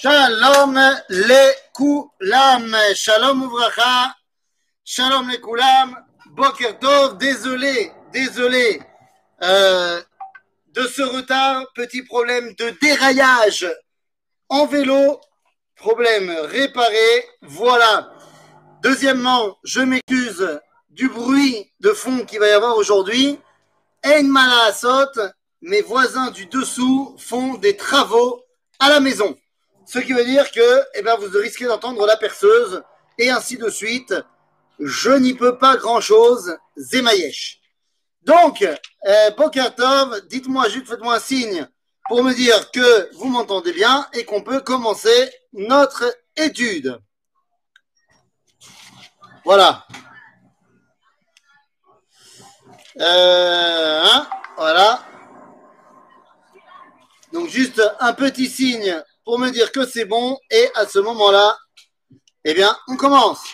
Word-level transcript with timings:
Shalom 0.00 0.78
les 1.08 1.54
koulam, 1.74 2.72
shalom 2.94 3.42
ouvracha, 3.42 4.14
shalom 4.84 5.28
les 5.28 5.40
koulam, 5.40 5.96
boker 6.36 6.78
tov, 6.78 7.18
désolé, 7.18 7.90
désolé 8.12 8.80
euh, 9.42 10.00
de 10.68 10.82
ce 10.82 11.02
retard, 11.02 11.64
petit 11.74 12.04
problème 12.04 12.54
de 12.54 12.70
déraillage 12.80 13.66
en 14.48 14.66
vélo, 14.66 15.20
problème 15.74 16.30
réparé, 16.44 17.26
voilà. 17.42 18.12
Deuxièmement, 18.84 19.58
je 19.64 19.80
m'excuse 19.80 20.60
du 20.90 21.08
bruit 21.08 21.72
de 21.80 21.90
fond 21.92 22.24
qu'il 22.24 22.38
va 22.38 22.46
y 22.46 22.52
avoir 22.52 22.76
aujourd'hui. 22.76 23.40
En 24.06 24.22
malasot, 24.22 25.32
mes 25.60 25.82
voisins 25.82 26.30
du 26.30 26.46
dessous 26.46 27.16
font 27.18 27.54
des 27.54 27.76
travaux 27.76 28.44
à 28.78 28.90
la 28.90 29.00
maison. 29.00 29.36
Ce 29.88 29.98
qui 29.98 30.12
veut 30.12 30.24
dire 30.24 30.50
que 30.50 30.84
eh 30.94 31.02
ben, 31.02 31.16
vous 31.16 31.30
risquez 31.38 31.64
d'entendre 31.64 32.04
la 32.06 32.18
perceuse 32.18 32.82
et 33.16 33.30
ainsi 33.30 33.56
de 33.56 33.70
suite. 33.70 34.14
Je 34.78 35.10
n'y 35.12 35.32
peux 35.32 35.56
pas 35.56 35.78
grand-chose, 35.78 36.58
Zemayesh. 36.76 37.60
Donc, 38.22 38.62
euh, 38.62 40.20
dites-moi 40.28 40.68
juste, 40.68 40.88
faites-moi 40.88 41.14
un 41.14 41.18
signe 41.18 41.66
pour 42.06 42.22
me 42.22 42.34
dire 42.34 42.70
que 42.70 43.14
vous 43.16 43.28
m'entendez 43.28 43.72
bien 43.72 44.06
et 44.12 44.26
qu'on 44.26 44.42
peut 44.42 44.60
commencer 44.60 45.30
notre 45.54 46.04
étude. 46.36 46.98
Voilà. 49.46 49.86
Euh, 53.00 54.02
hein, 54.04 54.28
voilà. 54.58 55.02
Donc 57.32 57.48
juste 57.48 57.82
un 58.00 58.12
petit 58.12 58.48
signe 58.48 59.02
pour 59.28 59.38
me 59.38 59.50
dire 59.50 59.70
que 59.72 59.84
c'est 59.84 60.06
bon. 60.06 60.38
Et 60.50 60.70
à 60.74 60.86
ce 60.86 60.98
moment-là, 61.00 61.54
eh 62.44 62.54
bien, 62.54 62.74
on 62.88 62.96
commence. 62.96 63.44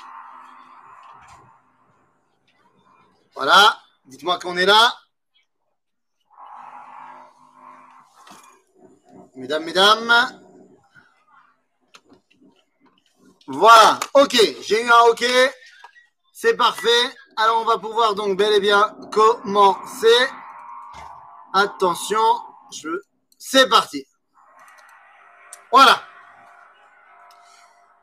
Voilà. 3.34 3.76
Dites-moi 4.04 4.38
qu'on 4.38 4.56
est 4.56 4.66
là. 4.66 4.94
Mesdames, 9.34 9.64
mesdames. 9.64 10.40
Voilà. 13.48 13.98
OK. 14.14 14.36
J'ai 14.62 14.80
eu 14.80 14.88
un 14.88 15.00
OK. 15.10 15.24
C'est 16.32 16.56
parfait. 16.56 17.16
Alors, 17.36 17.62
on 17.62 17.64
va 17.64 17.78
pouvoir 17.78 18.14
donc 18.14 18.38
bel 18.38 18.52
et 18.52 18.60
bien 18.60 18.96
commencer. 19.10 20.28
Attention. 21.52 22.22
Je... 22.70 22.90
C'est 23.38 23.68
parti. 23.68 24.06
Voilà. 25.74 26.00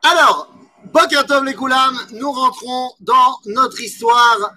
Alors, 0.04 0.54
Bokatov 0.92 1.46
les 1.46 1.56
Koulam, 1.56 1.98
nous 2.12 2.30
rentrons 2.30 2.92
dans 3.00 3.40
notre 3.46 3.80
histoire 3.80 4.52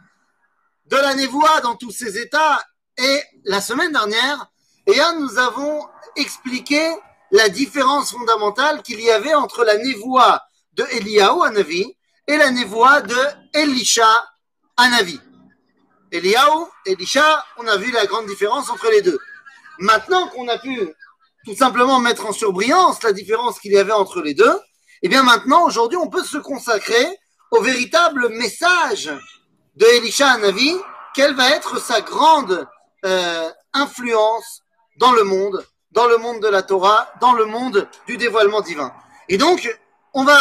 de 0.87 0.97
la 0.97 1.15
névoie 1.15 1.61
dans 1.61 1.77
tous 1.77 1.93
ses 1.93 2.19
états. 2.19 2.61
Et 2.99 3.23
la 3.45 3.61
semaine 3.61 3.93
dernière, 3.93 4.51
eh 4.89 4.99
nous 5.21 5.39
avons 5.39 5.87
expliqué 6.17 6.93
la 7.31 7.49
différence 7.51 8.11
fondamentale 8.11 8.83
qu'il 8.83 9.01
y 9.01 9.13
avait 9.13 9.35
entre 9.35 9.63
la 9.63 9.77
névoie 9.77 10.43
de 10.73 10.83
Eliyahu 10.83 11.45
Anavi 11.45 11.97
et 12.27 12.37
la 12.37 12.51
névoie 12.51 13.01
de 13.01 13.21
Elisha 13.53 14.11
Anavi. 14.77 15.21
Eliyahu, 16.11 16.67
Elisha, 16.85 17.47
on 17.59 17.67
a 17.69 17.77
vu 17.77 17.93
la 17.93 18.07
grande 18.07 18.27
différence 18.27 18.69
entre 18.71 18.91
les 18.91 19.03
deux. 19.03 19.21
Maintenant 19.79 20.27
qu'on 20.31 20.49
a 20.49 20.59
pu 20.59 20.93
tout 21.45 21.55
simplement 21.55 22.01
mettre 22.01 22.27
en 22.27 22.33
surbrillance 22.33 23.03
la 23.03 23.13
différence 23.13 23.61
qu'il 23.61 23.73
y 23.73 23.79
avait 23.79 23.93
entre 23.93 24.23
les 24.23 24.35
deux, 24.35 24.59
eh 25.03 25.09
bien 25.09 25.23
maintenant, 25.23 25.65
aujourd'hui, 25.67 25.99
on 25.99 26.09
peut 26.09 26.25
se 26.25 26.39
consacrer 26.39 27.07
au 27.51 27.61
véritable 27.61 28.31
message 28.31 29.13
de 29.77 29.85
Elisha 29.97 30.31
Anavi, 30.31 30.75
quelle 31.15 31.35
va 31.35 31.51
être 31.51 31.81
sa 31.81 32.01
grande 32.01 32.67
euh, 33.05 33.51
influence 33.73 34.63
dans 34.99 35.13
le 35.13 35.25
monde, 35.25 35.65
dans 35.91 36.07
le 36.07 36.17
monde 36.17 36.41
de 36.41 36.49
la 36.49 36.63
Torah, 36.63 37.09
dans 37.21 37.33
le 37.33 37.45
monde 37.45 37.89
du 38.07 38.17
dévoilement 38.17 38.61
divin. 38.61 38.93
Et 39.29 39.37
donc, 39.37 39.69
on 40.15 40.25
va 40.25 40.39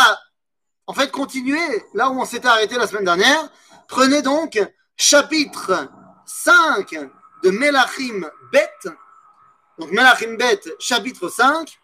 en 0.87 0.93
fait 0.93 1.11
continuer 1.11 1.59
là 1.93 2.09
où 2.09 2.21
on 2.21 2.25
s'était 2.25 2.47
arrêté 2.47 2.75
la 2.75 2.87
semaine 2.87 3.05
dernière. 3.05 3.49
Prenez 3.87 4.21
donc 4.21 4.59
chapitre 4.95 5.89
5 6.25 6.95
de 7.43 7.49
Melachim 7.49 8.29
Bet, 8.51 8.69
donc 9.79 9.91
Melachim 9.91 10.35
Bet, 10.35 10.61
chapitre 10.79 11.29
5. 11.29 11.79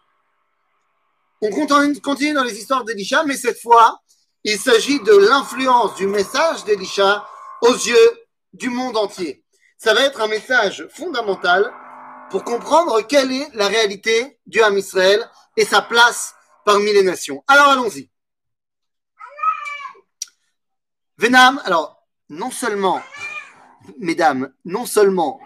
On 1.42 1.50
continue 1.50 2.34
dans 2.34 2.44
les 2.44 2.58
histoires 2.58 2.84
d'Elisha, 2.84 3.24
mais 3.24 3.36
cette 3.36 3.60
fois, 3.60 4.00
il 4.44 4.58
s'agit 4.58 5.00
de 5.00 5.16
l'influence 5.16 5.94
du 5.96 6.06
message 6.06 6.64
d'Elisha 6.64 7.26
aux 7.62 7.74
yeux 7.74 8.20
du 8.52 8.68
monde 8.68 8.96
entier. 8.96 9.44
Ça 9.78 9.94
va 9.94 10.02
être 10.02 10.20
un 10.20 10.28
message 10.28 10.86
fondamental 10.94 11.72
pour 12.30 12.44
comprendre 12.44 13.00
quelle 13.02 13.32
est 13.32 13.48
la 13.54 13.68
réalité 13.68 14.38
du 14.46 14.60
Ham 14.62 14.76
Israël 14.76 15.28
et 15.56 15.64
sa 15.64 15.82
place 15.82 16.34
parmi 16.64 16.92
les 16.92 17.02
nations. 17.02 17.42
Alors 17.48 17.68
allons-y. 17.68 18.10
Venam, 21.16 21.60
alors 21.64 22.02
non 22.28 22.50
seulement, 22.50 23.02
mesdames, 23.98 24.52
non 24.64 24.86
seulement 24.86 25.40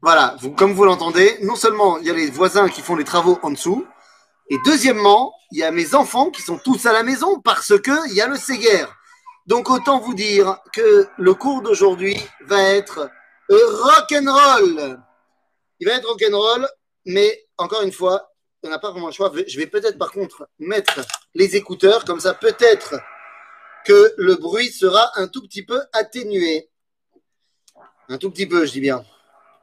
voilà, 0.00 0.36
comme 0.56 0.72
vous 0.72 0.84
l'entendez, 0.84 1.38
non 1.42 1.56
seulement 1.56 1.98
il 1.98 2.06
y 2.06 2.10
a 2.10 2.12
les 2.12 2.30
voisins 2.30 2.68
qui 2.68 2.82
font 2.82 2.96
les 2.96 3.04
travaux 3.04 3.38
en 3.42 3.50
dessous, 3.50 3.86
et 4.50 4.56
deuxièmement, 4.64 5.34
il 5.50 5.58
y 5.58 5.64
a 5.64 5.70
mes 5.70 5.94
enfants 5.94 6.30
qui 6.30 6.42
sont 6.42 6.58
tous 6.58 6.86
à 6.86 6.92
la 6.92 7.02
maison 7.02 7.40
parce 7.40 7.78
que 7.80 8.08
il 8.08 8.14
y 8.14 8.20
a 8.20 8.28
le 8.28 8.36
Séguer. 8.36 8.86
Donc 9.46 9.70
autant 9.70 9.98
vous 9.98 10.14
dire 10.14 10.58
que 10.72 11.06
le 11.16 11.34
cours 11.34 11.62
d'aujourd'hui 11.62 12.16
va 12.46 12.62
être 12.62 13.10
rock'n'roll. 13.48 15.00
Il 15.80 15.88
va 15.88 15.94
être 15.94 16.08
rock'n'roll, 16.08 16.68
mais 17.06 17.46
encore 17.56 17.82
une 17.82 17.92
fois, 17.92 18.30
on 18.62 18.68
n'a 18.68 18.78
pas 18.78 18.90
vraiment 18.90 19.06
le 19.06 19.12
choix. 19.12 19.32
Je 19.46 19.58
vais 19.58 19.66
peut-être 19.66 19.98
par 19.98 20.12
contre 20.12 20.48
mettre 20.58 21.00
les 21.34 21.56
écouteurs, 21.56 22.04
comme 22.04 22.20
ça 22.20 22.34
peut-être 22.34 22.94
que 23.84 24.14
le 24.16 24.36
bruit 24.36 24.70
sera 24.70 25.10
un 25.16 25.28
tout 25.28 25.42
petit 25.42 25.64
peu 25.64 25.80
atténué. 25.92 26.70
Un 28.08 28.18
tout 28.18 28.30
petit 28.30 28.46
peu, 28.46 28.64
je 28.64 28.72
dis 28.72 28.80
bien. 28.80 29.04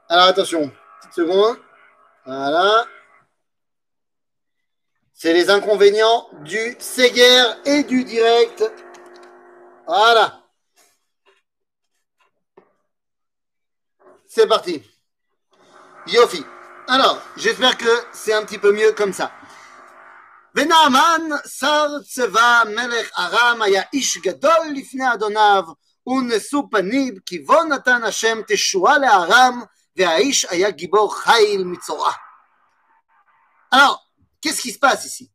Alors 0.08 0.26
attention, 0.26 0.70
petite 1.00 1.14
seconde. 1.14 1.56
Voilà. 2.24 2.86
C'est 5.12 5.32
les 5.32 5.50
inconvénients 5.50 6.28
du 6.42 6.76
Séguer 6.78 7.44
et 7.64 7.84
du 7.84 8.04
direct. 8.04 8.64
Voilà. 9.86 10.40
C'est 14.26 14.46
parti. 14.46 14.82
Yofi. 16.06 16.44
Alors, 16.88 17.20
j'espère 17.36 17.76
que 17.76 17.90
c'est 18.12 18.32
un 18.32 18.44
petit 18.44 18.58
peu 18.58 18.72
mieux 18.72 18.92
comme 18.92 19.12
ça. 19.12 19.30
ונעמן 20.54 21.22
שר 21.46 21.86
צבא 22.02 22.62
מלך 22.66 23.18
ארם 23.18 23.62
היה 23.62 23.82
איש 23.92 24.18
גדול 24.18 24.66
לפני 24.74 25.12
אדוניו 25.12 25.64
ונשוא 26.06 26.62
פנים 26.70 27.14
כי 27.26 27.38
בו 27.38 27.64
נתן 27.64 28.02
השם 28.04 28.38
תשועה 28.48 28.98
לארם 28.98 29.62
alors, 33.71 34.05
qu'est-ce 34.41 34.61
qui 34.61 34.71
se 34.71 34.79
passe 34.79 35.05
ici? 35.05 35.31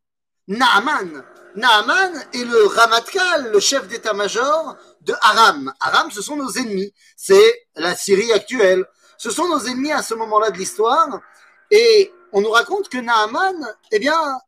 Naaman. 0.47 1.23
Naaman 1.55 2.13
est 2.33 2.43
le 2.43 2.67
Ramatkal, 2.67 3.51
le 3.51 3.59
chef 3.59 3.87
d'état-major 3.87 4.75
de 5.01 5.13
Aram. 5.21 5.73
Aram, 5.79 6.11
ce 6.11 6.21
sont 6.21 6.35
nos 6.35 6.51
ennemis. 6.51 6.93
C'est 7.17 7.67
la 7.75 7.95
Syrie 7.95 8.31
actuelle. 8.31 8.85
Ce 9.17 9.31
sont 9.31 9.47
nos 9.47 9.59
ennemis 9.65 9.91
à 9.91 10.03
ce 10.03 10.13
moment-là 10.13 10.51
de 10.51 10.57
l'histoire. 10.57 11.19
Et 11.71 12.13
on 12.31 12.41
nous 12.41 12.51
raconte 12.51 12.89
que 12.89 12.97
Naaman, 12.97 13.75
eh 13.91 13.99
bien, 13.99 14.39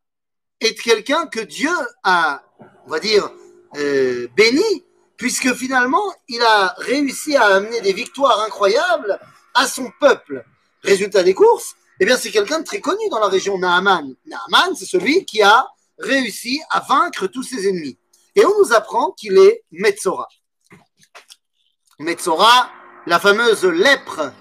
est 0.59 0.75
quelqu'un 0.75 1.27
que 1.27 1.39
Dieu 1.39 1.73
a, 2.03 2.43
on 2.85 2.89
va 2.89 2.99
dire, 2.99 3.31
euh, 3.77 4.27
béni, 4.35 4.85
puisque 5.17 5.53
finalement, 5.53 6.13
il 6.27 6.41
a 6.41 6.75
réussi 6.77 7.35
à 7.35 7.45
amener 7.45 7.81
des 7.81 7.93
victoires 7.93 8.41
incroyables 8.41 9.19
à 9.53 9.67
son 9.67 9.91
peuple. 9.99 10.45
Résultat 10.83 11.23
des 11.23 11.33
courses, 11.33 11.75
eh 11.99 12.05
bien, 12.05 12.17
c'est 12.17 12.31
quelqu'un 12.31 12.59
de 12.59 12.65
très 12.65 12.81
connu 12.81 13.07
dans 13.09 13.19
la 13.19 13.27
région 13.27 13.57
Naaman. 13.57 14.15
Naaman, 14.25 14.75
c'est 14.75 14.85
celui 14.85 15.25
qui 15.25 15.41
a 15.41 15.67
réussi 15.97 16.61
à 16.69 16.81
vaincre 16.81 17.27
tous 17.27 17.43
ses 17.43 17.67
ennemis. 17.67 17.97
Et 18.35 18.45
on 18.45 18.59
nous 18.59 18.73
apprend 18.73 19.11
qu'il 19.11 19.37
est 19.37 19.63
Metzora. 19.71 20.27
Metzora, 21.99 22.69
la 23.05 23.19
fameuse 23.19 23.63
lèpre 23.63 24.31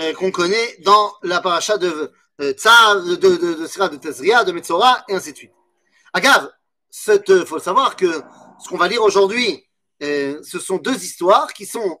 euh, 0.00 0.12
qu'on 0.14 0.30
connaît 0.30 0.76
dans 0.84 1.12
la 1.22 1.40
paracha 1.40 1.76
de 1.76 2.12
euh, 2.40 2.52
Tsar, 2.52 3.02
de, 3.02 3.14
de, 3.16 3.36
de, 3.36 3.54
de, 3.54 3.96
Tezria, 3.96 4.44
de 4.44 4.52
Metzora, 4.52 5.04
et 5.08 5.14
ainsi 5.14 5.32
de 5.32 5.36
suite. 5.36 5.52
Agave, 6.14 6.50
il 7.08 7.46
faut 7.46 7.58
savoir 7.58 7.96
que 7.96 8.22
ce 8.62 8.68
qu'on 8.68 8.78
va 8.78 8.88
lire 8.88 9.02
aujourd'hui, 9.02 9.64
euh, 10.02 10.40
ce 10.42 10.58
sont 10.58 10.78
deux 10.78 11.04
histoires 11.04 11.52
qui 11.52 11.66
sont 11.66 12.00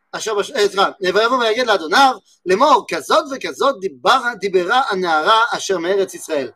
אשר 0.12 0.34
בש... 0.34 0.50
אה, 0.50 0.68
סליחה, 0.68 0.90
ויבוא 1.00 1.38
ויגד 1.38 1.66
לאדוניו 1.66 2.14
לאמור 2.46 2.84
כזאת 2.88 3.24
וכזאת 3.32 3.80
דיבר, 3.80 4.20
דיברה 4.40 4.82
הנערה 4.88 5.44
אשר 5.50 5.78
מארץ 5.78 6.14
ישראל. 6.14 6.50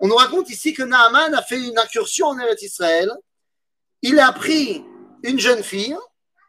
On 0.00 0.08
nous 0.08 0.16
raconte 0.16 0.50
ici 0.50 0.72
que 0.74 0.82
Naaman 0.82 1.32
a 1.32 1.42
fait 1.42 1.60
une 1.60 1.78
incursion 1.78 2.26
en 2.26 2.38
Eretz 2.40 2.62
Israël 2.62 3.08
il 4.02 4.18
a 4.18 4.32
pris 4.32 4.84
une 5.22 5.38
jeune 5.38 5.62
fille, 5.62 5.96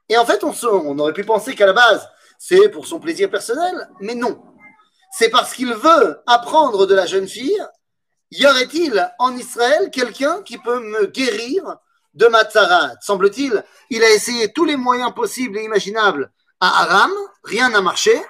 et 0.09 0.17
en 0.17 0.25
fait, 0.25 0.43
on, 0.43 0.53
on 0.63 0.99
aurait 0.99 1.13
pu 1.13 1.23
penser 1.23 1.55
qu'à 1.55 1.67
la 1.67 1.73
base, 1.73 2.07
c'est 2.39 2.67
pour 2.69 2.87
son 2.87 2.99
plaisir 2.99 3.29
personnel, 3.29 3.89
mais 4.01 4.15
non. 4.15 4.43
C'est 5.11 5.29
parce 5.29 5.53
qu'il 5.53 5.73
veut 5.73 6.21
apprendre 6.25 6.87
de 6.87 6.95
la 6.95 7.05
jeune 7.05 7.27
fille, 7.27 7.63
y 8.31 8.45
aurait-il 8.47 9.07
en 9.19 9.37
Israël 9.37 9.91
quelqu'un 9.91 10.41
qui 10.41 10.57
peut 10.57 10.79
me 10.79 11.05
guérir 11.05 11.77
de 12.18 12.26
ma 12.26 12.44
tzarat 12.44 12.96
Semble-t-il, 13.00 13.64
il 13.90 14.04
a 14.04 14.10
essayé 14.10 14.52
tous 14.52 14.64
les 14.64 14.76
moyens 14.76 15.14
possibles 15.14 15.58
et 15.58 15.64
imaginables 15.64 16.30
à 16.60 16.82
Aram, 16.82 17.12
rien 17.44 17.70
n'a 17.70 17.80
marché. 17.80 18.20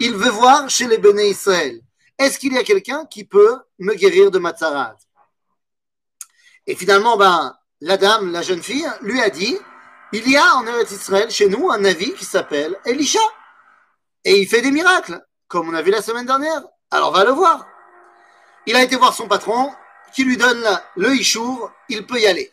Il 0.00 0.14
veut 0.14 0.30
voir 0.30 0.70
chez 0.70 0.86
les 0.86 0.98
béné 0.98 1.28
Israël. 1.28 1.80
Est-ce 2.18 2.38
qu'il 2.38 2.52
y 2.52 2.58
a 2.58 2.62
quelqu'un 2.62 3.04
qui 3.06 3.24
peut 3.24 3.58
me 3.78 3.94
guérir 3.94 4.30
de 4.30 4.38
ma 4.38 4.52
tzarat 4.52 4.96
Et 6.66 6.76
finalement, 6.76 7.16
ben, 7.16 7.54
la 7.80 7.96
dame, 7.96 8.32
la 8.32 8.42
jeune 8.42 8.62
fille, 8.62 8.88
lui 9.02 9.20
a 9.20 9.30
dit 9.30 9.58
il 10.14 10.28
y 10.30 10.36
a 10.36 10.56
en 10.56 10.66
Eretz 10.66 10.90
Israël, 10.90 11.30
chez 11.30 11.48
nous, 11.48 11.70
un 11.70 11.84
avis 11.84 12.12
qui 12.12 12.26
s'appelle 12.26 12.76
Elisha. 12.84 13.20
Et 14.24 14.38
il 14.38 14.46
fait 14.46 14.60
des 14.60 14.70
miracles, 14.70 15.24
comme 15.48 15.70
on 15.70 15.74
a 15.74 15.80
vu 15.80 15.90
la 15.90 16.02
semaine 16.02 16.26
dernière. 16.26 16.62
Alors 16.90 17.12
va 17.12 17.24
le 17.24 17.30
voir. 17.30 17.66
Il 18.66 18.76
a 18.76 18.82
été 18.82 18.96
voir 18.96 19.14
son 19.14 19.26
patron, 19.26 19.72
qui 20.14 20.24
lui 20.24 20.36
donne 20.36 20.62
le 20.96 21.14
ishour, 21.14 21.72
il 21.88 22.06
peut 22.06 22.20
y 22.20 22.26
aller. 22.26 22.52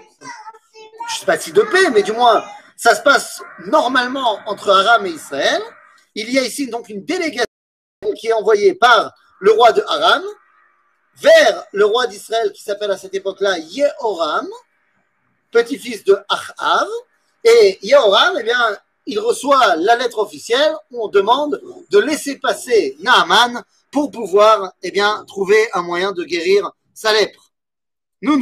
je 1.09 1.15
ne 1.15 1.19
sais 1.19 1.25
pas 1.25 1.37
si 1.37 1.51
de 1.51 1.61
paix, 1.61 1.89
mais 1.91 2.03
du 2.03 2.11
moins 2.11 2.43
ça 2.75 2.95
se 2.95 3.01
passe 3.01 3.43
normalement 3.67 4.39
entre 4.47 4.71
Aram 4.71 5.05
et 5.05 5.11
Israël. 5.11 5.61
Il 6.15 6.31
y 6.31 6.39
a 6.39 6.43
ici 6.43 6.67
donc 6.67 6.89
une 6.89 7.05
délégation 7.05 7.45
qui 8.17 8.27
est 8.27 8.33
envoyé 8.33 8.73
par 8.73 9.13
le 9.39 9.51
roi 9.51 9.71
de 9.71 9.83
Aram 9.87 10.23
vers 11.17 11.63
le 11.73 11.85
roi 11.85 12.07
d'Israël 12.07 12.51
qui 12.51 12.63
s'appelle 12.63 12.91
à 12.91 12.97
cette 12.97 13.13
époque-là 13.13 13.59
Yehoram, 13.59 14.47
petit-fils 15.51 16.03
de 16.03 16.17
Achav. 16.27 16.87
Et 17.43 17.77
Yehoram, 17.83 18.37
eh 18.39 18.43
bien, 18.43 18.77
il 19.05 19.19
reçoit 19.19 19.75
la 19.75 19.95
lettre 19.95 20.19
officielle 20.19 20.73
où 20.89 21.03
on 21.03 21.07
demande 21.07 21.61
de 21.89 21.99
laisser 21.99 22.39
passer 22.39 22.95
Naaman 22.99 23.63
pour 23.91 24.09
pouvoir 24.09 24.73
eh 24.81 24.91
bien, 24.91 25.23
trouver 25.27 25.69
un 25.73 25.81
moyen 25.81 26.13
de 26.13 26.23
guérir 26.23 26.71
sa 26.93 27.13
lèpre. 27.13 27.51
Nous, 28.21 28.37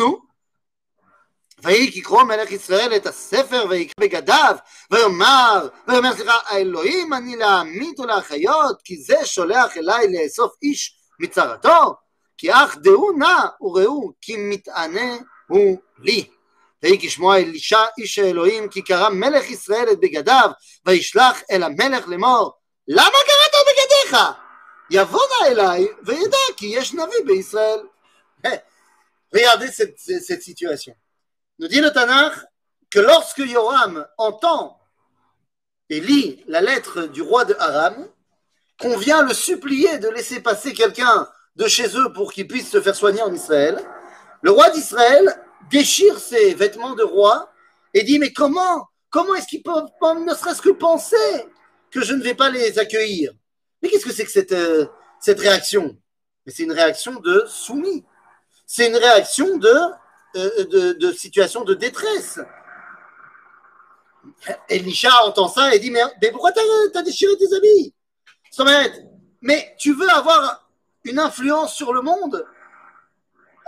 ויהי 1.64 1.92
כקרוא 1.92 2.24
מלך 2.24 2.52
ישראל 2.52 2.96
את 2.96 3.06
הספר 3.06 3.66
ויקרא 3.70 3.94
בגדיו 4.00 4.56
ויאמר, 4.92 5.68
ויאמר 5.88 6.14
סליחה, 6.14 6.38
האלוהים 6.46 7.14
אני 7.14 7.36
להמית 7.36 8.00
ולהחיות 8.00 8.82
כי 8.84 8.98
זה 8.98 9.26
שולח 9.26 9.78
אליי 9.78 10.08
לאסוף 10.08 10.54
איש 10.62 10.96
מצרתו 11.20 11.96
כי 12.38 12.54
אך 12.54 12.78
דעו 12.78 13.12
נא 13.12 13.38
וראו 13.62 14.12
כי 14.22 14.36
מתענה 14.38 15.18
הוא 15.48 15.78
לי. 16.00 16.30
ויהי 16.84 17.00
כשמוע 17.02 17.38
אלישע 17.38 17.84
איש 17.98 18.20
האלוהים 18.20 18.70
כי 18.70 18.82
קרא 18.82 19.10
מלך 19.10 19.50
ישראל 19.50 19.92
את 19.92 20.00
בגדיו 20.00 20.50
וישלח 20.86 21.42
אל 21.52 21.64
המלך 21.64 22.08
לאמור 22.08 22.54
למה 22.88 23.18
קראת 23.28 23.66
בגדיך? 23.68 24.18
יבוא 24.92 25.22
נא 25.30 25.48
אליי 25.48 25.88
וידע 26.04 26.38
כי 26.58 26.66
יש 26.66 26.94
נביא 26.94 27.26
בישראל. 27.26 27.80
Regardez 29.34 29.72
cette, 29.72 30.00
cette 30.00 30.42
situation. 30.42 30.94
Nous 31.60 31.68
dit 31.68 31.82
le 31.82 31.92
Tanakh 31.92 32.34
que 32.90 33.00
lorsque 33.00 33.40
Yoram 33.40 34.08
entend 34.18 34.80
et 35.90 36.00
lit 36.00 36.42
la 36.48 36.62
lettre 36.62 37.04
du 37.04 37.22
roi 37.22 37.44
de 37.44 37.54
Aram, 37.60 38.08
qu'on 38.80 38.96
vient 38.96 39.24
le 39.24 39.34
supplier 39.34 39.98
de 39.98 40.08
laisser 40.08 40.40
passer 40.40 40.74
quelqu'un 40.74 41.28
de 41.58 41.68
chez 41.68 41.98
eux 41.98 42.14
pour 42.14 42.32
qu'il 42.32 42.48
puisse 42.48 42.70
se 42.70 42.80
faire 42.80 42.96
soigner 42.96 43.22
en 43.22 43.34
Israël, 43.34 43.78
le 44.42 44.52
roi 44.52 44.70
d'Israël 44.70 45.36
déchire 45.70 46.18
ses 46.18 46.54
vêtements 46.54 46.96
de 46.96 47.04
roi 47.04 47.52
et 47.94 48.04
dit 48.04 48.20
mais 48.20 48.32
comment 48.32 48.88
comment 49.10 49.36
est-ce 49.36 49.48
qu'ils 49.48 49.64
peuvent 49.64 49.90
ne 50.26 50.34
serait-ce 50.34 50.62
que 50.62 50.70
penser 50.70 51.18
que 51.92 52.02
je 52.02 52.14
ne 52.14 52.24
vais 52.24 52.36
pas 52.36 52.50
les 52.50 52.80
accueillir? 52.80 53.34
Mais 53.82 53.90
qu'est-ce 53.90 54.06
que 54.06 54.14
c'est 54.14 54.26
que 54.26 54.32
cette, 54.32 54.54
euh, 54.54 54.86
cette 55.20 55.40
réaction? 55.40 55.98
Mais 56.46 56.54
c'est 56.54 56.64
une 56.64 56.72
réaction 56.72 57.20
de 57.20 57.44
soumis. 57.48 58.06
C'est 58.66 58.88
une 58.88 58.96
réaction 58.96 59.58
de 59.58 59.74
de, 60.36 60.94
de 60.94 61.12
situation 61.12 61.64
de 61.64 61.74
détresse. 61.74 62.40
Elisha 64.70 65.12
entend 65.26 65.48
ça 65.48 65.74
et 65.74 65.80
dit 65.80 65.92
Mais, 65.92 66.02
mais 66.22 66.32
pourquoi 66.32 66.52
t'as 66.52 66.62
as 66.96 67.04
déchiré 67.04 67.34
tes 67.38 67.54
habits 67.56 67.94
Mais 69.42 69.76
tu 69.80 69.94
veux 69.94 70.10
avoir 70.10 70.70
une 71.04 71.20
influence 71.20 71.76
sur 71.76 71.94
le 71.94 72.02
monde? 72.02 72.46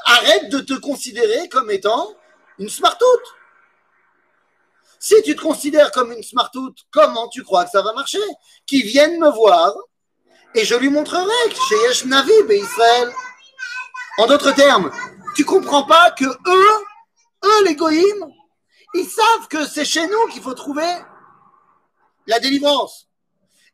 Arrête 0.05 0.49
de 0.49 0.59
te 0.59 0.73
considérer 0.73 1.47
comme 1.49 1.69
étant 1.69 2.15
une 2.57 2.69
smartout. 2.69 3.05
Si 4.99 5.15
tu 5.23 5.35
te 5.35 5.41
considères 5.41 5.91
comme 5.91 6.11
une 6.11 6.23
smartout, 6.23 6.73
comment 6.91 7.27
tu 7.29 7.43
crois 7.43 7.65
que 7.65 7.71
ça 7.71 7.81
va 7.81 7.93
marcher? 7.93 8.19
Qui 8.65 8.83
viennent 8.83 9.19
me 9.19 9.29
voir 9.29 9.73
et 10.53 10.65
je 10.65 10.75
lui 10.75 10.89
montrerai 10.89 11.49
que 11.49 11.55
chez 11.55 11.75
Yesh 11.87 12.05
Navi 12.05 12.31
Israël. 12.49 13.11
En 14.17 14.27
d'autres 14.27 14.51
termes, 14.51 14.91
tu 15.35 15.45
comprends 15.45 15.83
pas 15.83 16.11
que 16.11 16.25
eux, 16.25 16.85
eux 17.45 17.63
les 17.65 17.75
goïms, 17.75 18.31
ils 18.93 19.07
savent 19.07 19.47
que 19.49 19.65
c'est 19.65 19.85
chez 19.85 20.05
nous 20.07 20.27
qu'il 20.31 20.41
faut 20.41 20.53
trouver 20.53 20.91
la 22.27 22.39
délivrance. 22.39 23.07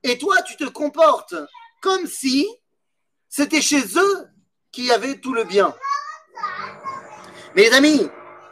Et 0.03 0.17
toi, 0.17 0.41
tu 0.43 0.55
te 0.55 0.65
comportes 0.65 1.35
comme 1.81 2.05
si 2.05 2.47
c'était 3.29 3.61
chez 3.61 3.83
eux 3.97 4.27
qu'il 4.71 4.85
y 4.85 4.91
avait 4.91 5.19
tout 5.19 5.33
le 5.33 5.43
bien. 5.43 5.75
Mes 7.55 7.71
amis, 7.71 8.07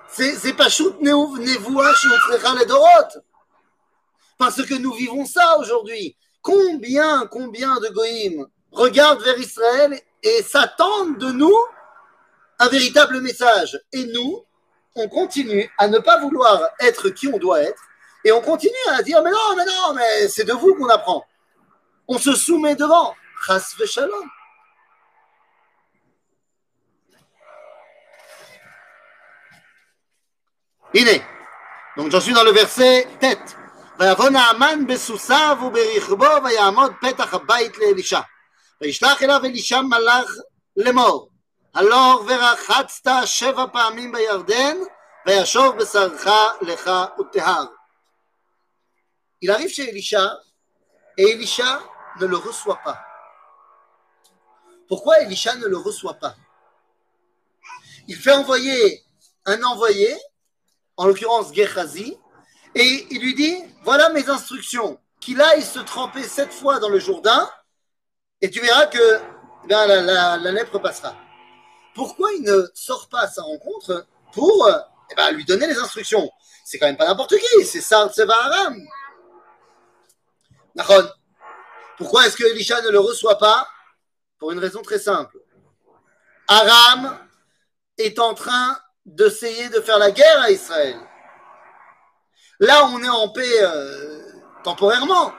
c'est 0.08 0.54
pas 0.54 0.70
shoot 0.70 1.00
nevoua 1.02 1.92
les 2.58 2.66
Dorot. 2.66 2.88
Parce 4.38 4.66
que 4.66 4.74
nous 4.76 4.94
vivons 4.94 5.26
ça 5.26 5.58
aujourd'hui. 5.60 6.18
Combien, 6.42 7.26
combien 7.28 7.76
de 7.80 7.88
goïms 7.90 8.48
regardent 8.72 9.22
vers 9.22 9.38
Israël 9.38 10.00
et 10.24 10.44
s'attendent 10.44 11.18
de 11.18 11.32
nous 11.32 11.58
un 12.59 12.69
véritable 12.69 13.21
message. 13.21 13.81
Et 13.93 14.05
nous, 14.07 14.45
on 14.95 15.09
continue 15.09 15.71
à 15.79 15.89
ne 15.89 15.99
pas 15.99 16.21
vouloir 16.21 16.61
être 16.81 17.11
qui 17.11 17.29
on 17.29 17.39
doit 17.39 17.63
être, 17.63 17.83
et 18.25 18.33
on 18.33 18.41
continue 18.41 18.73
à 18.91 19.03
dire, 19.03 19.23
mais 19.23 19.31
non, 19.31 19.57
mais 19.57 19.65
non, 19.65 19.95
mais 19.95 20.29
c'est 20.29 20.45
de 20.45 20.53
vous 20.53 20.75
qu'on 20.75 20.89
apprend. 20.89 21.25
On 22.07 22.19
se 22.19 22.35
soumet 22.35 22.75
devant. 22.75 23.15
Chas 23.47 23.75
shalom. 23.87 24.29
Iné. 30.93 31.23
Donc 31.97 32.11
j'en 32.11 32.21
suis 32.21 32.33
dans 32.33 32.45
le 32.45 32.51
verset 32.51 33.07
tête. 33.21 33.57
ויבוא 34.01 34.29
נעמן 34.29 34.87
בסוסיו 34.87 35.59
וברכבו 35.67 36.45
ויעמוד 36.45 36.93
פתח 37.01 37.35
הבית 37.35 37.79
לאלישע. 37.79 38.21
וישלח 38.81 39.23
אליו 39.23 39.45
אלישע 39.45 39.81
מלאך 39.81 40.31
לאמור 40.77 41.31
הלוך 41.75 42.23
ורחצת 42.29 43.11
שבע 43.25 43.67
פעמים 43.73 44.13
בירדן, 44.13 44.77
וישוב 45.27 45.77
בשרך 45.77 46.27
לך 46.63 46.91
וטהר. 47.21 47.65
Il 49.43 49.51
arrive 49.51 49.71
chez 49.71 49.89
Elisha 49.89 50.39
et 51.17 51.31
Elisha 51.31 51.81
ne 52.21 52.27
le 52.27 52.37
reçoit 52.37 52.81
pas. 52.85 52.99
Pourquoi 54.87 55.21
Elisha 55.21 55.55
ne 55.57 55.67
le 55.67 55.79
reçoit 55.79 56.15
pas 56.15 56.35
Il 58.07 58.17
fait 58.17 58.33
envoyer 58.33 59.03
un 59.47 59.63
envoyé 59.63 60.15
en 60.97 61.07
l'occurrence 61.07 61.55
Gehazi, 61.55 62.19
et 62.75 63.07
il 63.11 63.21
lui 63.23 63.35
dit 63.35 63.57
Voilà 63.85 64.11
mes 64.11 64.29
instructions, 64.29 65.01
qu'il 65.21 65.41
aille 65.41 65.63
se 65.63 65.79
tremper 65.79 66.23
sept 66.23 66.53
fois 66.53 66.79
dans 66.79 66.91
le 66.91 66.99
Jourdain, 66.99 67.49
et 68.43 68.51
tu 68.51 68.61
verras 68.61 68.87
que 68.87 69.21
eh 69.65 69.69
la, 69.69 70.37
lèpre 70.37 70.79
passera. 70.79 71.15
Pourquoi 71.96 72.32
il 72.34 72.44
ne 72.44 72.68
sort 72.74 73.08
pas 73.10 73.22
à 73.22 73.28
sa 73.28 73.42
rencontre 73.42 74.06
pour 74.34 74.70
eh 75.10 75.16
ben, 75.16 75.32
lui 75.32 75.46
donner 75.46 75.66
les 75.66 75.78
instructions 75.78 76.30
C'est 76.66 76.78
quand 76.78 76.88
même 76.88 76.98
pas 76.98 77.08
n'importe 77.08 77.36
qui, 77.38 77.66
c'est 77.66 77.82
Sar 77.82 78.12
Tseva 78.14 78.36
Aram. 78.36 78.86
Pourquoi 81.98 82.28
est-ce 82.28 82.36
que 82.36 82.44
Elisha 82.44 82.82
ne 82.82 82.90
le 82.90 83.00
reçoit 83.00 83.38
pas 83.38 83.68
Pour 84.38 84.52
une 84.52 84.60
raison 84.60 84.82
très 84.82 85.00
simple. 85.00 85.38
Aram 86.50 87.18
est 87.98 88.20
en 88.20 88.34
train 88.34 88.78
d'essayer 89.06 89.70
de 89.70 89.80
faire 89.80 89.98
la 89.98 90.12
guerre 90.12 90.42
à 90.42 90.52
Israël. 90.52 91.00
Là, 92.60 92.86
on 92.88 93.02
est 93.02 93.10
en 93.10 93.30
paix 93.30 93.64
euh, 93.64 94.22
temporairement. 94.64 95.34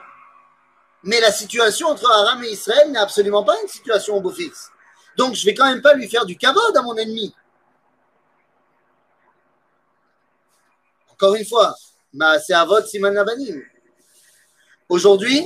Mais 1.03 1.19
la 1.19 1.31
situation 1.31 1.89
entre 1.89 2.09
Aram 2.09 2.43
et 2.43 2.49
Israël 2.49 2.91
n'est 2.91 2.99
absolument 2.99 3.43
pas 3.43 3.61
une 3.61 3.67
situation 3.67 4.15
au 4.17 4.21
beau 4.21 4.31
fixe. 4.31 4.71
Donc, 5.17 5.33
je 5.33 5.45
vais 5.45 5.53
quand 5.53 5.65
même 5.65 5.81
pas 5.81 5.95
lui 5.95 6.07
faire 6.07 6.25
du 6.25 6.37
kavod 6.37 6.77
à 6.77 6.81
mon 6.81 6.95
ennemi. 6.95 7.33
Encore 11.11 11.33
une 11.33 11.45
fois, 11.45 11.75
c'est 12.45 12.53
Avod 12.53 12.85
Siman 12.85 13.13
Nabanim. 13.13 13.61
Aujourd'hui, 14.87 15.43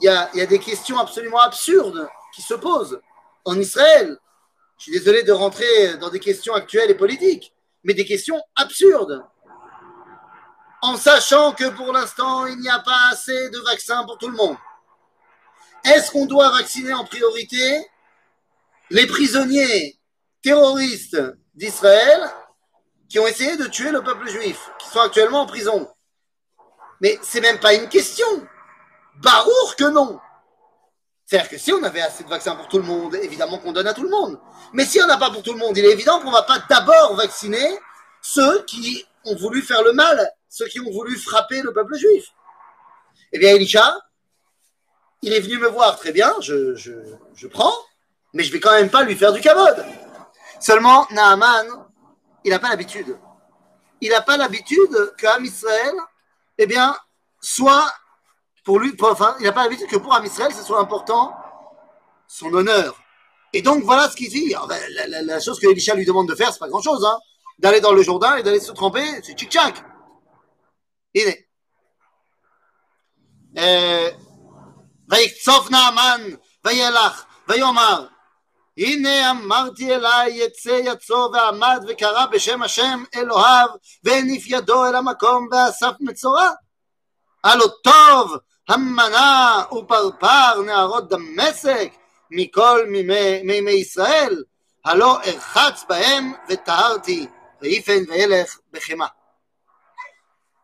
il 0.00 0.04
y 0.04 0.08
a 0.40 0.46
des 0.46 0.58
questions 0.58 0.98
absolument 0.98 1.40
absurdes 1.40 2.06
qui 2.34 2.42
se 2.42 2.54
posent 2.54 3.00
en 3.46 3.58
Israël. 3.58 4.18
Je 4.76 4.84
suis 4.84 4.92
désolé 4.92 5.22
de 5.22 5.32
rentrer 5.32 5.96
dans 5.96 6.10
des 6.10 6.20
questions 6.20 6.54
actuelles 6.54 6.90
et 6.90 6.94
politiques, 6.94 7.54
mais 7.82 7.94
des 7.94 8.04
questions 8.04 8.40
absurdes. 8.54 9.24
En 10.82 10.96
sachant 10.96 11.52
que 11.52 11.70
pour 11.70 11.92
l'instant, 11.92 12.46
il 12.46 12.58
n'y 12.60 12.68
a 12.68 12.78
pas 12.78 13.08
assez 13.10 13.48
de 13.50 13.58
vaccins 13.60 14.04
pour 14.04 14.18
tout 14.18 14.28
le 14.28 14.36
monde. 14.36 14.56
Est-ce 15.84 16.12
qu'on 16.12 16.26
doit 16.26 16.50
vacciner 16.50 16.92
en 16.92 17.04
priorité 17.04 17.86
les 18.90 19.06
prisonniers 19.06 19.98
terroristes 20.42 21.20
d'Israël 21.54 22.20
qui 23.08 23.18
ont 23.18 23.26
essayé 23.26 23.56
de 23.56 23.66
tuer 23.66 23.90
le 23.90 24.02
peuple 24.02 24.28
juif, 24.28 24.70
qui 24.78 24.88
sont 24.88 25.00
actuellement 25.00 25.42
en 25.42 25.46
prison 25.46 25.88
Mais 27.00 27.18
c'est 27.22 27.40
même 27.40 27.58
pas 27.58 27.74
une 27.74 27.88
question. 27.88 28.26
Barour 29.16 29.76
que 29.76 29.90
non. 29.90 30.20
C'est-à-dire 31.26 31.50
que 31.50 31.58
si 31.58 31.72
on 31.72 31.82
avait 31.82 32.00
assez 32.00 32.24
de 32.24 32.28
vaccins 32.28 32.56
pour 32.56 32.68
tout 32.68 32.78
le 32.78 32.84
monde, 32.84 33.14
évidemment 33.16 33.58
qu'on 33.58 33.72
donne 33.72 33.86
à 33.86 33.92
tout 33.92 34.02
le 34.02 34.08
monde. 34.08 34.38
Mais 34.72 34.84
si 34.84 35.00
on 35.02 35.06
n'a 35.06 35.18
pas 35.18 35.30
pour 35.30 35.42
tout 35.42 35.52
le 35.52 35.58
monde, 35.58 35.76
il 35.76 35.84
est 35.84 35.92
évident 35.92 36.20
qu'on 36.20 36.28
ne 36.28 36.32
va 36.32 36.42
pas 36.42 36.58
d'abord 36.70 37.16
vacciner 37.16 37.78
ceux 38.22 38.64
qui 38.64 39.04
ont 39.24 39.36
voulu 39.36 39.62
faire 39.62 39.82
le 39.82 39.92
mal, 39.92 40.32
ceux 40.48 40.66
qui 40.68 40.80
ont 40.80 40.90
voulu 40.90 41.18
frapper 41.18 41.60
le 41.60 41.72
peuple 41.72 41.96
juif. 41.96 42.28
Eh 43.32 43.38
bien, 43.38 43.54
Elisha, 43.54 43.98
il 45.22 45.32
est 45.32 45.40
venu 45.40 45.58
me 45.58 45.68
voir, 45.68 45.98
très 45.98 46.12
bien, 46.12 46.32
je, 46.40 47.46
prends, 47.48 47.74
mais 48.34 48.42
je 48.42 48.52
vais 48.52 48.60
quand 48.60 48.72
même 48.72 48.90
pas 48.90 49.02
lui 49.02 49.16
faire 49.16 49.32
du 49.32 49.40
cabode. 49.40 49.84
Seulement, 50.60 51.06
Naaman, 51.10 51.66
il 52.44 52.50
n'a 52.50 52.58
pas 52.58 52.68
l'habitude. 52.70 53.18
Il 54.00 54.10
n'a 54.10 54.20
pas 54.20 54.36
l'habitude 54.36 55.14
que 55.16 55.26
eh 56.58 56.66
bien, 56.66 56.96
soit 57.40 57.92
pour 58.64 58.78
lui, 58.78 58.94
enfin, 59.00 59.36
il 59.40 59.44
n'a 59.44 59.52
pas 59.52 59.64
l'habitude 59.64 59.88
que 59.88 59.96
pour 59.96 60.14
Am 60.14 60.24
Israël, 60.24 60.52
ce 60.52 60.62
soit 60.62 60.80
important 60.80 61.34
son 62.26 62.52
honneur. 62.52 63.00
Et 63.52 63.62
donc, 63.62 63.82
voilà 63.84 64.08
ce 64.10 64.16
qu'il 64.16 64.28
dit. 64.28 64.54
La, 65.22 65.40
chose 65.40 65.58
que 65.58 65.66
Elisha 65.66 65.94
lui 65.94 66.04
demande 66.04 66.28
de 66.28 66.34
faire, 66.34 66.52
c'est 66.52 66.58
pas 66.58 66.68
grand 66.68 66.82
chose, 66.82 67.04
hein. 67.04 67.18
D'aller 67.58 67.80
dans 67.80 67.92
le 67.92 68.02
Jourdain 68.02 68.36
et 68.36 68.42
d'aller 68.42 68.60
se 68.60 68.70
tremper, 68.70 69.04
c'est 69.24 69.32
tchic-tchac. 69.32 69.82
Il 71.14 71.22
est. 71.22 71.48
Euh, 73.56 74.10
Naaman, 75.70 76.38
הנה 78.77 79.31
אמרתי 79.31 79.95
אלי 79.95 80.29
יצא 80.29 80.79
יצוא 80.83 81.27
ועמד 81.33 81.85
וקרא 81.87 82.25
בשם 82.25 82.63
השם 82.63 83.03
אלוהיו 83.15 83.67
והניף 84.03 84.43
ידו 84.47 84.85
אל 84.85 84.95
המקום 84.95 85.47
ואסף 85.51 85.91
מצורע 85.99 86.49
הלא 87.43 87.65
טוב 87.83 88.37
המנה 88.69 89.63
ופרפר 89.71 90.61
נערות 90.65 91.09
דמשק 91.09 91.93
מכל 92.31 92.85
מימי 93.43 93.71
ישראל, 93.71 94.43
הלא 94.85 95.21
ארחץ 95.21 95.85
בהם 95.89 96.33
וטהרתי, 96.49 97.27
ויפן 97.61 98.03
וילך 98.07 98.57
בחמא. 98.71 99.05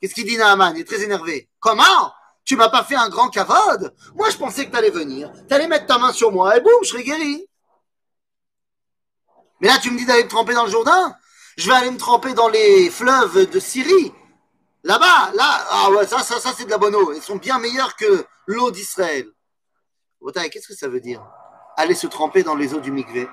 Qu'est-ce 0.01 0.13
qu'il 0.13 0.25
dit 0.25 0.38
Naaman 0.38 0.75
Il 0.75 0.82
est 0.82 0.86
très 0.86 1.03
énervé. 1.03 1.50
Comment 1.60 2.13
Tu 2.46 2.56
m'as 2.56 2.70
pas 2.70 2.86
fait 2.86 2.96
un 2.96 3.10
grand 3.10 3.29
cavode 3.29 3.94
Moi, 4.15 4.29
je 4.29 4.38
pensais 4.38 4.65
que 4.65 4.72
tu 4.72 4.77
allais 4.77 4.89
venir, 4.89 5.29
tu 5.48 5.53
allais 5.53 5.68
mettre 5.68 5.88
ta 5.88 5.98
main 5.98 6.13
sur 6.13 6.32
moi 6.32 6.56
et 6.56 6.62
boum, 6.62 6.82
je 6.84 6.89
serais 6.89 7.03
guéri. 7.03 7.46
Mais 9.64 9.71
là, 9.71 9.78
tu 9.78 9.90
me 9.90 9.97
dis 9.97 10.04
d'aller 10.04 10.25
me 10.25 10.28
tremper 10.28 10.52
dans 10.52 10.66
le 10.66 10.71
Jourdain 10.71 11.16
Je 11.56 11.71
vais 11.71 11.75
aller 11.75 11.90
me 11.90 11.97
tremper 11.97 12.35
dans 12.35 12.49
les 12.49 12.90
fleuves 12.90 13.49
de 13.49 13.59
Syrie. 13.59 14.12
Là-bas, 14.83 15.33
là, 15.33 15.66
ah 15.71 15.90
ouais, 15.90 16.06
ça, 16.06 16.18
ça, 16.18 16.38
ça 16.38 16.52
c'est 16.54 16.66
de 16.66 16.71
la 16.71 16.76
bonne 16.76 16.94
eau. 16.94 17.14
Ils 17.14 17.23
sont 17.23 17.37
bien 17.37 17.59
meilleurs 17.59 17.97
que 17.97 18.26
l'eau 18.47 18.71
d'Israël. 18.71 19.26
Qu'est-ce 20.52 20.68
que 20.68 20.75
ça 20.75 20.87
veut 20.87 21.00
dire? 21.00 21.26
Aller 21.78 21.94
se 21.94 22.06
tremper 22.06 22.42
dans 22.42 22.54
les 22.54 22.75
eaux 22.75 22.80
du 22.80 22.92
Mikvé, 22.92 23.26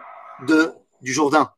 de, 0.47 0.71
du 1.01 1.11
Jourdain. 1.11 1.51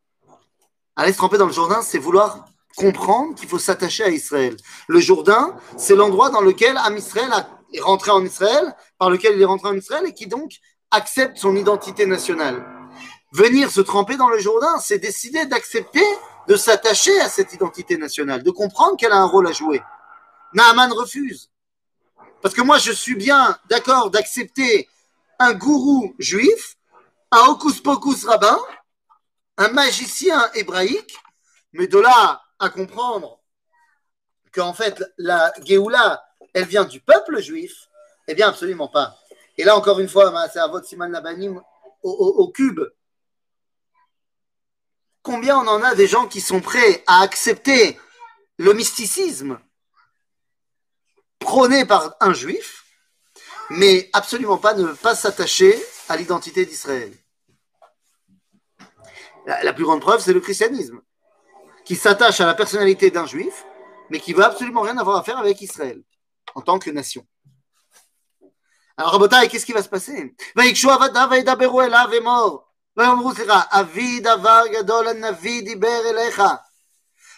Aller 0.95 1.13
se 1.13 1.17
tremper 1.17 1.37
dans 1.37 1.45
le 1.45 1.53
Jourdain, 1.53 1.83
c'est 1.83 1.99
vouloir 1.99 2.45
comprendre 2.75 3.35
qu'il 3.35 3.47
faut 3.47 3.59
s'attacher 3.59 4.05
à 4.05 4.09
Israël. 4.09 4.57
Le 4.87 4.99
Jourdain, 4.99 5.55
c'est 5.77 5.95
l'endroit 5.95 6.31
dans 6.31 6.41
lequel 6.41 6.77
Am 6.77 6.97
Israël 6.97 7.29
est 7.73 7.81
rentré 7.81 8.09
en 8.09 8.25
Israël, 8.25 8.75
par 8.97 9.11
lequel 9.11 9.35
il 9.35 9.41
est 9.43 9.45
rentré 9.45 9.69
en 9.69 9.75
Israël 9.75 10.03
et 10.07 10.15
qui 10.15 10.25
donc 10.25 10.53
accepte 10.89 11.37
son 11.37 11.55
identité 11.55 12.07
nationale. 12.07 12.82
Venir 13.33 13.71
se 13.71 13.81
tremper 13.81 14.15
dans 14.15 14.29
le 14.29 14.37
Jourdain, 14.37 14.77
c'est 14.79 14.99
décider 14.99 15.47
d'accepter 15.47 16.05
de 16.47 16.55
s'attacher 16.55 17.19
à 17.19 17.29
cette 17.29 17.51
identité 17.51 17.97
nationale, 17.97 18.43
de 18.43 18.51
comprendre 18.51 18.95
qu'elle 18.95 19.11
a 19.11 19.17
un 19.17 19.25
rôle 19.25 19.47
à 19.47 19.51
jouer. 19.51 19.81
Naaman 20.53 20.93
refuse. 20.93 21.49
Parce 22.43 22.53
que 22.53 22.61
moi, 22.61 22.77
je 22.77 22.91
suis 22.91 23.15
bien 23.15 23.57
d'accord 23.69 24.11
d'accepter 24.11 24.87
un 25.39 25.53
gourou 25.53 26.13
juif, 26.19 26.77
un 27.31 27.47
hocus 27.47 27.81
pocus 27.81 28.23
rabbin, 28.23 28.59
un 29.57 29.69
magicien 29.69 30.51
hébraïque, 30.53 31.17
mais 31.71 31.87
de 31.87 31.97
là 31.97 32.43
à 32.59 32.69
comprendre 32.69 33.39
qu'en 34.53 34.73
fait, 34.73 35.03
la 35.17 35.51
Géoula, 35.63 36.23
elle 36.53 36.65
vient 36.65 36.85
du 36.85 36.99
peuple 36.99 37.41
juif, 37.41 37.89
eh 38.27 38.35
bien, 38.35 38.49
absolument 38.49 38.89
pas. 38.89 39.17
Et 39.57 39.63
là, 39.63 39.75
encore 39.75 39.99
une 39.99 40.09
fois, 40.09 40.31
c'est 40.53 40.59
à 40.59 40.67
votre 40.67 40.85
Siman 40.85 41.11
Labanim 41.11 41.59
au, 42.03 42.11
au 42.11 42.51
cube. 42.51 42.81
Combien 45.23 45.57
on 45.57 45.67
en 45.67 45.81
a 45.81 45.95
des 45.95 46.05
gens 46.05 46.27
qui 46.27 46.41
sont 46.41 46.59
prêts 46.59 47.01
à 47.07 47.21
accepter 47.21 47.97
le 48.57 48.73
mysticisme 48.73 49.57
prôné 51.39 51.85
par 51.85 52.15
un 52.19 52.33
juif, 52.33 52.83
mais 53.69 54.09
absolument 54.11 54.57
pas 54.57 54.73
ne 54.73 54.87
pas 54.91 55.15
s'attacher 55.15 55.81
à 56.09 56.17
l'identité 56.17 56.65
d'Israël? 56.65 57.13
La, 59.45 59.73
plus 59.73 59.85
grande 59.85 60.01
preuve, 60.01 60.21
c'est 60.21 60.33
le 60.33 60.39
christianisme, 60.41 61.01
qui 61.85 61.95
s'attache 61.95 62.41
à 62.41 62.45
la 62.45 62.53
personnalité 62.53 63.09
d'un 63.09 63.25
juif, 63.25 63.65
mais 64.09 64.19
qui 64.19 64.33
veut 64.33 64.43
absolument 64.43 64.81
rien 64.81 64.97
avoir 64.97 65.17
à 65.17 65.23
faire 65.23 65.37
avec 65.37 65.61
Israël 65.61 66.01
en 66.55 66.61
tant 66.61 66.79
que 66.79 66.89
nation. 66.89 67.25
Alors, 68.97 69.13
Rabotai, 69.13 69.47
qu'est-ce 69.47 69.65
qui 69.65 69.73
va 69.73 69.83
se 69.83 69.89
passer? 69.89 70.35
ויאמרו 72.96 73.34
סליחה, 73.34 73.62
אבי 73.70 74.20
דבר 74.20 74.62
גדול 74.72 75.08
הנביא 75.08 75.62
דיבר 75.62 76.00
אליך, 76.10 76.42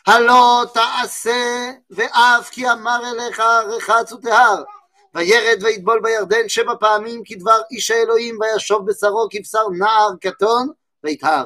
הלא 0.07 0.65
תעשה 0.75 1.71
ואף 1.91 2.51
כי 2.51 2.71
אמר 2.71 3.01
אליך 3.13 3.41
רחץ 3.41 4.13
וטהר, 4.13 4.63
וירד 5.15 5.63
ויטבול 5.63 6.01
בירדן 6.03 6.49
שבע 6.49 6.73
פעמים 6.81 7.23
כדבר 7.27 7.61
איש 7.71 7.91
האלוהים 7.91 8.39
וישוב 8.41 8.87
בשרו 8.87 9.29
כבשר 9.31 9.69
נער 9.79 10.11
קטון 10.21 10.69
ויטהר. 11.05 11.45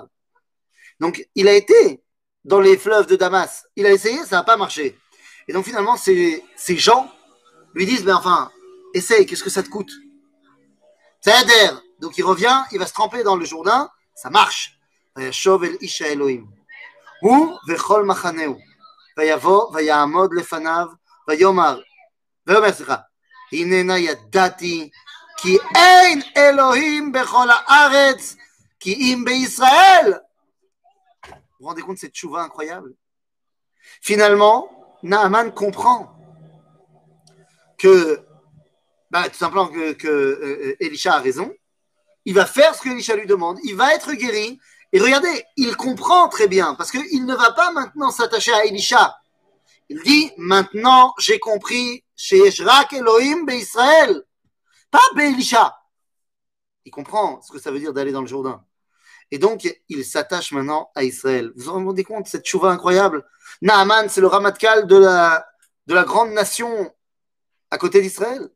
Donc 1.02 1.24
il 1.34 1.48
a 1.48 1.54
été 1.54 2.02
dans 2.44 2.60
les 2.60 2.76
fleuves 2.76 3.06
de 3.06 3.16
Damas, 3.16 3.66
il 3.76 3.84
a 3.86 3.92
essayé, 3.92 4.24
ça 4.24 4.36
n'a 4.36 4.44
pas 4.44 4.56
marché. 4.56 4.98
Et 5.48 5.52
donc 5.52 5.64
finalement 5.64 5.96
ces, 5.96 6.44
ces 6.56 6.76
gens 6.76 7.10
lui 7.74 7.86
disent, 7.86 8.04
mais 8.04 8.12
enfin, 8.12 8.50
essaye, 8.94 9.26
qu'est-ce 9.26 9.42
que 9.42 9.50
ça 9.50 9.62
te 9.62 9.68
coûte 9.68 9.90
Ça 11.20 11.36
adhère. 11.38 11.82
Donc 12.00 12.16
il 12.16 12.24
revient, 12.24 12.62
il 12.70 12.78
va 12.78 12.86
se 12.86 12.92
tremper 12.92 13.22
dans 13.24 13.36
le 13.36 13.44
Jourdain, 13.44 13.90
ça 14.18 14.30
marche. 14.30 14.70
וישוב 15.16 15.64
אל 15.64 15.76
איש 15.80 16.02
האלוהים. 16.02 16.46
הוא 17.20 17.58
וכל 17.68 18.04
מחנהו. 18.04 18.58
ויבוא 19.18 19.74
ויעמוד 19.74 20.34
לפניו 20.34 20.86
ויאמר, 21.28 21.80
ויאמר 22.46 22.72
סליחה, 22.72 22.96
הננה 23.52 23.98
ידעתי 23.98 24.90
כי 25.36 25.56
אין 25.74 26.20
אלוהים 26.36 27.12
בכל 27.12 27.48
הארץ 27.50 28.36
כי 28.80 28.94
אם 28.94 29.24
בישראל. 29.24 30.14
Vous 31.24 31.68
vous 31.68 31.68
rendez 31.68 31.82
compte 31.82 31.94
de 31.94 32.00
cette 32.00 32.14
chouva 32.14 32.42
incroyable 32.42 32.92
Finalement, 34.02 34.68
Naaman 35.02 35.50
comprend 35.50 36.14
que, 37.78 38.20
bah, 39.10 39.28
tout 39.30 39.36
simplement 39.36 39.68
que, 39.68 39.92
que 39.92 40.08
euh, 40.08 40.76
Elisha 40.80 41.14
a 41.14 41.20
raison. 41.20 41.50
Il 42.29 42.35
va 42.35 42.45
faire 42.45 42.75
ce 42.75 42.81
que 42.83 42.89
Elisha 42.89 43.15
lui 43.15 43.25
demande. 43.25 43.57
Il 43.63 43.75
va 43.75 43.95
être 43.95 44.13
guéri. 44.13 44.59
Et 44.93 44.99
regardez, 44.99 45.43
il 45.57 45.75
comprend 45.75 46.29
très 46.29 46.47
bien 46.47 46.75
parce 46.75 46.91
qu'il 46.91 47.25
ne 47.25 47.35
va 47.35 47.53
pas 47.53 47.71
maintenant 47.71 48.11
s'attacher 48.11 48.53
à 48.53 48.65
Elisha. 48.65 49.17
Il 49.89 49.99
dit, 50.03 50.31
maintenant 50.37 51.15
j'ai 51.17 51.39
compris 51.39 52.05
chez 52.15 52.37
Eshrak 52.45 52.93
Elohim 52.93 53.49
Israël, 53.49 54.21
pas 54.91 55.01
Elisha. 55.17 55.75
Il 56.85 56.91
comprend 56.91 57.41
ce 57.41 57.51
que 57.51 57.57
ça 57.57 57.71
veut 57.71 57.79
dire 57.79 57.93
d'aller 57.93 58.11
dans 58.11 58.21
le 58.21 58.27
Jourdain. 58.27 58.63
Et 59.31 59.39
donc, 59.39 59.67
il 59.87 60.05
s'attache 60.05 60.51
maintenant 60.51 60.91
à 60.93 61.03
Israël. 61.03 61.51
Vous 61.55 61.63
vous 61.63 61.83
rendez 61.83 62.03
compte, 62.03 62.27
cette 62.27 62.45
chouva 62.45 62.69
incroyable? 62.69 63.25
Naaman, 63.63 64.07
c'est 64.07 64.21
le 64.21 64.27
ramatkal 64.27 64.85
de 64.85 64.97
la, 64.97 65.47
de 65.87 65.95
la 65.95 66.03
grande 66.03 66.29
nation 66.29 66.93
à 67.71 67.79
côté 67.79 68.03
d'Israël. 68.03 68.51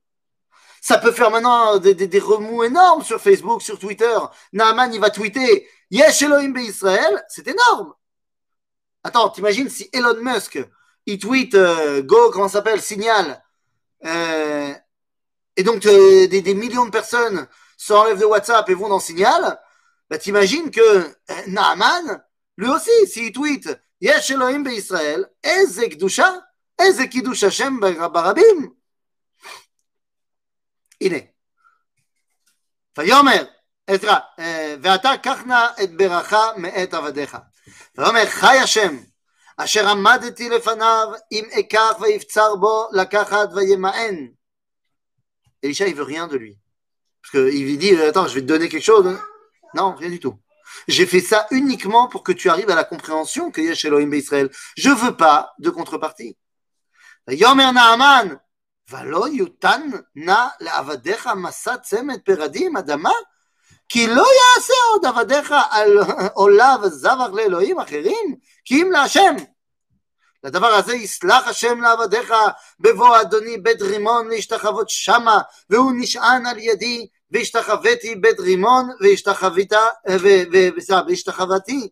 Ça 0.85 0.97
peut 0.97 1.13
faire 1.13 1.31
maintenant 1.31 1.77
des, 1.77 2.19
remous 2.19 2.65
énormes 2.65 3.03
sur 3.03 3.21
Facebook, 3.21 3.61
sur 3.61 3.79
Twitter. 3.79 4.17
Naaman, 4.51 4.93
il 4.93 4.99
va 4.99 5.11
tweeter 5.11 5.65
Yesh 5.89 6.23
Elohim 6.23 6.57
Israël, 6.57 7.23
c'est 7.29 7.47
énorme. 7.47 7.93
Attends, 9.01 9.29
t'imagines 9.29 9.69
si 9.69 9.89
Elon 9.93 10.17
Musk, 10.21 10.59
il 11.05 11.19
tweet 11.19 11.55
euh, 11.55 12.01
Go, 12.01 12.31
comment 12.31 12.49
s'appelle, 12.49 12.81
Signal, 12.81 13.41
euh, 14.03 14.73
et 15.55 15.63
donc 15.63 15.85
euh, 15.85 16.27
des, 16.27 16.53
millions 16.53 16.85
de 16.85 16.91
personnes 16.91 17.47
s'enlèvent 17.77 18.19
de 18.19 18.25
WhatsApp 18.25 18.69
et 18.69 18.73
vont 18.73 18.89
dans 18.89 18.99
Signal, 18.99 19.57
bah, 20.09 20.17
t'imagines 20.17 20.69
que 20.69 20.81
euh, 20.81 21.13
Naaman, 21.47 22.21
lui 22.57 22.67
aussi, 22.67 23.07
s'il 23.07 23.31
tweet 23.31 23.69
Yesh 24.01 24.31
Elohim 24.31 24.67
Israël, 24.67 25.31
Eze 25.41 25.87
Kdusha, 25.87 26.45
Eze 26.77 27.07
Kiddush 27.07 27.43
Hashem 27.43 27.79
barabim. 27.79 28.73
הנה. 31.02 31.18
ויאמר, 32.98 33.44
עזרא, 33.86 34.18
ואתה 34.82 35.12
קח 35.22 35.42
נא 35.46 35.66
את 35.82 35.96
ברכה 35.96 36.46
מאת 36.56 36.94
עבדיך. 36.94 37.36
ויאמר 37.98 38.26
חי 38.26 38.58
השם, 38.58 38.96
אשר 39.56 39.88
עמדתי 39.88 40.48
לפניו, 40.48 41.08
אם 41.32 41.44
אקח 41.58 41.96
ויבצר 42.00 42.56
בו 42.56 42.88
לקחת 42.92 43.48
וימאן. 43.54 44.14
Elisha, 45.62 45.88
il 45.88 45.94
veut 45.94 46.04
rien 46.04 46.28
de 46.28 46.36
lui. 46.36 46.56
Parce 47.20 47.32
qu'il 47.32 47.64
lui 47.64 47.76
dit, 47.76 48.00
attends, 48.00 48.28
je 48.28 48.34
vais 48.34 48.42
te 48.42 48.46
donner 48.46 48.68
quelque 48.68 48.84
chose. 48.84 49.18
Non, 49.74 49.94
rien 49.94 50.10
du 50.10 50.20
tout. 50.20 50.38
J'ai 50.86 51.06
fait 51.06 51.20
ça 51.20 51.46
uniquement 51.50 52.08
pour 52.08 52.22
que 52.22 52.32
tu 52.32 52.48
arrives 52.48 52.70
à 52.70 52.74
la 52.74 52.84
compréhension 52.84 53.50
qu'il 53.50 53.64
y 53.64 53.70
a 53.70 53.74
chez 53.74 53.88
Elohim 53.88 54.12
Israël. 54.14 54.50
Je 54.76 54.90
veux 54.90 55.16
pas 55.16 55.52
de 55.58 55.70
contrepartie. 55.70 56.36
Yomer 57.28 57.72
Naaman, 57.72 58.38
ולא 58.89 59.27
יותן 59.31 59.89
נא 60.15 60.47
לעבדיך 60.59 61.29
מסע 61.35 61.77
צמד 61.77 62.19
פרדים, 62.25 62.77
אדמה? 62.77 63.11
כי 63.89 64.07
לא 64.07 64.23
יעשה 64.23 64.73
עוד 64.91 65.05
עבדיך 65.05 65.53
על 65.69 65.97
עולה 66.33 66.75
וזבח 66.83 67.29
לאלוהים 67.33 67.79
אחרים, 67.79 68.35
כי 68.65 68.81
אם 68.81 68.91
להשם. 68.91 69.35
לדבר 70.43 70.67
הזה 70.67 70.95
יסלח 70.95 71.47
השם 71.47 71.81
לעבדיך 71.81 72.33
בבוא 72.79 73.21
אדוני 73.21 73.57
בית 73.57 73.81
רימון 73.81 74.27
להשתחוות 74.27 74.89
שמה, 74.89 75.41
והוא 75.69 75.91
נשען 75.97 76.45
על 76.45 76.59
ידי 76.59 77.07
והשתחוויתי 77.31 78.15
בית 78.15 78.39
רימון 78.39 78.89
והשתחוותי 81.07 81.87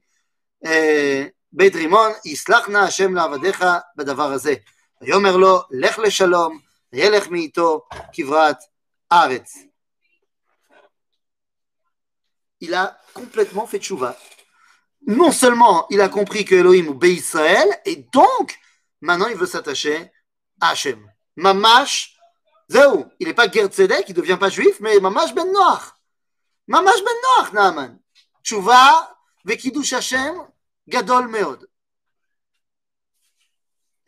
בית 1.53 1.75
רימון, 1.75 2.12
יסלח 2.25 2.69
נא 2.69 2.77
השם 2.77 3.15
לעבדיך 3.15 3.65
בדבר 3.95 4.31
הזה. 4.31 4.53
ויאמר 5.01 5.38
לו, 5.38 5.62
לך 5.71 6.00
לשלום, 6.00 6.59
וילך 6.93 7.28
מאיתו 7.28 7.86
כברת 8.12 8.58
ארץ. 9.12 9.54
Il 12.60 12.75
a 12.75 12.99
complètement 13.12 13.67
fait 13.67 13.78
tchouva. 13.78 14.17
Non 15.06 15.30
seulement 15.30 15.86
il 15.91 16.00
a 16.00 16.08
compris 16.08 16.45
que 16.45 16.54
Elohim 16.54 16.89
ou 16.89 17.04
Israël, 17.04 17.69
et 17.84 17.97
donc 18.12 18.58
maintenant 19.00 19.26
il 19.26 19.36
veut 19.36 19.47
s'attacher 19.47 20.10
à 20.60 20.71
Hachem. 20.71 21.00
Mamash 21.36 22.17
זהו, 22.69 23.06
il 23.21 23.28
n'est 23.28 23.34
pas 23.34 23.50
Gertzedek, 23.50 24.08
il 24.08 24.15
ne 24.17 24.21
devient 24.21 24.39
pas 24.41 24.49
juif, 24.49 24.80
mais 24.80 24.99
ממש 25.00 25.32
בן 25.32 25.49
נוח. 25.52 25.97
ממש 26.69 27.00
בן 27.00 27.19
נוח, 27.25 27.52
נאמן. 27.52 27.95
תשובה 28.43 28.93
וקידוש 29.47 29.93
השם 29.93 30.34
גדול 30.91 31.26
מאוד. 31.26 31.65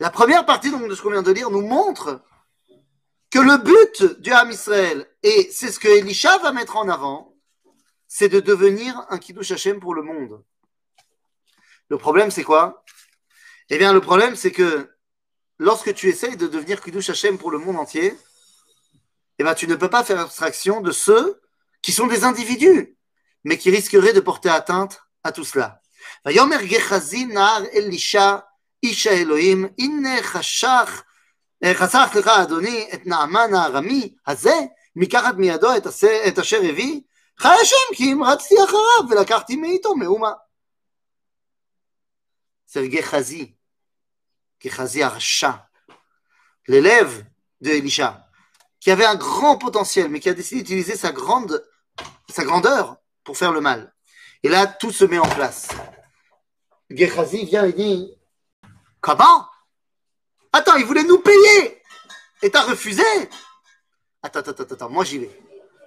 La 0.01 0.09
première 0.09 0.45
partie 0.45 0.71
donc, 0.71 0.87
de 0.87 0.95
ce 0.95 1.01
qu'on 1.01 1.11
vient 1.11 1.21
de 1.21 1.31
lire 1.31 1.49
nous 1.49 1.61
montre 1.61 2.21
le 3.38 3.58
but 3.58 4.20
du 4.20 4.32
Ham 4.32 4.50
Israël, 4.50 5.06
et 5.22 5.50
c'est 5.52 5.72
ce 5.72 5.78
que 5.78 5.88
Elisha 5.88 6.38
va 6.38 6.52
mettre 6.52 6.76
en 6.76 6.88
avant, 6.88 7.34
c'est 8.06 8.28
de 8.28 8.40
devenir 8.40 9.04
un 9.08 9.18
Kiddush 9.18 9.50
Hashem 9.50 9.80
pour 9.80 9.94
le 9.94 10.02
monde. 10.02 10.42
Le 11.88 11.98
problème, 11.98 12.30
c'est 12.30 12.44
quoi? 12.44 12.84
Eh 13.70 13.78
bien, 13.78 13.92
le 13.92 14.00
problème, 14.00 14.36
c'est 14.36 14.52
que 14.52 14.90
lorsque 15.58 15.94
tu 15.94 16.08
essayes 16.08 16.36
de 16.36 16.46
devenir 16.46 16.80
Kiddush 16.80 17.10
Hashem 17.10 17.38
pour 17.38 17.50
le 17.50 17.58
monde 17.58 17.76
entier, 17.76 18.16
eh 19.38 19.42
bien, 19.42 19.54
tu 19.54 19.66
ne 19.66 19.74
peux 19.74 19.90
pas 19.90 20.04
faire 20.04 20.20
abstraction 20.20 20.80
de 20.80 20.92
ceux 20.92 21.40
qui 21.82 21.92
sont 21.92 22.06
des 22.06 22.24
individus, 22.24 22.96
mais 23.42 23.58
qui 23.58 23.70
risqueraient 23.70 24.12
de 24.12 24.20
porter 24.20 24.48
atteinte 24.48 25.02
à 25.22 25.32
tout 25.32 25.44
cela. 25.44 25.82
חסך 31.73 32.15
לך 32.19 32.27
אדוני 32.27 32.89
את 32.93 33.05
נעמן 33.05 33.53
הארמי 33.53 34.15
הזה 34.27 34.55
מקחת 34.95 35.35
מידו 35.35 35.77
את, 35.77 35.87
את 36.27 36.39
אשר 36.39 36.59
הביא 36.69 37.01
חי 37.39 37.55
השם 37.61 37.95
כי 37.95 38.13
אם 38.13 38.23
רצתי 38.23 38.55
אחריו 38.63 39.09
ולקחתי 39.09 39.55
מאיתו 39.55 39.95
מאומה. 39.95 40.31
זה 42.67 42.87
גחזי, 42.87 43.53
גחזי 44.63 45.03
הרשע, 45.03 45.51
ללב 46.69 47.21
דאלישע 47.61 48.09
qui 48.79 48.91
avait 48.91 49.05
un 49.05 49.15
grand 49.15 49.57
potentiel, 49.57 50.09
mais 50.09 50.19
qui 50.19 50.29
a 50.29 50.33
décidé 50.33 50.61
d'utiliser 50.61 50.95
sa 50.95 51.11
grande, 51.11 51.63
sa 52.29 52.43
grandeur 52.43 52.97
pour 53.23 53.37
faire 53.37 53.51
le 53.51 53.61
mal. 53.61 53.93
Et 54.43 54.49
là, 54.49 54.67
tout 54.67 54.91
se 54.91 55.03
met 55.05 55.19
en 55.19 55.27
place. 55.27 55.67
Gehazi 56.89 57.45
vient 57.45 57.65
et 57.65 57.73
dit 57.73 58.11
Comment 59.01 59.45
Attends, 60.53 60.77
il 60.77 60.85
voulait 60.85 61.03
nous 61.03 61.19
payer 61.19 61.81
Et 62.41 62.49
t'as 62.49 62.63
refusé 62.63 63.03
Attends, 64.23 64.39
attends, 64.39 64.51
attends, 64.51 64.73
attends, 64.75 64.89
moi 64.89 65.03
j'y 65.03 65.19
vais. 65.19 65.39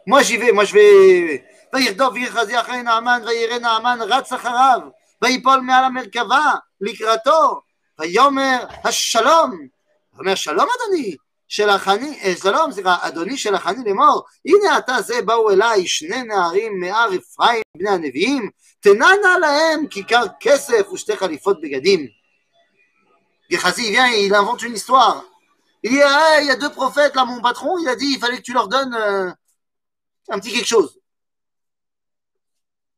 Moi 0.07 0.23
j'y 0.23 0.37
vais, 0.37 0.53
moi 0.53 0.65
je 0.65 0.75
vais. 0.75 1.45
וירדוף 1.75 2.17
יחזי 2.17 2.61
אחרי 2.61 2.83
נעמן, 2.83 3.23
וירא 3.27 3.59
נעמן 3.59 3.99
רץ 4.01 4.33
אחריו, 4.33 4.81
ויפול 5.23 5.61
מעל 5.61 5.85
המרכבה 5.85 6.55
לקראתו, 6.81 7.61
ויאמר 7.99 8.65
השלום. 8.85 9.67
אומר 10.19 10.35
שלום 10.35 10.67
אדוני, 10.77 11.17
שלחני, 11.49 12.37
שלום, 12.43 12.73
סליחה, 12.73 12.97
אדוני 13.01 13.37
שלחני 13.37 13.85
לאמור, 13.87 14.23
הנה 14.47 14.79
אתה 14.79 15.03
זה 15.03 15.23
באו 15.23 15.51
אליי 15.51 15.87
שני 15.87 16.23
נערים 16.23 16.81
מהר 16.81 17.09
אפרים 17.17 17.63
בני 17.77 17.91
הנביאים, 17.91 18.51
תננה 18.81 19.39
להם 19.41 19.87
כיכר 19.87 20.25
כסף 20.41 20.93
ושתי 20.93 21.17
חליפות 21.17 21.61
בגדים. 21.61 22.16
Gehazi, 23.50 23.92
vient, 23.92 24.08
il 24.08 24.34
invente 24.34 24.62
une 24.64 24.74
histoire. 24.74 25.24
Il 25.84 25.92
dit, 25.92 26.02
ah, 26.02 26.42
il 26.42 26.48
y 26.48 26.52
a 26.52 26.56
deux 26.56 26.72
prophètes, 26.72 27.16
là, 27.16 27.26
mon 27.26 27.42
patron, 27.42 27.78
il 27.78 27.88
a 27.88 27.96
dit, 27.96 28.14
il 28.14 28.20
fallait 28.20 28.38
que 28.38 28.44
tu 28.44 28.54
leur 28.54 28.68
donnes 28.68 28.94
euh, 28.94 29.32
un 30.30 30.40
petit 30.40 30.52
quelque 30.52 30.68
chose. 30.68 31.00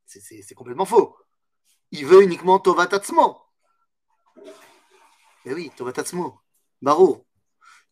C'est 0.06 0.56
complètement 0.56 0.86
faux. 0.86 1.16
Il 1.92 2.06
veut 2.06 2.24
uniquement 2.24 2.58
Tovatatsmo. 2.58 3.38
Eh 5.46 5.54
oui, 5.54 5.72
Tovatatsmo. 5.76 6.40
Barou. 6.82 7.26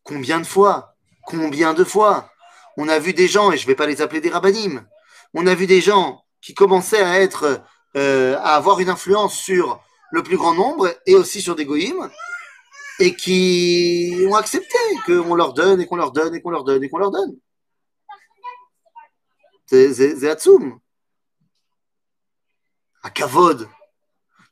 Combien 0.03 0.39
de 0.39 0.45
fois 0.45 0.95
Combien 1.25 1.73
de 1.73 1.83
fois 1.83 2.31
On 2.77 2.87
a 2.87 2.97
vu 2.97 3.13
des 3.13 3.27
gens, 3.27 3.51
et 3.51 3.57
je 3.57 3.63
ne 3.63 3.67
vais 3.67 3.75
pas 3.75 3.85
les 3.85 4.01
appeler 4.01 4.21
des 4.21 4.29
rabbinim, 4.29 4.87
on 5.33 5.45
a 5.45 5.53
vu 5.53 5.67
des 5.67 5.81
gens 5.81 6.23
qui 6.41 6.53
commençaient 6.53 7.03
à 7.03 7.19
être, 7.19 7.61
euh, 7.95 8.37
à 8.37 8.55
avoir 8.55 8.79
une 8.79 8.89
influence 8.89 9.35
sur 9.35 9.83
le 10.11 10.23
plus 10.23 10.37
grand 10.37 10.53
nombre 10.53 10.95
et 11.05 11.15
aussi 11.15 11.41
sur 11.41 11.55
des 11.55 11.65
goïms, 11.65 12.09
et 12.99 13.15
qui 13.15 14.25
ont 14.27 14.35
accepté 14.35 14.77
qu'on 15.05 15.35
leur 15.35 15.53
donne 15.53 15.81
et 15.81 15.87
qu'on 15.87 15.95
leur 15.95 16.11
donne 16.11 16.35
et 16.35 16.41
qu'on 16.41 16.49
leur 16.49 16.63
donne 16.63 16.83
et 16.83 16.89
qu'on 16.89 16.97
leur 16.97 17.11
donne. 17.11 17.37
C'est 19.67 20.27
Hatsoum. 20.27 20.79
À 23.03 23.09
Kavod. 23.09 23.69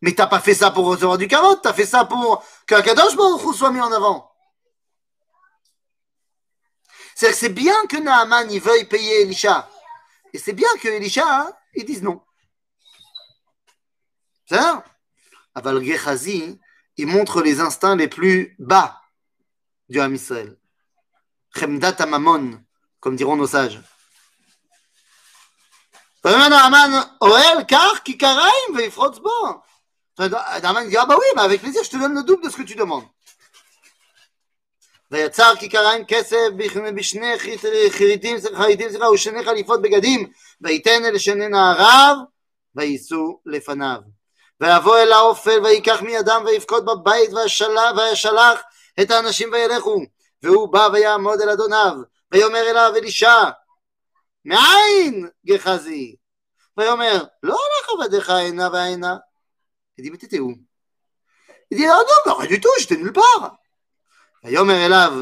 Mais 0.02 0.14
t'as 0.14 0.28
pas 0.28 0.40
fait 0.40 0.54
ça 0.54 0.72
pour 0.72 0.86
recevoir 0.86 1.18
du 1.18 1.28
Kavod, 1.28 1.62
t'as 1.62 1.74
fait 1.74 1.86
ça 1.86 2.06
pour 2.06 2.44
qu'un 2.68 2.82
Kadosh 2.82 3.16
soit 3.56 3.72
mis 3.72 3.82
en 3.82 3.92
avant. 3.92 4.32
C'est-à-dire 7.16 7.36
que 7.36 7.40
c'est 7.40 7.54
bien 7.54 7.86
que 7.88 7.98
Naaman 7.98 8.52
il 8.52 8.60
veuille 8.60 8.86
payer 8.86 9.22
Elisha. 9.22 9.70
Et 10.34 10.38
c'est 10.38 10.54
bien 10.54 10.68
que 10.82 10.90
Elisha, 10.90 11.24
hein, 11.26 11.54
il 11.74 11.86
dise 11.86 12.04
non. 12.04 12.22
C'est 14.48 14.58
ça 14.58 14.84
Aval 15.56 15.82
Gehazi, 15.82 16.60
il 16.97 17.07
montre 17.07 17.43
les 17.43 17.61
instincts 17.61 17.97
les 17.97 18.09
plus 18.09 18.55
bas 18.59 19.01
du 19.89 20.01
Ham 20.01 20.15
Israël. 20.15 20.57
Chemdat 21.57 21.97
amamon, 21.99 22.61
comme 23.01 23.17
diront 23.17 23.37
nos 23.37 23.47
sages. 23.47 23.81
Naaman 26.25 27.17
Oel, 27.21 27.67
car 27.67 28.03
Kikaraim, 28.03 28.75
Veifrotz 28.75 29.21
bon. 29.21 29.61
Naaman 30.19 30.89
dit 30.89 30.97
Ah 30.97 31.07
bah 31.07 31.17
oui, 31.19 31.27
bah 31.35 31.43
avec 31.43 31.61
plaisir, 31.61 31.83
je 31.83 31.91
te 31.91 31.97
donne 31.97 32.15
le 32.15 32.23
double 32.23 32.45
de 32.45 32.51
ce 32.51 32.57
que 32.57 32.63
tu 32.63 32.75
demandes. 32.75 33.07
ויצר 35.11 35.53
כיכריים 35.59 36.05
כסף 36.09 36.49
בשני 36.97 37.39
חריטים, 37.39 38.37
חריטים 38.55 38.91
סליחה, 38.91 39.11
ושני 39.11 39.45
חליפות 39.45 39.83
בגדים, 39.83 40.31
וייתן 40.61 41.05
אל 41.05 41.19
שני 41.19 41.49
נעריו, 41.49 42.17
וייסעו 42.75 43.41
לפניו. 43.47 44.01
ויבוא 44.61 44.99
אל 44.99 45.13
האופל, 45.13 45.61
ויקח 45.65 46.03
מידם, 46.03 46.43
ויפקוד 46.47 46.85
בבית, 46.85 47.31
וישלח 47.97 48.61
את 49.01 49.11
האנשים 49.11 49.53
וילכו. 49.53 50.01
והוא 50.43 50.73
בא 50.73 50.89
ויעמוד 50.93 51.41
אל 51.41 51.51
אדוניו, 51.51 51.93
ויאמר 52.33 52.71
אליו 52.71 52.93
אלישע, 52.97 53.43
מאין 54.45 55.29
גחזי? 55.47 56.17
ויאמר, 56.77 57.25
לא 57.43 57.57
הלך 57.57 57.89
עבדיך 57.91 58.31
הנה 58.31 58.69
והנה. 58.73 59.17
Il 59.99 60.05
dit, 60.05 60.11
mais 60.11 60.19
t'étais 60.19 60.39
où 60.39 60.55
Il 61.71 61.77
dit, 61.77 61.87
ah 61.87 62.03
non, 62.09 62.21
mais 62.27 62.33
rien 62.33 62.49
du 62.49 62.61
tout, 62.61 62.71
j'étais 62.79 62.97
nulle 62.97 63.13
part. 63.13 63.57
ויאמר 64.45 64.87
אליו, 64.87 65.13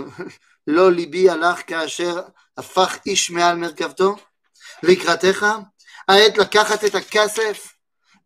לא 0.66 0.92
ליבי 0.92 1.30
הלך 1.30 1.60
כאשר 1.66 2.22
הפך 2.56 2.98
איש 3.06 3.30
מעל 3.30 3.56
מרכבתו 3.56 4.16
לקראתך, 4.82 5.46
העת 6.08 6.38
לקחת 6.38 6.84
את 6.84 6.94
הכסף 6.94 7.71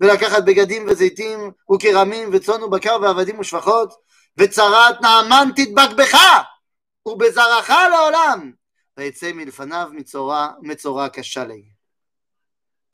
ולקחת 0.00 0.44
בגדים 0.44 0.86
וזיתים 0.88 1.50
וכרמים 1.74 2.30
וצאן 2.32 2.62
ובקר 2.62 2.98
ועבדים 3.02 3.38
ושפחות 3.38 3.94
וצרת 4.36 5.00
נעמן 5.02 5.48
תדבק 5.56 5.96
בך 5.96 6.18
ובזרעך 7.06 7.70
לעולם 7.90 8.52
ויצא 8.98 9.32
מלפניו 9.32 9.88
מצורע, 9.92 10.48
מצורע 10.62 11.08
קשה 11.08 11.44
לי. 11.44 11.72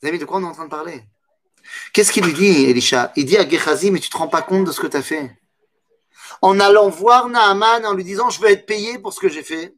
Vous 0.00 0.06
avez 0.06 0.12
mis 0.12 0.20
de 0.20 0.24
quoi 0.24 0.38
on 0.38 0.42
est 0.42 0.46
en 0.46 0.52
train 0.52 0.66
de 0.66 0.70
parler 0.70 1.02
Qu'est-ce 1.92 2.12
qu'il 2.12 2.24
lui 2.24 2.32
dit, 2.32 2.66
Elisha 2.66 3.12
Il 3.16 3.24
dit 3.24 3.36
à 3.36 3.48
Gehazi, 3.48 3.90
mais 3.90 3.98
tu 3.98 4.08
te 4.08 4.16
rends 4.16 4.28
pas 4.28 4.42
compte 4.42 4.64
de 4.64 4.70
ce 4.70 4.80
que 4.80 4.86
tu 4.86 4.96
as 4.96 5.02
fait 5.02 5.36
en 6.42 6.60
allant 6.60 6.88
voir 6.88 7.28
Naaman 7.28 7.84
en 7.86 7.94
lui 7.94 8.04
disant 8.04 8.30
je 8.30 8.40
veux 8.40 8.50
être 8.50 8.66
payé 8.66 8.98
pour 8.98 9.12
ce 9.12 9.20
que 9.20 9.28
j'ai 9.28 9.42
fait. 9.42 9.74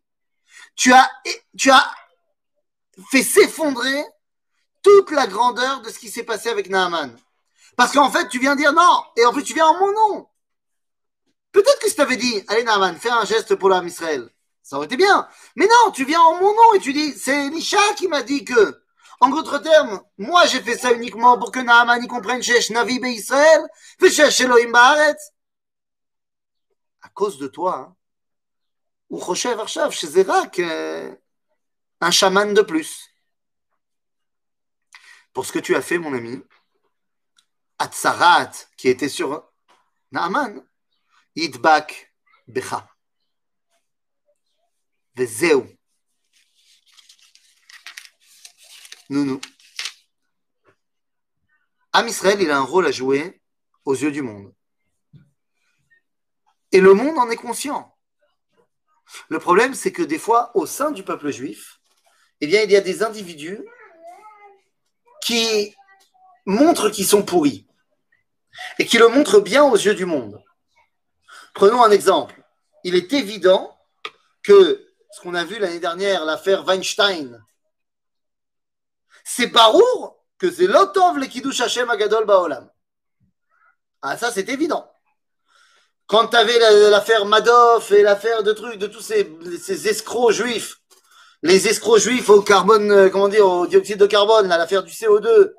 Tu 0.76 0.92
as, 0.92 1.10
tu 1.56 1.70
as 1.70 1.90
fait 3.10 3.22
s'effondrer 3.22 4.04
toute 4.85 5.09
la 5.09 5.25
grandeur 5.25 5.81
de 5.81 5.89
ce 5.89 5.97
qui 5.97 6.09
s'est 6.09 6.23
passé 6.23 6.47
avec 6.49 6.69
Naaman. 6.69 7.17
Parce 7.75 7.91
qu'en 7.91 8.11
fait, 8.11 8.29
tu 8.29 8.37
viens 8.37 8.55
dire 8.55 8.71
non, 8.71 9.03
et 9.17 9.25
en 9.25 9.33
plus 9.33 9.43
tu 9.43 9.55
viens 9.55 9.65
en 9.65 9.79
mon 9.79 9.91
nom. 9.91 10.27
Peut-être 11.51 11.79
que 11.79 11.89
si 11.89 11.95
tu 11.95 12.01
avais 12.01 12.17
dit, 12.17 12.43
allez 12.47 12.63
Naaman, 12.63 12.95
fais 12.95 13.09
un 13.09 13.25
geste 13.25 13.55
pour 13.55 13.69
l'âme 13.69 13.87
Israël, 13.87 14.29
ça 14.61 14.77
aurait 14.77 14.85
été 14.85 14.95
bien. 14.95 15.27
Mais 15.55 15.65
non, 15.65 15.91
tu 15.91 16.05
viens 16.05 16.21
en 16.21 16.35
mon 16.35 16.53
nom 16.53 16.73
et 16.75 16.79
tu 16.79 16.93
dis, 16.93 17.13
c'est 17.13 17.47
Elisha 17.47 17.81
qui 17.97 18.07
m'a 18.07 18.21
dit 18.21 18.45
que, 18.45 18.79
en 19.19 19.29
d'autres 19.29 19.57
termes, 19.57 20.01
moi 20.19 20.45
j'ai 20.45 20.61
fait 20.61 20.77
ça 20.77 20.91
uniquement 20.91 21.39
pour 21.39 21.51
que 21.51 21.59
Naaman 21.59 22.03
y 22.03 22.07
comprenne 22.07 22.43
chez 22.43 22.61
Shnavi 22.61 22.99
Israël, 23.05 23.65
chez 24.07 24.43
Elohim 24.43 24.71
Baaretz 24.71 25.31
à 27.01 27.09
cause 27.09 27.39
de 27.39 27.47
toi, 27.47 27.95
ou 29.09 29.19
Choshev 29.19 29.59
Arshav, 29.59 29.91
chez 29.91 30.07
Zerak, 30.07 30.59
un 30.59 32.11
chaman 32.11 32.53
de 32.53 32.61
plus. 32.61 33.14
Pour 35.35 35.45
ce 35.45 35.51
que 35.51 35.59
tu 35.59 35.75
as 35.75 35.81
fait, 35.81 35.97
mon 35.97 36.13
ami, 36.13 36.41
Atsarat, 37.77 38.51
qui 38.77 38.87
était 38.87 39.09
sur 39.09 39.51
Naaman, 40.13 40.65
Yidbak 41.35 42.15
Becha. 42.47 42.89
Vezeu. 45.13 45.67
Nounou. 49.09 49.41
Am 51.91 52.07
Israël, 52.07 52.41
il 52.41 52.49
a 52.49 52.57
un 52.57 52.61
rôle 52.61 52.87
à 52.87 52.91
jouer 52.91 53.41
aux 53.83 53.93
yeux 53.93 54.11
du 54.11 54.21
monde. 54.21 54.55
Et 56.71 56.79
le 56.79 56.93
monde 56.93 57.17
en 57.17 57.29
est 57.29 57.35
conscient. 57.35 57.93
Le 59.27 59.39
problème, 59.39 59.73
c'est 59.73 59.91
que 59.91 60.01
des 60.01 60.17
fois, 60.17 60.55
au 60.55 60.65
sein 60.65 60.91
du 60.91 61.03
peuple 61.03 61.29
juif, 61.29 61.81
eh 62.39 62.47
bien, 62.47 62.61
il 62.61 62.71
y 62.71 62.77
a 62.77 62.81
des 62.81 63.03
individus 63.03 63.59
qui 65.25 65.75
montrent 66.45 66.89
qu'ils 66.89 67.07
sont 67.07 67.23
pourris 67.23 67.65
et 68.79 68.85
qui 68.85 68.97
le 68.97 69.07
montrent 69.07 69.39
bien 69.39 69.63
aux 69.63 69.75
yeux 69.75 69.95
du 69.95 70.05
monde. 70.05 70.41
Prenons 71.53 71.83
un 71.83 71.91
exemple. 71.91 72.41
Il 72.83 72.95
est 72.95 73.11
évident 73.13 73.75
que 74.43 74.87
ce 75.11 75.21
qu'on 75.21 75.33
a 75.33 75.43
vu 75.43 75.57
l'année 75.57 75.79
dernière, 75.79 76.25
l'affaire 76.25 76.65
Weinstein, 76.65 77.43
c'est 79.23 79.47
Barour 79.47 80.23
que 80.37 80.51
c'est 80.51 80.67
l'Otov 80.67 81.17
le 81.17 81.25
Kiddush 81.25 81.61
Hashem 81.61 81.89
Agadol 81.89 82.25
Baolam. 82.25 82.69
Ah, 84.01 84.17
ça, 84.17 84.31
c'est 84.31 84.49
évident. 84.49 84.91
Quand 86.05 86.27
tu 86.27 86.37
avais 86.37 86.59
l'affaire 86.91 87.25
Madoff 87.25 87.91
et 87.91 88.03
l'affaire 88.03 88.43
de 88.43 88.53
trucs, 88.53 88.77
de 88.77 88.85
tous 88.85 89.01
ces, 89.01 89.87
escrocs 89.87 90.33
juifs, 90.33 90.79
les 91.43 91.67
escrocs 91.67 91.99
juifs 91.99 92.29
au 92.29 92.41
carbone, 92.41 92.91
euh, 92.91 93.09
comment 93.09 93.27
dire, 93.27 93.47
au 93.47 93.67
dioxyde 93.67 93.99
de 93.99 94.05
carbone, 94.05 94.47
l'affaire 94.47 94.83
du 94.83 94.91
CO2, 94.91 95.53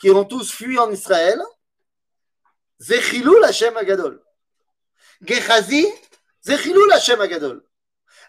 qui 0.00 0.10
ont 0.10 0.24
tous 0.24 0.50
fui 0.50 0.78
en 0.78 0.90
Israël, 0.90 1.40
Zechilou 2.80 3.36
Hashem 3.44 3.76
Agadol. 3.76 4.22
Gechazi, 5.22 5.86
Zechilou 6.44 6.90
Hashem 6.90 7.20
Agadol. 7.20 7.62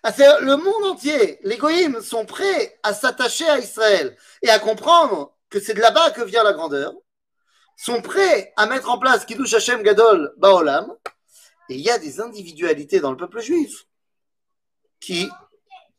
Ah, 0.03 0.11
le 0.41 0.57
monde 0.57 0.83
entier, 0.85 1.39
les 1.43 1.57
goïms 1.57 2.01
sont 2.01 2.25
prêts 2.25 2.77
à 2.83 2.93
s'attacher 2.93 3.47
à 3.47 3.57
Israël 3.57 4.17
et 4.41 4.49
à 4.49 4.59
comprendre 4.59 5.33
que 5.49 5.61
c'est 5.61 5.73
de 5.73 5.79
là-bas 5.79 6.11
que 6.11 6.21
vient 6.21 6.43
la 6.43 6.51
grandeur, 6.51 6.93
sont 7.77 8.01
prêts 8.01 8.53
à 8.57 8.65
mettre 8.65 8.89
en 8.89 8.97
place 8.97 9.25
Kiddush 9.25 9.53
Hashem 9.53 9.81
Gadol 9.81 10.33
Baolam, 10.37 10.93
et 11.69 11.75
il 11.75 11.81
y 11.81 11.89
a 11.89 11.97
des 11.97 12.19
individualités 12.19 12.99
dans 12.99 13.11
le 13.11 13.17
peuple 13.17 13.39
juif 13.39 13.85
qui 14.99 15.29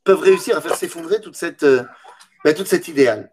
peuvent 0.05 0.21
réussir 0.21 0.57
à 0.57 0.61
faire 0.61 0.77
s'effondrer 0.77 1.21
toute 1.21 1.37
cette, 1.37 1.62
euh, 1.62 1.83
ben, 2.45 2.55
idéal. 2.88 3.33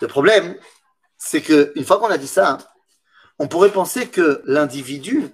Le 0.00 0.06
problème, 0.06 0.58
c'est 1.18 1.42
qu'une 1.42 1.84
fois 1.84 1.98
qu'on 1.98 2.10
a 2.10 2.18
dit 2.18 2.28
ça, 2.28 2.58
on 3.38 3.48
pourrait 3.48 3.72
penser 3.72 4.08
que 4.08 4.42
l'individu 4.44 5.30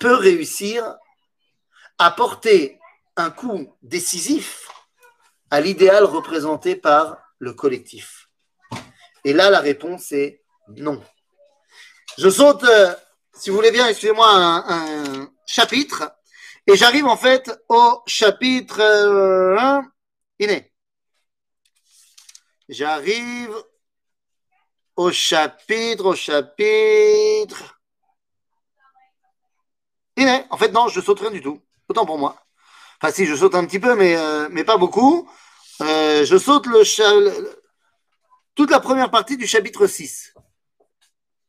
peut 0.00 0.14
réussir 0.14 0.96
à 1.98 2.10
porter 2.10 2.78
un 3.16 3.30
coup 3.30 3.76
décisif 3.82 4.68
à 5.50 5.60
l'idéal 5.60 6.04
représenté 6.04 6.76
par 6.76 7.18
le 7.38 7.52
collectif. 7.52 8.28
Et 9.24 9.32
là, 9.32 9.50
la 9.50 9.60
réponse 9.60 10.12
est 10.12 10.42
non. 10.68 11.02
Je 12.18 12.30
saute 12.30 12.64
euh, 12.64 12.94
si 13.34 13.50
vous 13.50 13.56
voulez 13.56 13.70
bien, 13.70 13.86
excusez-moi, 13.88 14.28
un, 14.28 15.30
chapitre. 15.46 16.12
Et 16.66 16.76
j'arrive 16.76 17.06
en 17.06 17.16
fait 17.16 17.50
au 17.68 18.02
chapitre 18.06 18.80
1. 18.80 19.82
Euh, 20.42 20.60
j'arrive 22.68 23.54
au 24.96 25.10
chapitre, 25.10 26.06
au 26.06 26.14
chapitre. 26.14 27.80
Iné. 30.16 30.44
En 30.50 30.56
fait, 30.56 30.70
non, 30.72 30.88
je 30.88 31.00
saute 31.00 31.20
rien 31.20 31.30
du 31.30 31.42
tout. 31.42 31.60
Autant 31.88 32.06
pour 32.06 32.18
moi. 32.18 32.36
Enfin, 33.02 33.12
si, 33.12 33.26
je 33.26 33.34
saute 33.34 33.54
un 33.54 33.64
petit 33.64 33.80
peu, 33.80 33.94
mais, 33.94 34.14
euh, 34.16 34.48
mais 34.50 34.64
pas 34.64 34.76
beaucoup. 34.76 35.28
Euh, 35.80 36.24
je 36.24 36.36
saute 36.36 36.66
le, 36.66 36.84
toute 38.54 38.70
la 38.70 38.80
première 38.80 39.10
partie 39.10 39.38
du 39.38 39.46
chapitre 39.46 39.86
6. 39.86 40.34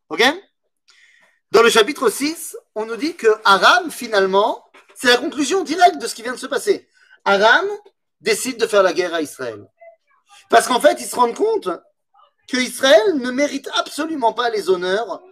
OK? 0.09 0.23
Dans 1.51 1.61
le 1.61 1.69
chapitre 1.69 2.09
6, 2.09 2.55
on 2.75 2.85
nous 2.85 2.95
dit 2.95 3.15
que 3.15 3.27
Aram, 3.43 3.91
finalement, 3.91 4.70
c'est 5.01 5.07
la 5.07 5.17
conclusion 5.17 5.63
directe 5.63 5.97
de 5.97 6.05
ce 6.05 6.13
qui 6.13 6.21
vient 6.21 6.33
de 6.33 6.37
se 6.37 6.45
passer. 6.45 6.87
Aram 7.25 7.65
décide 8.19 8.59
de 8.59 8.67
faire 8.67 8.83
la 8.83 8.93
guerre 8.93 9.15
à 9.15 9.21
Israël. 9.23 9.67
Parce 10.47 10.67
qu'en 10.67 10.79
fait, 10.79 11.01
ils 11.01 11.07
se 11.07 11.15
rendent 11.15 11.35
compte 11.35 11.69
que 12.47 12.57
Israël 12.57 13.15
ne 13.15 13.31
mérite 13.31 13.67
absolument 13.79 14.33
pas 14.33 14.51
les 14.51 14.69
honneurs 14.69 15.23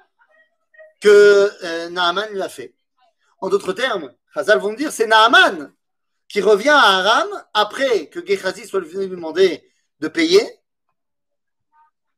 que 0.99 1.51
euh, 1.63 1.89
Naaman 1.89 2.32
lui 2.32 2.41
a 2.41 2.49
fait. 2.49 2.73
En 3.41 3.49
d'autres 3.49 3.73
termes, 3.73 4.12
Hazal 4.34 4.58
vont 4.58 4.73
dire, 4.73 4.91
c'est 4.91 5.05
Naaman 5.05 5.71
qui 6.27 6.41
revient 6.41 6.69
à 6.69 6.97
Aram 6.97 7.29
après 7.53 8.08
que 8.08 8.25
Gehazi 8.25 8.67
soit 8.67 8.79
venu 8.79 9.05
lui 9.05 9.15
demander 9.15 9.63
de 9.99 10.08
payer 10.08 10.41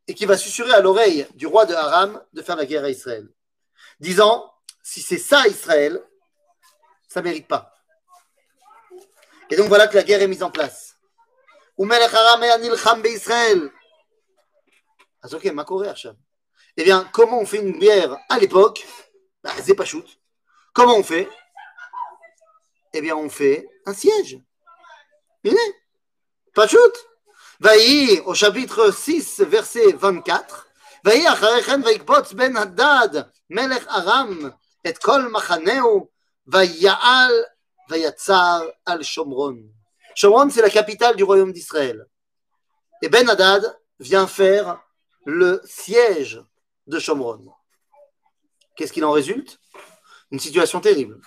et 0.07 0.13
qui 0.13 0.25
va 0.25 0.37
susurrer 0.37 0.71
à 0.71 0.79
l'oreille 0.79 1.27
du 1.35 1.47
roi 1.47 1.65
de 1.65 1.73
Aram 1.73 2.23
de 2.31 2.41
faire 2.41 2.55
la 2.55 2.65
guerre 2.65 2.85
à 2.85 2.89
Israël 2.89 3.27
disant 3.99 4.53
si 4.81 5.01
c'est 5.01 5.17
ça 5.17 5.47
Israël, 5.47 6.01
ça 7.12 7.19
ne 7.19 7.26
mérite 7.26 7.47
pas. 7.47 7.76
Et 9.50 9.58
donc 9.58 9.67
voilà 9.67 9.88
que 9.88 9.97
la 9.97 10.04
guerre 10.04 10.21
est 10.21 10.30
mise 10.30 10.43
en 10.43 10.50
place. 10.50 10.95
Ah, 11.78 12.39
eh 16.78 16.84
bien, 16.86 17.10
comment 17.12 17.41
on 17.41 17.45
fait 17.45 17.58
une 17.58 17.78
guerre 17.78 18.17
à 18.30 18.39
l'époque? 18.39 18.88
Bah, 19.43 19.52
C'est 19.62 19.76
pas 19.76 19.84
shoot. 19.84 20.08
Comment 20.71 20.95
on 20.95 21.04
fait? 21.04 21.28
Eh 22.93 23.02
bien, 23.02 23.17
on 23.17 23.30
fait 23.30 23.67
un 23.86 23.93
siège. 23.93 24.39
Pas 26.54 26.67
shoot. 26.67 26.93
Vaï, 27.60 28.21
au 28.21 28.34
chapitre 28.34 28.89
6, 28.89 29.41
verset 29.41 29.91
24. 29.91 30.69
Vaï, 31.04 31.26
ben 32.36 32.56
Hadad, 32.56 33.30
Melech 33.50 33.84
Aram, 33.89 34.56
et 34.86 34.93
Kol 34.93 35.28
Machaneu, 35.28 36.10
vaïaal, 36.46 37.33
vayatzar 37.88 38.66
al 38.85 39.02
Shomron. 39.02 39.59
Shomron, 40.14 40.50
c'est 40.50 40.62
la 40.62 40.70
capitale 40.70 41.16
du 41.16 41.24
royaume 41.24 41.52
d'Israël. 41.52 42.07
Et 43.02 43.09
Ben 43.09 43.29
Haddad 43.29 43.79
vient 44.00 44.26
faire 44.26 44.81
le 45.24 45.61
siège 45.64 46.42
de 46.87 46.98
Shomron. 46.98 47.52
Qu'est-ce 48.76 48.92
qu'il 48.92 49.05
en 49.05 49.12
résulte 49.12 49.59
Une 50.31 50.40
situation 50.40 50.81
terrible. 50.81 51.20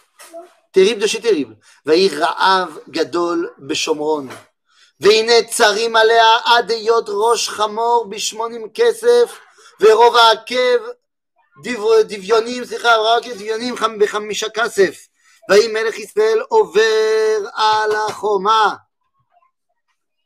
Terrible 0.71 1.02
de 1.02 1.08
chez 1.08 1.19
terrible. 1.19 1.58
Vaï 1.86 2.08
Ra'av 2.10 2.80
Gadol 2.89 3.54
Beshomron. 3.60 4.30
והנה 4.99 5.43
צרים 5.49 5.95
עליה 5.95 6.38
עד 6.45 6.71
היות 6.71 7.06
ראש 7.10 7.49
חמור 7.49 8.06
בשמונים 8.10 8.67
כסף 8.73 9.39
ורוב 9.80 10.15
העקב 10.15 10.80
דביונים, 12.08 12.65
סליחה, 12.65 12.95
רק 12.97 13.28
דביונים 13.28 13.75
בחמישה 13.99 14.49
כסף. 14.49 15.08
ויהי 15.49 15.67
מלך 15.67 15.97
ישראל 15.99 16.39
עובר 16.49 17.38
על 17.54 17.91
החומה. 17.95 18.75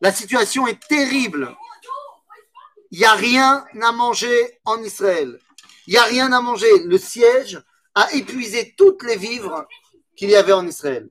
La 0.03 0.11
situation 0.11 0.67
est 0.67 0.81
terrible. 0.89 1.55
Il 2.91 2.99
n'y 2.99 3.05
a 3.05 3.13
rien 3.13 3.65
à 3.81 3.91
manger 3.93 4.59
en 4.65 4.83
Israël. 4.83 5.39
Il 5.87 5.93
n'y 5.93 5.97
a 5.97 6.03
rien 6.03 6.31
à 6.33 6.41
manger. 6.41 6.71
Le 6.83 6.97
siège 6.97 7.63
a 7.95 8.11
épuisé 8.11 8.75
toutes 8.77 9.01
les 9.03 9.15
vivres 9.15 9.65
qu'il 10.17 10.29
y 10.29 10.35
avait 10.35 10.51
en 10.51 10.67
Israël. 10.67 11.07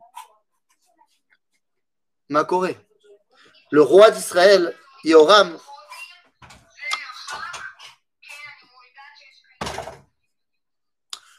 Ma 2.28 2.44
Corée. 2.44 2.78
Le 3.70 3.80
roi 3.80 4.10
d'Israël, 4.10 4.76
Yoram, 5.04 5.58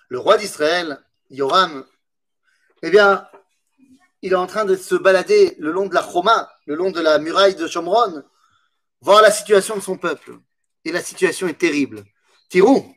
le 0.09 0.19
roi 0.19 0.37
d'Israël, 0.37 1.03
Yoram, 1.29 1.85
eh 2.81 2.89
bien, 2.89 3.27
il 4.21 4.33
est 4.33 4.35
en 4.35 4.47
train 4.47 4.65
de 4.65 4.75
se 4.75 4.95
balader 4.95 5.55
le 5.59 5.71
long 5.71 5.87
de 5.87 5.93
la 5.93 6.03
Choma, 6.03 6.51
le 6.65 6.75
long 6.75 6.91
de 6.91 7.01
la 7.01 7.17
muraille 7.19 7.55
de 7.55 7.67
Shomron, 7.67 8.23
voir 9.01 9.21
la 9.21 9.31
situation 9.31 9.75
de 9.75 9.81
son 9.81 9.97
peuple. 9.97 10.39
Et 10.85 10.91
la 10.91 11.01
situation 11.01 11.47
est 11.47 11.59
terrible. 11.59 12.03
Tirou. 12.49 12.95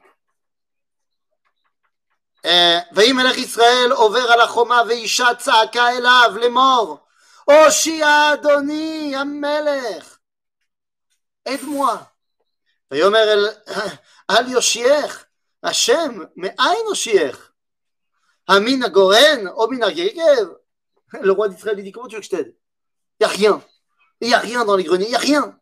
ויהי 2.92 3.40
ישראל 3.40 3.92
עובר 3.92 4.32
על 4.32 4.40
החומה 4.40 4.82
ואישה 4.88 5.34
צעקה 5.38 5.88
אליו 5.88 6.32
לאמור 6.40 6.98
הושיע 7.44 8.32
אדוני 8.34 9.16
המלך 9.16 10.18
aide-moi 11.48 11.96
ויאמר 12.90 13.32
אל, 13.32 13.48
אל 14.30 14.48
יושיעך 14.48 15.24
השם 15.62 16.18
מאין 16.36 16.84
הושיעך 16.88 17.52
המין 18.48 18.82
הגורן 18.82 19.46
או 19.46 19.70
מן 19.70 19.82
הגגב 19.82 20.48
le 21.14 21.32
roi 21.32 21.48
d'Israël 21.48 21.82
dit 21.82 21.92
comment 21.92 22.08
tu 22.08 22.16
veux 22.16 22.20
que 22.20 22.26
je 22.26 22.30
t'aide 22.30 22.56
il 23.20 23.26
n'y 23.26 23.32
a 23.32 23.36
rien 23.36 23.62
il 24.20 24.28
n'y 24.28 24.34
a 24.34 24.38
rien 24.38 24.64
dans 24.64 24.76
les 24.76 24.84
greniers 24.84 25.06
il 25.06 25.10
n'y 25.10 25.16
a 25.16 25.18
rien 25.18 25.52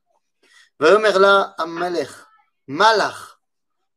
ויאמר 0.81 1.19
לה 1.19 1.43
המלך 1.59 2.27
מה 2.69 2.97
לך 2.97 3.37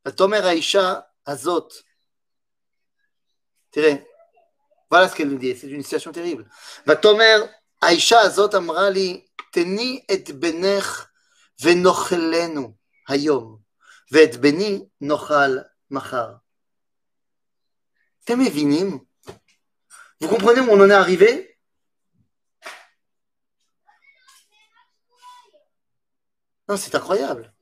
ותאמר 0.07 0.45
האישה 0.45 0.99
הזאת 1.27 1.73
תראה 3.69 3.95
voilà 4.89 5.09
ce 5.09 5.15
qu'elle 5.15 5.29
nous 5.29 5.37
dit, 5.37 5.55
c'est 5.55 5.67
une 5.67 5.83
situation 5.83 6.11
terrible. 6.11 6.45
ותאמר 6.87 7.45
האישה 7.81 8.19
הזאת 8.19 8.55
אמרה 8.55 8.89
לי, 8.89 9.25
תני 9.51 10.05
את 10.13 10.31
בנך 10.31 11.07
ונאכלנו 11.61 12.73
היום, 13.07 13.57
ואת 14.11 14.35
בני 14.35 14.85
נאכל 15.01 15.57
Machar. 15.92 16.40
Vous 18.28 20.28
comprenez 20.28 20.60
où 20.60 20.70
on 20.70 20.80
en 20.80 20.90
est 20.90 20.94
arrivé? 20.94 21.58
Non, 26.68 26.76
c'est 26.76 26.94
incroyable. 26.94 27.52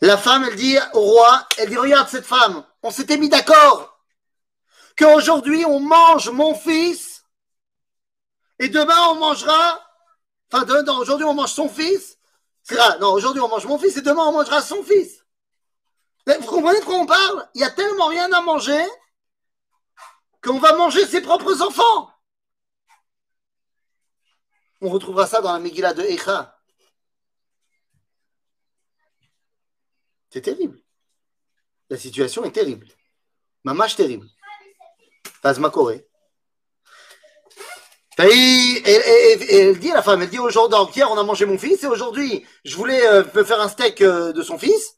La 0.00 0.16
femme, 0.16 0.44
elle 0.44 0.54
dit 0.54 0.78
au 0.92 1.00
roi, 1.00 1.48
elle 1.56 1.70
dit, 1.70 1.76
regarde 1.76 2.08
cette 2.08 2.24
femme, 2.24 2.64
on 2.82 2.90
s'était 2.90 3.16
mis 3.16 3.28
d'accord 3.28 3.98
qu'aujourd'hui 4.96 5.64
on 5.64 5.80
mange 5.80 6.30
mon 6.30 6.54
fils 6.54 7.24
et 8.60 8.68
demain 8.68 9.08
on 9.10 9.16
mangera, 9.16 9.80
enfin, 10.52 10.64
demain, 10.64 10.98
aujourd'hui 10.98 11.24
on 11.24 11.34
mange 11.34 11.52
son 11.52 11.68
fils. 11.68 12.16
Non, 13.00 13.12
aujourd'hui 13.12 13.40
on 13.40 13.48
mange 13.48 13.66
mon 13.66 13.78
fils 13.78 13.96
et 13.96 14.02
demain 14.02 14.26
on 14.26 14.32
mangera 14.32 14.62
son 14.62 14.84
fils. 14.84 15.17
Vous 16.36 16.46
comprenez 16.46 16.80
de 16.80 16.84
quoi 16.84 16.96
on 16.96 17.06
parle? 17.06 17.48
Il 17.54 17.62
y 17.62 17.64
a 17.64 17.70
tellement 17.70 18.08
rien 18.08 18.30
à 18.32 18.42
manger 18.42 18.84
qu'on 20.42 20.58
va 20.58 20.76
manger 20.76 21.06
ses 21.06 21.22
propres 21.22 21.62
enfants. 21.62 22.10
On 24.80 24.90
retrouvera 24.90 25.26
ça 25.26 25.40
dans 25.40 25.52
la 25.52 25.58
Megillah 25.58 25.94
de 25.94 26.02
Echa. 26.02 26.60
C'est 30.30 30.42
terrible. 30.42 30.78
La 31.88 31.96
situation 31.96 32.44
est 32.44 32.52
terrible. 32.52 32.86
Mamache 33.64 33.96
terrible. 33.96 34.26
Fazma 35.42 35.70
Corée. 35.70 36.06
Et, 38.20 38.82
elle 38.84 39.78
dit 39.78 39.92
à 39.92 39.94
la 39.94 40.02
femme, 40.02 40.20
elle 40.22 40.28
dit 40.28 40.38
aujourd'hui, 40.40 40.76
hier 40.96 41.10
on 41.10 41.16
a 41.16 41.22
mangé 41.22 41.46
mon 41.46 41.56
fils 41.56 41.82
et 41.84 41.86
aujourd'hui 41.86 42.44
je 42.64 42.76
voulais 42.76 43.06
euh, 43.06 43.22
faire 43.44 43.60
un 43.60 43.68
steak 43.68 44.02
euh, 44.02 44.32
de 44.32 44.42
son 44.42 44.58
fils 44.58 44.97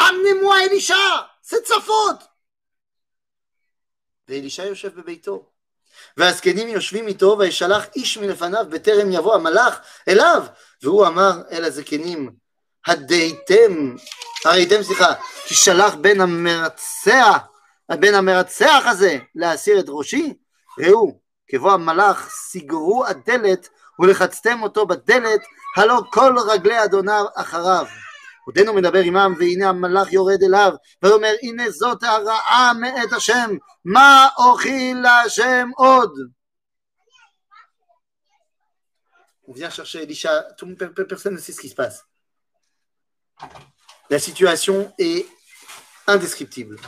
אמנמו 0.00 0.54
אלישע, 0.54 0.94
זה 1.42 1.56
צפות. 1.64 2.16
ואלישע 4.28 4.64
יושב 4.64 5.00
בביתו. 5.00 5.48
והזקנים 6.16 6.68
יושבים 6.68 7.06
איתו 7.08 7.36
וישלח 7.38 7.86
איש 7.96 8.18
מלפניו 8.18 8.66
בטרם 8.70 9.12
יבוא 9.12 9.34
המלאך 9.34 9.80
אליו 10.08 10.42
והוא 10.82 11.06
אמר 11.06 11.32
אל 11.50 11.64
הזקנים 11.64 12.30
הדייתם, 12.86 13.94
הראיתם 14.44 14.82
סליחה, 14.82 15.12
כי 15.46 15.54
שלח 15.54 15.94
בין 15.94 16.20
המרצח, 16.20 17.38
בין 17.90 18.14
המרצח 18.14 18.82
הזה 18.86 19.18
להסיר 19.34 19.80
את 19.80 19.84
ראשי 19.88 20.34
ראו, 20.78 21.20
כבוא 21.48 21.72
המלאך 21.72 22.28
סגרו 22.30 23.06
הדלת 23.06 23.68
ולחצתם 23.98 24.62
אותו 24.62 24.86
בדלת, 24.86 25.40
הלא 25.76 26.02
כל 26.10 26.34
רגלי 26.50 26.84
אדוניו 26.84 27.24
אחריו. 27.34 27.86
עודנו 28.46 28.74
מדבר 28.74 28.98
עמם, 28.98 29.34
והנה 29.38 29.68
המלאך 29.68 30.12
יורד 30.12 30.42
אליו, 30.42 30.72
ואומר, 31.02 31.32
הנה 31.42 31.70
זאת 31.70 32.02
הרעה 32.02 32.72
מאת 32.80 33.12
השם, 33.12 33.50
מה 33.84 34.28
אוכיל 34.38 35.00
להשם 35.02 35.70
עוד? 35.76 36.12
On 39.48 39.52
vient 39.52 39.70
chercher 39.70 40.02
Elisha, 40.02 40.42
tout, 40.56 40.68
personne 41.08 41.34
ne 41.34 41.38
sait 41.38 41.52
ce 41.52 41.60
qui 41.60 41.68
se 41.68 41.74
passe. 41.74 42.06
La 44.08 44.18
situation 44.18 44.92
est 44.98 45.26
indescriptible. 46.06 46.78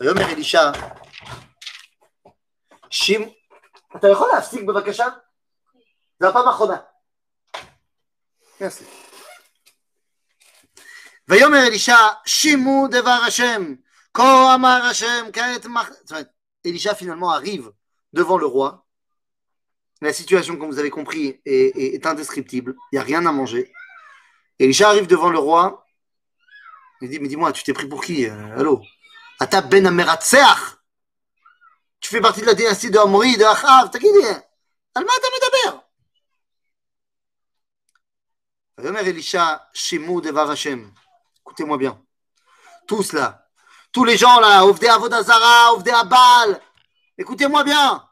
ויאמר 0.00 0.32
אלישע, 0.32 0.70
שימו, 2.90 3.26
אתה 3.96 4.08
יכול 4.08 4.28
להפסיק 4.34 4.62
בבקשה? 4.62 5.06
זה 6.20 6.28
הפעם 6.28 6.48
האחרונה. 6.48 6.76
יעשה. 8.60 9.01
ויאמר 11.28 11.66
אלישע, 11.66 11.96
שימו 12.26 12.88
דבר 12.90 13.20
השם, 13.26 13.74
כה 14.14 14.54
אמר 14.54 14.80
השם, 14.90 15.26
כעת 15.32 15.66
מח... 15.66 15.88
זאת 15.88 16.10
אומרת, 16.10 16.28
Elisha 16.64 16.94
finalement 16.94 17.30
arrive 17.30 17.70
devant 18.12 18.38
le 18.38 18.46
roi. 18.46 18.84
La 20.00 20.12
situation, 20.12 20.56
comme 20.56 20.70
vous 20.70 20.78
avez 20.78 20.90
compris, 20.90 21.40
est, 21.44 21.76
est, 21.76 21.94
est 21.94 22.06
indescriptible. 22.06 22.76
Il 22.92 22.96
n'y 22.96 22.98
a 22.98 23.02
rien 23.02 23.24
à 23.26 23.32
manger. 23.32 23.72
Elisha 24.58 24.88
arrive 24.88 25.06
devant 25.06 25.30
le 25.30 25.38
roi. 25.38 25.84
Il 27.00 27.08
dit, 27.08 27.20
mais 27.20 27.28
dis-moi, 27.28 27.52
tu 27.52 27.62
t'es 27.62 27.72
pris 27.72 27.86
pour 27.86 28.02
qui 28.02 28.26
euh, 28.26 28.58
Allô 28.58 28.82
Ata 29.38 29.60
ben 29.60 29.86
Ameratseach 29.86 30.78
Tu 32.00 32.10
fais 32.10 32.20
partie 32.20 32.40
de 32.40 32.46
la 32.46 32.54
dynastie 32.54 32.90
de 32.90 32.98
Amori, 32.98 33.36
de 33.36 33.44
Achav, 33.44 33.90
t'as 33.90 33.98
qui 33.98 34.10
dit 34.10 34.26
Alma 34.94 35.12
Medaber 35.32 35.84
Yomer 38.82 39.08
Elisha, 39.08 39.68
Shemu 39.72 40.20
Devar 40.20 40.50
Hashem. 40.50 40.92
Écoutez-moi 41.53 41.77
bien. 41.77 42.01
Tous 42.87 43.13
là, 43.13 43.47
tous 43.91 44.03
les 44.05 44.17
gens 44.17 44.39
là, 44.39 44.65
Ovde 44.65 44.83
Avodazara, 44.85 45.73
Ovde 45.73 45.87
Abal, 45.87 46.59
écoutez-moi 47.15 47.63
bien. 47.63 48.03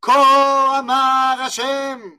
Ko 0.00 0.10
Amar 0.10 1.40
Hashem. 1.40 2.18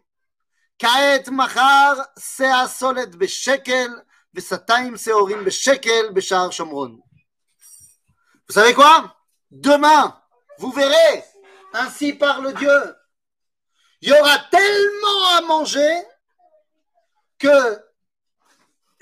Vous 8.47 8.53
savez 8.53 8.73
quoi? 8.73 9.17
Demain, 9.51 10.23
vous 10.57 10.71
verrez, 10.71 11.25
ainsi 11.73 12.13
parle 12.13 12.53
Dieu, 12.53 12.95
il 13.99 14.07
y 14.07 14.13
aura 14.13 14.39
tellement 14.49 15.27
à 15.36 15.41
manger 15.41 16.01
que, 17.38 17.92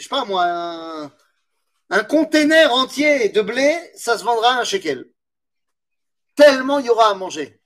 je 0.00 0.04
sais 0.04 0.08
pas 0.08 0.24
moi, 0.24 0.44
un, 0.44 1.12
un 1.90 2.04
container 2.04 2.72
entier 2.72 3.28
de 3.30 3.40
blé, 3.40 3.78
ça 3.96 4.18
se 4.18 4.24
vendra 4.24 4.54
à 4.54 4.60
un 4.60 4.64
shekel. 4.64 5.10
Tellement 6.34 6.78
il 6.78 6.86
y 6.86 6.90
aura 6.90 7.10
à 7.10 7.14
manger. 7.14 7.60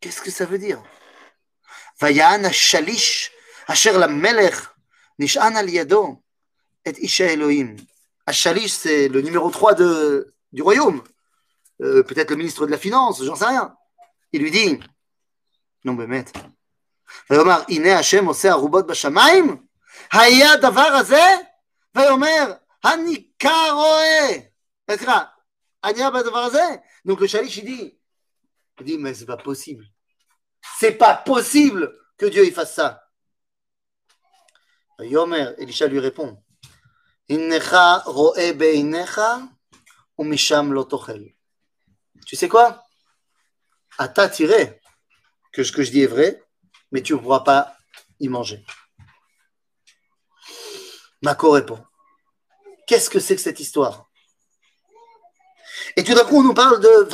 Qu'est-ce 0.00 0.20
que 0.20 0.30
ça 0.30 0.44
veut 0.44 0.58
dire 0.58 0.82
ויען 2.02 2.44
השליש 2.44 3.30
אשר 3.66 3.98
למלך 3.98 4.72
נשען 5.18 5.56
על 5.56 5.68
ידו 5.68 6.20
את 6.88 6.96
איש 6.96 7.20
האלוהים. 7.20 7.76
השליש 8.26 8.72
c'est 8.72 9.08
le 9.08 9.20
numéro 9.20 9.50
3 9.50 9.74
de, 9.74 10.34
du 10.52 10.62
royaume. 10.62 11.02
Euh, 11.82 12.02
peut-être 12.02 12.30
le 12.30 12.36
ministre 12.36 12.66
de 12.66 12.70
la 12.70 12.78
finance, 12.78 13.22
j'en 13.24 13.36
sais 13.36 13.46
rien. 13.46 13.74
Il 14.32 14.42
lui 14.42 14.50
dit, 14.50 14.78
non 15.84 15.94
באמת, 15.94 16.32
ויאמר 17.30 17.62
הנה 17.68 17.98
השם 17.98 18.26
עושה 18.26 18.50
ערובות 18.50 18.86
בשמיים, 18.86 19.66
היה 20.12 20.52
הדבר 20.52 20.80
הזה, 20.80 21.36
ויאמר 21.94 22.52
הניכר 22.84 23.70
רואה. 23.72 24.28
סליחה, 24.90 25.22
אני 25.84 26.00
בדבר 26.14 26.38
הזה. 26.38 26.64
Donc 27.04 27.20
le 27.20 27.26
chalish 27.26 27.56
il 27.58 27.64
dit, 27.64 27.98
il 28.80 28.84
dit 28.84 28.98
mais 28.98 29.14
c'est 29.14 29.26
pas 29.26 29.36
possible. 29.36 29.86
C'est 30.78 30.92
pas 30.92 31.14
possible 31.14 31.96
que 32.18 32.26
Dieu 32.26 32.44
il 32.44 32.52
fasse 32.52 32.74
ça. 32.74 33.02
Yomer, 34.98 35.54
Elisha 35.58 35.86
lui 35.86 35.98
répond, 35.98 36.42
Innecha 37.28 37.98
roe 38.04 38.52
beinecha 38.52 39.40
umisham 40.18 40.72
lo 40.72 40.84
tochel. 40.84 41.34
Tu 42.26 42.36
sais 42.36 42.48
quoi 42.48 42.84
Ata 43.96 44.28
tiré 44.28 44.80
que 45.52 45.64
ce 45.64 45.72
que 45.72 45.82
je 45.82 45.90
dis 45.90 46.02
est 46.02 46.06
vrai, 46.06 46.42
mais 46.91 47.01
tu 47.01 47.13
ne 47.13 47.19
pourras 47.19 47.41
pas 47.41 47.75
y 48.19 48.27
manger. 48.27 48.65
Mako 51.21 51.51
répond 51.51 51.79
Qu'est-ce 52.87 53.09
que 53.09 53.19
c'est 53.19 53.35
que 53.35 53.41
cette 53.41 53.59
histoire? 53.59 54.05
Et 55.97 56.03
tout 56.03 56.13
d'un 56.13 56.23
coup, 56.23 56.37
on 56.37 56.43
nous 56.43 56.53
parle 56.53 56.79
de 56.79 57.07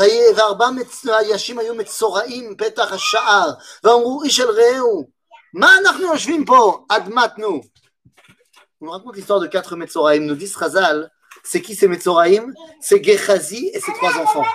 On 8.81 8.85
nous 8.85 8.91
raconte 8.91 9.15
l'histoire 9.15 9.39
de 9.39 9.47
quatre 9.47 9.75
Metzoraim. 9.75 10.19
Nous 10.19 10.35
dit 10.35 10.51
Razal 10.53 11.11
c'est 11.43 11.61
qui 11.61 11.75
ces 11.75 11.87
Metzoraim 11.87 12.53
C'est 12.79 13.03
Gechazi 13.03 13.71
et 13.73 13.79
ses 13.79 13.93
trois 13.93 14.17
enfants. 14.17 14.45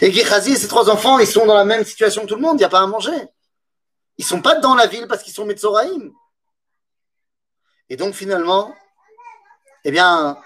Et 0.00 0.12
Gechazi 0.12 0.52
et 0.52 0.56
ses 0.56 0.68
trois 0.68 0.90
enfants, 0.90 1.18
ils 1.18 1.26
sont 1.26 1.46
dans 1.46 1.54
la 1.54 1.64
même 1.64 1.84
situation 1.84 2.22
que 2.22 2.26
tout 2.26 2.34
le 2.34 2.42
monde, 2.42 2.56
il 2.56 2.58
n'y 2.58 2.64
a 2.64 2.68
pas 2.68 2.80
à 2.80 2.86
manger. 2.86 3.28
Ils 4.18 4.24
sont 4.24 4.42
pas 4.42 4.56
dans 4.56 4.74
la 4.74 4.86
ville 4.86 5.06
parce 5.06 5.22
qu'ils 5.22 5.32
sont 5.32 5.46
Metzoraim. 5.46 6.10
Et 7.88 7.96
donc 7.96 8.14
finalement, 8.14 8.74
eh 9.84 9.90
bien, 9.90 10.38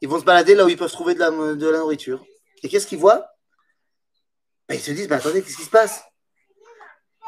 ils 0.00 0.08
vont 0.08 0.18
se 0.18 0.24
balader 0.24 0.54
là 0.54 0.64
où 0.64 0.68
ils 0.68 0.76
peuvent 0.76 0.90
trouver 0.90 1.14
de 1.14 1.20
la, 1.20 1.30
nourriture. 1.78 2.24
Et 2.62 2.68
qu'est-ce 2.68 2.86
qu'ils 2.86 2.98
voient? 2.98 3.26
Ben, 4.68 4.74
Ils 4.74 4.80
se 4.80 4.90
disent, 4.90 5.08
mais 5.08 5.16
attendez, 5.16 5.42
qu'est-ce 5.42 5.56
qui 5.56 5.64
se 5.64 5.70
passe? 5.70 6.02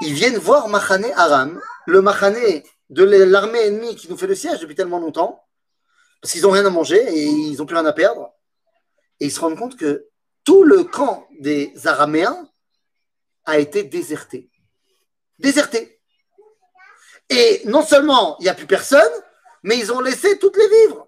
Ils 0.01 0.13
viennent 0.13 0.39
voir 0.39 0.69
Machane 0.69 1.07
Aram, 1.15 1.61
le 1.87 2.03
Machane 2.03 2.63
de 2.91 3.05
l'armée 3.05 3.61
ennemie 3.61 3.97
qui 3.97 4.09
nous 4.09 4.17
fait 4.17 4.27
le 4.27 4.35
siège 4.35 4.61
depuis 4.61 4.75
tellement 4.75 4.99
longtemps, 4.99 5.45
parce 6.21 6.33
qu'ils 6.33 6.43
n'ont 6.43 6.51
rien 6.51 6.67
à 6.67 6.71
manger 6.71 7.01
et 7.01 7.25
ils 7.25 7.57
n'ont 7.57 7.67
plus 7.67 7.77
rien 7.77 7.87
à 7.87 7.93
perdre. 7.93 8.33
Et 9.21 9.27
ils 9.27 9.33
se 9.33 9.41
rendent 9.41 9.59
compte 9.59 9.77
que 9.77 10.09
tout 10.44 10.64
le 10.64 10.84
camp 10.84 11.28
des 11.40 11.74
Araméens 11.86 12.50
a 13.46 13.58
été 13.58 13.84
déserté. 13.84 14.50
Déserté. 15.38 16.02
Et 17.30 17.62
non 17.66 17.84
seulement 17.84 18.38
il 18.40 18.44
n'y 18.44 18.50
a 18.50 18.54
plus 18.56 18.68
personne, 18.68 19.12
mais 19.64 19.78
ils 19.78 19.92
ont 19.92 20.00
laissé 20.00 20.40
toutes 20.40 20.58
les 20.58 20.68
vivres. 20.68 21.08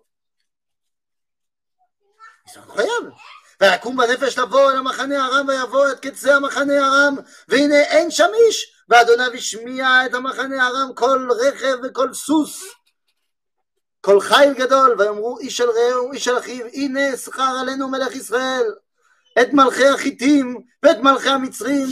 C'est 2.45 2.59
incroyable. 2.59 3.13
ויקום 3.61 3.97
בנפש 3.97 4.37
לבוא 4.37 4.71
אל 4.71 4.77
המחנה 4.77 5.25
ארם 5.25 5.47
ויבוא 5.47 5.91
את 5.91 5.99
קצה 5.99 6.35
המחנה 6.35 6.87
ארם 6.87 7.15
והנה 7.47 7.79
אין 7.79 8.11
שם 8.11 8.29
איש 8.33 8.73
ואדוניו 8.89 9.33
השמיע 9.33 10.05
את 10.05 10.13
המחנה 10.13 10.67
ארם 10.67 10.93
כל 10.95 11.29
רכב 11.39 11.77
וכל 11.83 12.13
סוס 12.13 12.63
כל 14.01 14.21
חיל 14.21 14.53
גדול 14.53 14.95
ויאמרו 14.97 15.39
איש 15.39 15.61
אל 15.61 15.69
רעהו 15.69 16.11
איש 16.11 16.27
אל 16.27 16.37
אחיו 16.37 16.65
הנה 16.73 17.17
שכר 17.17 17.57
עלינו 17.61 17.89
מלך 17.89 18.15
ישראל 18.15 18.65
את 19.41 19.53
מלכי 19.53 19.87
החיתים 19.87 20.61
ואת 20.83 20.97
מלכי 20.97 21.29
המצרים 21.29 21.87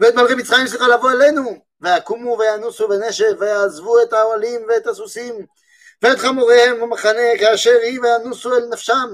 ואת 0.00 0.14
מלכי 0.14 0.34
מצרים 0.34 0.66
סליחה 0.66 0.88
לבוא 0.88 1.10
אלינו 1.10 1.64
ויקומו 1.80 2.38
וינוסו 2.38 2.88
בנשב 2.88 3.32
ויעזבו 3.40 4.02
את 4.02 4.12
האוהלים 4.12 4.60
ואת 4.68 4.86
הסוסים 4.86 5.46
ואת 6.02 6.18
חמוריהם 6.18 6.80
במחנה 6.80 7.38
כאשר 7.40 7.78
היא 7.82 8.00
וינוסו 8.00 8.56
אל 8.56 8.66
נפשם. 8.72 9.08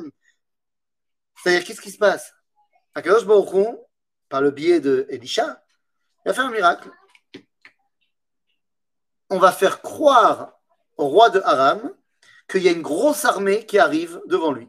C'est-à-dire, 1.38 1.64
qu'est-ce 1.64 1.81
qui 1.81 1.91
se 1.91 1.99
passe 1.99 2.35
Akadosh 2.95 3.25
Baruch 3.25 3.53
Hu, 3.53 3.67
par 4.29 4.41
le 4.41 4.51
biais 4.51 4.81
de 4.81 5.07
Elisha, 5.09 5.62
il 6.25 6.29
va 6.29 6.35
faire 6.35 6.47
un 6.47 6.51
miracle. 6.51 6.91
On 9.31 9.38
va 9.38 9.53
faire 9.53 9.83
croire 9.83 10.59
au 10.97 11.07
roi 11.07 11.31
de 11.31 11.41
Aram 11.41 11.95
qu'il 12.49 12.62
y 12.62 12.69
a 12.69 12.73
une 12.73 12.83
grosse 12.83 13.25
armée 13.25 13.67
qui 13.67 13.79
arrive 13.79 14.21
devant 14.27 14.53
lui. 14.53 14.69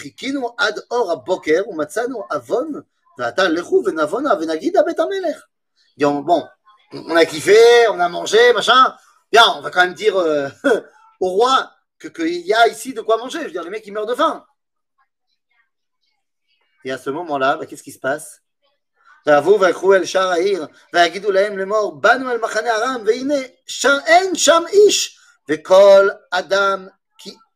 וחיכינו 0.00 0.54
עד 0.58 0.80
אור 0.90 1.12
הבוקר 1.12 1.62
ומצאנו 1.68 2.24
עוון, 2.30 2.72
ועתה 3.18 3.48
לכו 3.48 3.82
ונבונה 3.86 4.34
ונגידה 4.34 4.82
בית 4.82 5.00
המלך. 5.00 5.42
יום, 5.98 6.26
בוא, 6.26 6.42
on 6.92 7.16
a 7.16 7.24
kiffé, 7.24 7.88
on 7.88 8.00
a 8.00 8.08
mangé, 8.08 8.52
machin. 8.52 8.94
Bien, 9.32 9.46
on 9.56 9.60
va 9.60 9.70
quand 9.70 9.82
même 9.82 9.94
dire 9.94 10.16
euh, 10.16 10.48
au 11.20 11.28
roi 11.30 11.70
qu'il 12.00 12.12
que 12.12 12.22
y 12.22 12.54
a 12.54 12.68
ici 12.68 12.94
de 12.94 13.00
quoi 13.00 13.16
manger. 13.16 13.40
Je 13.40 13.44
veux 13.46 13.50
dire, 13.50 13.64
les 13.64 13.70
mecs, 13.70 13.86
ils 13.86 13.92
meurent 13.92 14.06
de 14.06 14.14
faim. 14.14 14.44
Et 16.84 16.92
à 16.92 16.98
ce 16.98 17.10
moment-là, 17.10 17.56
bah, 17.56 17.66
qu'est-ce 17.66 17.82
qui 17.82 17.92
se 17.92 17.98
passe 17.98 18.40
ויבואו 19.26 19.60
ויקחו 19.60 19.94
אל 19.94 20.04
שער 20.04 20.30
העיר, 20.30 20.66
ויגידו 20.92 21.32
להם 21.32 21.58
לאמור, 21.58 22.00
באנו 22.00 22.30
אל 22.30 22.38
מחנה 22.38 22.70
ארם, 22.70 23.02
והנה 23.06 23.34
שם, 23.66 23.96
אין 24.06 24.34
שם 24.34 24.62
איש, 24.72 25.18
וכל 25.48 26.08
אדם, 26.30 26.86
כי 26.86 26.90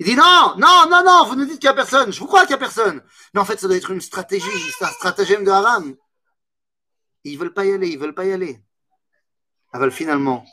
Il 0.00 0.06
dit 0.06 0.16
non, 0.16 0.54
non, 0.58 0.86
non, 0.90 1.02
non, 1.04 1.24
vous 1.26 1.36
nous 1.36 1.44
dites 1.44 1.60
qu'il 1.60 1.68
n'y 1.68 1.72
a 1.72 1.74
personne. 1.74 2.12
Je 2.12 2.18
vous 2.18 2.26
crois 2.26 2.40
qu'il 2.40 2.50
n'y 2.50 2.54
a 2.54 2.58
personne. 2.58 3.02
Mais 3.32 3.40
en 3.40 3.44
fait, 3.44 3.60
ça 3.60 3.68
doit 3.68 3.76
être 3.76 3.90
une 3.90 4.00
stratégie, 4.00 4.72
c'est 4.78 4.84
un 4.84 4.88
stratagème 4.88 5.44
de 5.44 5.50
Haram. 5.50 5.94
Ils 7.24 7.34
ne 7.34 7.38
veulent 7.38 7.54
pas 7.54 7.64
y 7.64 7.72
aller, 7.72 7.88
ils 7.88 7.98
ne 7.98 8.00
veulent 8.00 8.14
pas 8.14 8.24
y 8.24 8.32
aller. 8.32 8.60
Alors 9.72 9.92
finalement, 9.92 10.44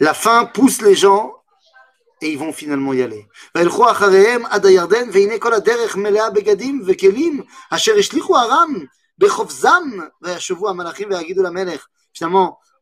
la 0.00 0.14
faim 0.14 0.46
pousse 0.52 0.82
les 0.82 0.94
gens 0.94 1.34
et 2.20 2.30
ils 2.30 2.38
vont 2.38 2.52
finalement 2.52 2.92
y 2.92 3.02
aller. 3.02 3.28
Finalement, 12.12 12.58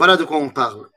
Voilà 0.00 0.16
de 0.16 0.24
quoi 0.24 0.38
on 0.38 0.48
parle. 0.48 0.88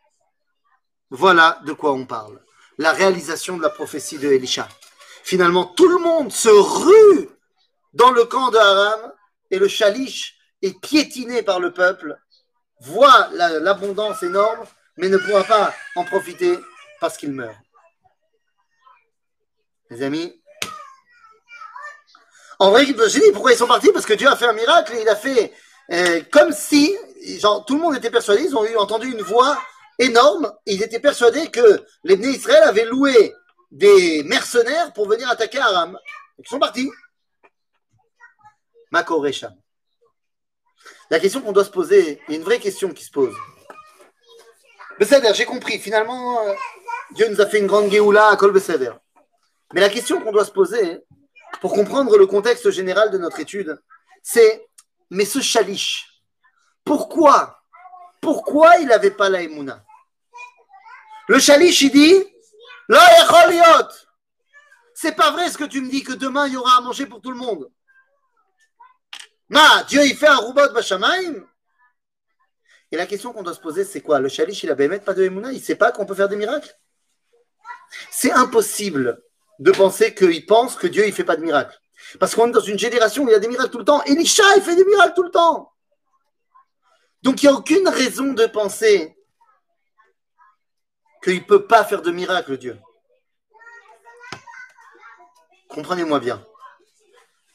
Voilà 1.09 1.59
de 1.65 1.73
quoi 1.73 1.91
on 1.91 2.05
parle. 2.05 2.39
La 2.77 2.93
réalisation 2.93 3.57
de 3.57 3.61
la 3.61 3.69
prophétie 3.69 4.17
de 4.17 4.31
Elisha. 4.31 4.69
Finalement, 5.25 5.65
tout 5.65 5.89
le 5.89 5.97
monde 5.97 6.31
se 6.31 6.47
rue 6.47 7.27
dans 7.91 8.11
le 8.11 8.23
camp 8.23 8.49
de 8.49 8.57
Haram 8.57 9.11
et 9.51 9.59
le 9.59 9.67
chalish 9.67 10.37
est 10.61 10.79
piétiné 10.79 11.43
par 11.43 11.59
le 11.59 11.73
peuple, 11.73 12.17
voit 12.79 13.27
l'abondance 13.33 14.23
énorme, 14.23 14.65
mais 14.95 15.09
ne 15.09 15.17
pourra 15.17 15.43
pas 15.43 15.75
en 15.97 16.05
profiter 16.05 16.57
parce 17.01 17.17
qu'il 17.17 17.33
meurt. 17.33 17.57
Les 19.89 20.01
amis, 20.01 20.41
en 22.57 22.71
vrai, 22.71 22.85
je 22.85 23.19
dis 23.19 23.31
pourquoi 23.33 23.51
ils 23.51 23.57
sont 23.57 23.67
partis? 23.67 23.91
Parce 23.91 24.05
que 24.05 24.13
Dieu 24.13 24.29
a 24.29 24.37
fait 24.37 24.47
un 24.47 24.53
miracle, 24.53 24.95
il 24.97 25.09
a 25.09 25.17
fait 25.17 25.53
euh, 25.91 26.21
comme 26.31 26.51
si 26.51 26.95
genre, 27.39 27.65
tout 27.65 27.75
le 27.75 27.81
monde 27.81 27.95
était 27.95 28.09
persuadé, 28.09 28.43
ils 28.43 28.55
ont 28.55 28.65
eu, 28.65 28.75
entendu 28.77 29.11
une 29.11 29.21
voix 29.21 29.57
énorme, 29.99 30.51
ils 30.65 30.83
étaient 30.83 30.99
persuadés 30.99 31.49
que 31.49 31.83
les 32.03 32.15
Bnei 32.15 32.31
Israël 32.31 32.63
avaient 32.63 32.85
loué 32.85 33.33
des 33.71 34.23
mercenaires 34.23 34.93
pour 34.93 35.07
venir 35.07 35.29
attaquer 35.29 35.59
Aram. 35.59 35.97
Ils 36.39 36.47
sont 36.47 36.59
partis. 36.59 36.89
Mako 38.91 39.25
La 41.09 41.19
question 41.19 41.41
qu'on 41.41 41.51
doit 41.51 41.65
se 41.65 41.71
poser, 41.71 42.21
il 42.27 42.31
y 42.31 42.35
a 42.35 42.39
une 42.39 42.45
vraie 42.45 42.59
question 42.59 42.89
qui 42.89 43.03
se 43.03 43.11
pose. 43.11 43.35
Besséder, 44.99 45.31
j'ai 45.33 45.45
compris, 45.45 45.79
finalement, 45.79 46.47
euh, 46.47 46.53
Dieu 47.11 47.27
nous 47.29 47.41
a 47.41 47.47
fait 47.47 47.59
une 47.59 47.67
grande 47.67 47.91
Géoula 47.91 48.29
à 48.29 48.35
Kol 48.35 48.51
Besséder. 48.51 48.91
Mais 49.73 49.81
la 49.81 49.89
question 49.89 50.21
qu'on 50.21 50.31
doit 50.31 50.45
se 50.45 50.51
poser, 50.51 50.99
pour 51.61 51.73
comprendre 51.73 52.15
le 52.17 52.27
contexte 52.27 52.69
général 52.69 53.09
de 53.09 53.17
notre 53.17 53.39
étude, 53.39 53.79
c'est, 54.21 54.67
mais 55.13 55.25
ce 55.25 55.39
chalish, 55.39 56.21
pourquoi 56.83 57.63
Pourquoi 58.19 58.77
il 58.77 58.87
n'avait 58.87 59.11
pas 59.11 59.29
la 59.29 59.43
Emouna? 59.43 59.85
Le 61.27 61.39
chalish, 61.39 61.81
il 61.81 61.91
dit 61.91 62.25
La 62.89 62.99
C'est 64.93 65.15
pas 65.15 65.31
vrai 65.31 65.49
ce 65.49 65.57
que 65.57 65.63
tu 65.65 65.81
me 65.81 65.89
dis 65.89 66.03
que 66.03 66.13
demain 66.13 66.47
il 66.47 66.53
y 66.53 66.57
aura 66.57 66.77
à 66.77 66.81
manger 66.81 67.05
pour 67.05 67.21
tout 67.21 67.31
le 67.31 67.37
monde. 67.37 67.71
Ma, 69.49 69.83
Dieu 69.83 70.03
il 70.03 70.17
fait 70.17 70.27
un 70.27 70.37
robot 70.37 70.73
Bashamaim 70.73 71.45
Et 72.91 72.97
la 72.97 73.05
question 73.05 73.33
qu'on 73.33 73.43
doit 73.43 73.53
se 73.53 73.59
poser, 73.59 73.85
c'est 73.85 74.01
quoi? 74.01 74.19
Le 74.19 74.29
chalish, 74.29 74.63
il 74.63 74.71
a 74.71 74.75
mettre 74.75 75.05
pas 75.05 75.13
de 75.13 75.23
Emouna? 75.23 75.51
Il 75.51 75.61
sait 75.61 75.75
pas 75.75 75.91
qu'on 75.91 76.05
peut 76.05 76.15
faire 76.15 76.29
des 76.29 76.37
miracles? 76.37 76.75
C'est 78.09 78.31
impossible 78.31 79.21
de 79.59 79.71
penser 79.71 80.15
qu'il 80.15 80.45
pense 80.47 80.75
que 80.75 80.87
Dieu 80.87 81.05
il 81.05 81.13
fait 81.13 81.23
pas 81.23 81.35
de 81.35 81.43
miracles. 81.43 81.79
Parce 82.19 82.35
qu'on 82.35 82.47
est 82.47 82.51
dans 82.51 82.59
une 82.59 82.79
génération 82.79 83.23
où 83.23 83.29
il 83.29 83.31
y 83.31 83.35
a 83.35 83.39
des 83.39 83.47
miracles 83.47 83.71
tout 83.71 83.79
le 83.79 83.85
temps. 83.85 84.03
Elisha, 84.03 84.43
il 84.55 84.61
fait 84.61 84.75
des 84.75 84.85
miracles 84.85 85.13
tout 85.15 85.23
le 85.23 85.31
temps. 85.31 85.71
Donc 87.23 87.41
il 87.41 87.47
n'y 87.47 87.55
a 87.55 87.57
aucune 87.57 87.87
raison 87.87 88.33
de 88.33 88.45
penser 88.45 89.17
qu'il 91.23 91.35
ne 91.35 91.39
peut 91.39 91.65
pas 91.65 91.85
faire 91.85 92.01
de 92.01 92.11
miracle, 92.11 92.57
Dieu. 92.57 92.77
Comprenez-moi 95.69 96.19
bien. 96.19 96.45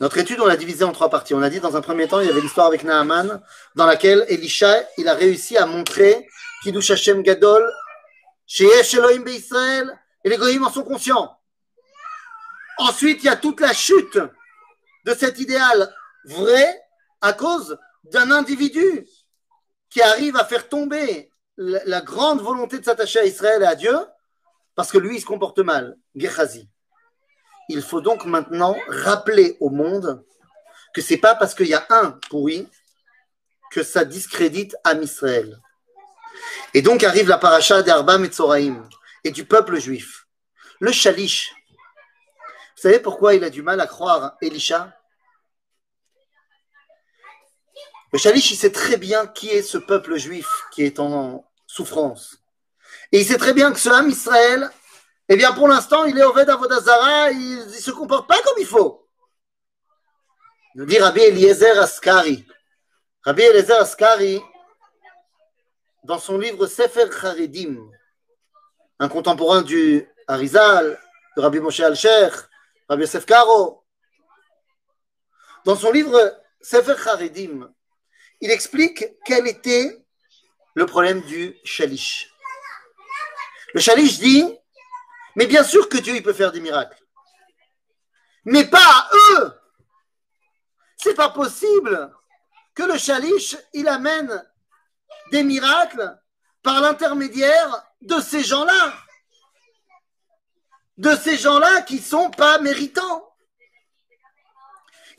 Notre 0.01 0.19
étude, 0.19 0.41
on 0.41 0.47
l'a 0.47 0.57
divisée 0.57 0.85
en 0.85 0.93
trois 0.93 1.11
parties. 1.11 1.35
On 1.35 1.43
a 1.43 1.51
dit 1.51 1.61
dans 1.61 1.77
un 1.77 1.81
premier 1.81 2.09
temps, 2.09 2.21
il 2.21 2.27
y 2.27 2.31
avait 2.31 2.41
l'histoire 2.41 2.67
avec 2.67 2.83
Naaman, 2.83 3.43
dans 3.75 3.87
laquelle 3.87 4.25
Elisha, 4.29 4.83
il 4.97 5.09
a 5.09 5.15
réussi 5.15 5.57
à 5.57 5.67
montrer 5.67 6.27
Kiddush 6.63 6.91
Hashem 6.91 7.23
Gadol, 7.23 7.71
chez 8.47 8.67
Elohim 8.95 9.27
Israël, 9.27 10.01
et 10.25 10.31
les 10.31 10.37
Goïms 10.37 10.65
en 10.65 10.71
sont 10.71 10.85
conscients. 10.85 11.37
Ensuite, 12.79 13.23
il 13.23 13.27
y 13.27 13.29
a 13.29 13.37
toute 13.37 13.61
la 13.61 13.73
chute 13.73 14.19
de 15.09 15.15
cet 15.15 15.41
idéal 15.41 15.91
vrai 16.27 16.83
à 17.23 17.33
cause 17.33 17.79
d'un 18.05 18.31
individu 18.31 19.09
qui 19.89 20.03
arrive 20.03 20.37
à 20.37 20.45
faire 20.45 20.69
tomber 20.69 21.31
la, 21.57 22.03
grande 22.03 22.43
volonté 22.43 22.79
de 22.79 22.85
s'attacher 22.85 23.21
à 23.21 23.25
Israël 23.25 23.63
et 23.63 23.67
à 23.67 23.75
Dieu, 23.75 23.97
parce 24.75 24.93
que 24.93 24.99
lui, 24.99 25.17
il 25.17 25.21
se 25.21 25.27
comporte 25.27 25.61
mal. 25.61 25.97
Gehazi. 26.15 26.69
Il 27.71 27.81
faut 27.81 28.03
donc 28.03 28.27
maintenant 28.27 28.77
rappeler 28.87 29.57
au 29.61 29.71
monde 29.71 30.23
que 30.93 31.01
c'est 31.01 31.17
pas 31.17 31.35
parce 31.35 31.55
qu'il 31.55 31.69
y 31.69 31.75
a 31.75 31.87
un 31.89 32.13
pourri 32.29 32.69
que 33.71 33.83
ça 33.83 34.05
discrédite 34.05 34.77
Am 34.85 35.03
Israël. 35.03 35.59
Et 36.75 36.83
donc 36.83 37.03
arrive 37.03 37.29
la 37.29 37.39
paracha 37.39 37.83
d'Arba 37.83 38.19
Metzoraim 38.19 38.87
et 39.25 39.31
du 39.31 39.47
peuple 39.47 39.79
juif. 39.81 40.27
Le 40.81 40.93
Shalish. 40.93 41.55
Vous 42.77 42.83
savez 42.83 43.01
pourquoi 43.01 43.35
il 43.35 43.43
a 43.43 43.51
du 43.51 43.63
mal 43.63 43.81
à 43.81 43.87
croire 43.87 44.37
Elisha? 44.43 44.98
Le 48.13 48.19
Shalish, 48.19 48.51
il 48.53 48.57
sait 48.57 48.73
très 48.73 48.97
bien 48.97 49.27
qui 49.27 49.51
est 49.51 49.63
ce 49.63 49.77
peuple 49.77 50.17
juif 50.17 50.49
qui 50.73 50.83
est 50.83 50.99
en 50.99 51.45
souffrance. 51.67 52.39
Et 53.13 53.21
il 53.21 53.25
sait 53.27 53.37
très 53.37 53.53
bien 53.53 53.73
que 53.73 53.79
ce 53.79 53.91
âme 53.91 54.09
Israël, 54.09 54.71
eh 55.29 55.37
bien, 55.37 55.53
pour 55.53 55.69
l'instant, 55.69 56.05
il 56.05 56.19
est 56.19 56.25
au 56.25 56.33
Ved 56.33 56.49
Avodazara, 56.49 57.31
il 57.33 57.67
ne 57.67 57.73
se 57.73 57.91
comporte 57.91 58.27
pas 58.27 58.41
comme 58.43 58.57
il 58.59 58.67
faut. 58.67 59.07
Nous 60.75 60.87
dit 60.87 60.99
Rabbi 60.99 61.21
Eliezer 61.21 61.79
Askari. 61.79 62.47
Rabbi 63.23 63.43
Eliezer 63.43 63.79
Askari, 63.79 64.41
dans 66.05 66.19
son 66.19 66.39
livre 66.39 66.67
Sefer 66.67 67.11
Charedim, 67.11 67.91
un 68.99 69.09
contemporain 69.09 69.61
du 69.61 70.09
Harizal, 70.27 70.99
de 71.37 71.43
Rabbi 71.43 71.61
Moshe 71.61 71.81
Al-Sheikh, 71.81 72.33
Rabbi 72.89 73.03
Yosef 73.03 73.27
Karo, 73.27 73.85
dans 75.67 75.77
son 75.77 75.93
livre 75.93 76.41
Sefer 76.63 76.95
Charedim, 77.03 77.71
il 78.41 78.51
explique 78.51 79.05
quel 79.25 79.47
était 79.47 80.05
le 80.75 80.87
problème 80.87 81.21
du 81.23 81.57
chalish. 81.65 82.31
Le 83.75 83.81
chalish 83.81 84.19
dit, 84.19 84.45
mais 85.37 85.47
bien 85.47 85.65
sûr 85.65 85.89
que 85.89 85.99
Dieu 85.99 86.15
il 86.15 86.23
peut 86.23 86.33
faire 86.33 86.53
des 86.53 86.61
miracles, 86.61 87.03
mais 88.45 88.65
pas 88.65 88.79
à 88.79 89.11
eux. 89.33 89.53
C'est 90.97 91.15
pas 91.15 91.31
possible 91.31 92.13
que 92.75 92.83
le 92.83 92.97
chalish 92.97 93.57
il 93.73 93.89
amène 93.89 94.45
des 95.31 95.43
miracles 95.43 96.17
par 96.63 96.81
l'intermédiaire 96.81 97.85
de 98.01 98.21
ces 98.21 98.43
gens-là, 98.43 98.95
de 100.97 101.15
ces 101.17 101.37
gens-là 101.37 101.83
qui 101.83 101.99
sont 101.99 102.31
pas 102.31 102.59
méritants. 102.59 103.28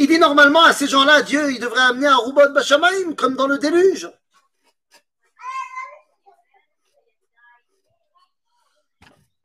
Il 0.02 0.08
dit 0.08 0.18
normalement 0.18 0.64
à 0.64 0.72
ces 0.72 0.88
gens-là, 0.88 1.22
Dieu, 1.24 1.52
il 1.52 1.60
devrait 1.60 1.82
amener 1.82 2.08
un 2.08 2.16
robot 2.16 2.50
Bachamaïm, 2.54 3.18
comme 3.18 3.36
dans 3.36 3.48
le 3.48 3.58
déluge. 3.58 4.10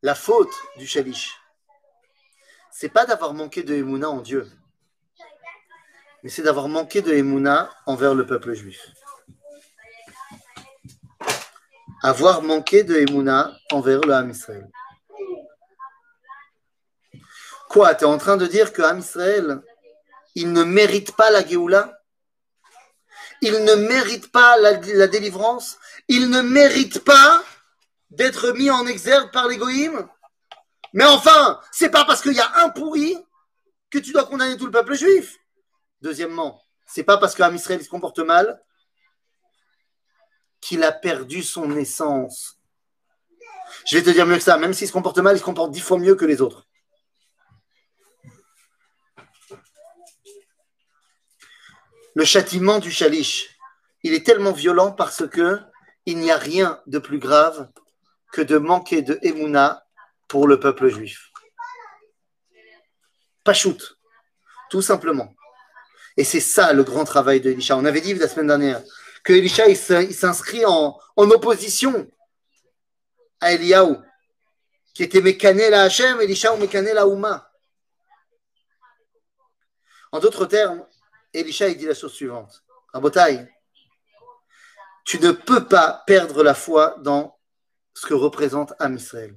La 0.01 0.15
faute 0.15 0.53
du 0.77 0.87
Shalish, 0.87 1.35
c'est 2.71 2.89
pas 2.89 3.05
d'avoir 3.05 3.35
manqué 3.35 3.65
de 3.65 3.75
Emouna 3.75 4.09
en 4.09 4.21
Dieu, 4.21 4.49
mais 6.23 6.31
c'est 6.31 6.43
d'avoir 6.43 6.69
manqué 6.69 7.03
de 7.03 7.13
Emouna 7.13 7.71
envers 7.87 8.15
le 8.15 8.25
peuple 8.25 8.55
juif. 8.55 8.93
Avoir 12.03 12.43
manqué 12.43 12.85
de 12.85 12.95
Emouna 12.95 13.57
envers 13.73 14.03
le 14.03 14.13
Ham 14.13 14.31
Israël. 14.31 14.71
Quoi, 17.71 17.95
tu 17.97 18.05
es 18.05 18.07
en 18.07 18.19
train 18.19 18.37
de 18.37 18.47
dire 18.47 18.73
que 18.73 18.83
Ham 18.83 18.99
Israël, 18.99 19.63
il 20.35 20.53
ne 20.53 20.65
mérite 20.65 21.15
pas 21.17 21.31
la 21.31 21.47
Géoula, 21.47 22.01
il 23.41 23.65
ne 23.65 23.75
mérite 23.75 24.33
pas 24.33 24.57
la, 24.59 25.07
délivrance, 25.07 25.79
il 26.09 26.31
ne 26.31 26.41
mérite 26.41 27.05
pas 27.05 27.43
d'être 28.11 28.53
mis 28.53 28.71
en 28.71 28.87
exergue 28.87 29.31
par 29.33 29.49
l'égoïme 29.49 30.09
Mais 30.93 31.05
enfin, 31.05 31.61
c'est 31.73 31.91
pas 31.91 32.05
parce 32.05 32.23
qu'il 32.23 32.35
y 32.35 32.41
a 32.41 32.65
un 32.65 32.71
pourri 32.71 33.17
que 33.91 33.99
tu 33.99 34.13
dois 34.13 34.25
condamner 34.25 34.57
tout 34.57 34.67
le 34.67 34.73
peuple 34.73 34.95
juif. 34.95 35.39
Deuxièmement, 36.01 36.63
c'est 36.87 37.05
pas 37.05 37.19
parce 37.19 37.35
qu'un 37.35 37.57
se 37.57 37.89
comporte 37.89 38.19
mal 38.21 38.61
qu'il 40.61 40.83
a 40.83 40.93
perdu 40.93 41.43
son 41.43 41.77
essence. 41.77 42.59
Je 43.87 43.99
vais 43.99 44.03
te 44.03 44.11
dire 44.11 44.27
mieux 44.27 44.37
que 44.37 44.43
ça, 44.43 44.57
même 44.57 44.73
s'il 44.73 44.89
se 44.89 44.93
comporte 44.93 45.19
mal, 45.19 45.37
il 45.37 45.39
se 45.39 45.45
comporte 45.45 45.71
dix 45.71 45.81
fois 45.81 45.99
mieux 45.99 46.15
que 46.15 46.25
les 46.25 46.41
autres. 46.41 46.67
Le 52.15 52.25
châtiment 52.25 52.79
du 52.79 52.91
chalish, 52.91 53.59
il 54.03 54.15
est 54.15 54.25
tellement 54.25 54.53
violent 54.53 54.93
parce 54.93 55.27
que 55.29 55.59
il 56.07 56.19
n'y 56.19 56.31
a 56.31 56.37
rien 56.37 56.81
de 56.87 56.99
plus 56.99 57.19
grave 57.19 57.71
que 58.33 58.43
de 58.43 58.59
manquer 58.59 59.03
de 59.03 59.19
Emouna 59.23 59.85
pour 60.29 60.47
le 60.47 60.61
peuple 60.61 60.89
juif. 60.89 61.31
Pas 63.43 63.55
shoot, 63.55 63.99
tout 64.71 64.83
simplement. 64.83 65.35
Et 66.17 66.25
c'est 66.25 66.41
ça 66.41 66.73
le 66.73 66.85
grand 66.85 67.05
travail 67.05 67.41
de 67.41 67.51
Elisha. 67.51 67.77
On 67.77 67.85
avait 67.85 68.01
dit 68.01 68.15
la 68.15 68.29
semaine 68.29 68.47
dernière 68.47 68.83
que 69.25 69.33
Elisha 69.33 69.65
s'inscrit 69.75 70.65
en, 70.67 70.99
opposition 71.17 72.09
à 73.41 73.53
Eliaou, 73.53 74.01
qui 74.95 75.03
était 75.03 75.23
mécané 75.23 75.71
la 75.71 75.83
Hachem, 75.83 76.21
Elisha 76.21 76.55
ou 76.55 76.59
mécané 76.59 76.93
la 76.93 77.07
Houma. 77.07 77.51
En 80.13 80.21
d'autres 80.21 80.47
termes, 80.47 80.87
Elisha 81.35 81.69
il 81.69 81.77
dit 81.77 81.87
la 81.87 81.95
chose 81.95 82.13
suivante. 82.13 82.65
Rabotai, 82.93 83.47
tu 85.05 85.19
ne 85.19 85.33
peux 85.33 85.67
pas 85.67 86.05
perdre 86.07 86.43
la 86.43 86.55
foi 86.55 86.97
dans 87.01 87.39
ce 87.93 88.07
que 88.07 88.15
représente 88.15 88.73
Am 88.79 88.97
Israël. 88.97 89.37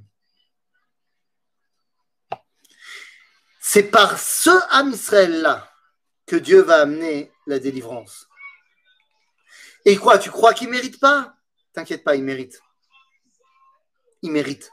C'est 3.60 3.84
par 3.84 4.18
ce 4.18 4.52
Am 4.72 4.92
Israël-là 4.92 5.70
que 6.26 6.36
Dieu 6.36 6.62
va 6.62 6.82
amener 6.82 7.32
la 7.48 7.60
délivrance. 7.60 8.28
Et 9.86 9.98
quoi, 9.98 10.20
tu 10.20 10.30
crois 10.30 10.54
qu'il 10.54 10.68
ne 10.68 10.74
mérite 10.74 11.00
pas? 11.00 11.36
T'inquiète 11.74 12.04
pas, 12.04 12.16
il 12.16 12.24
mérite. 12.24 12.62
Il 14.22 14.32
mérite. 14.32 14.72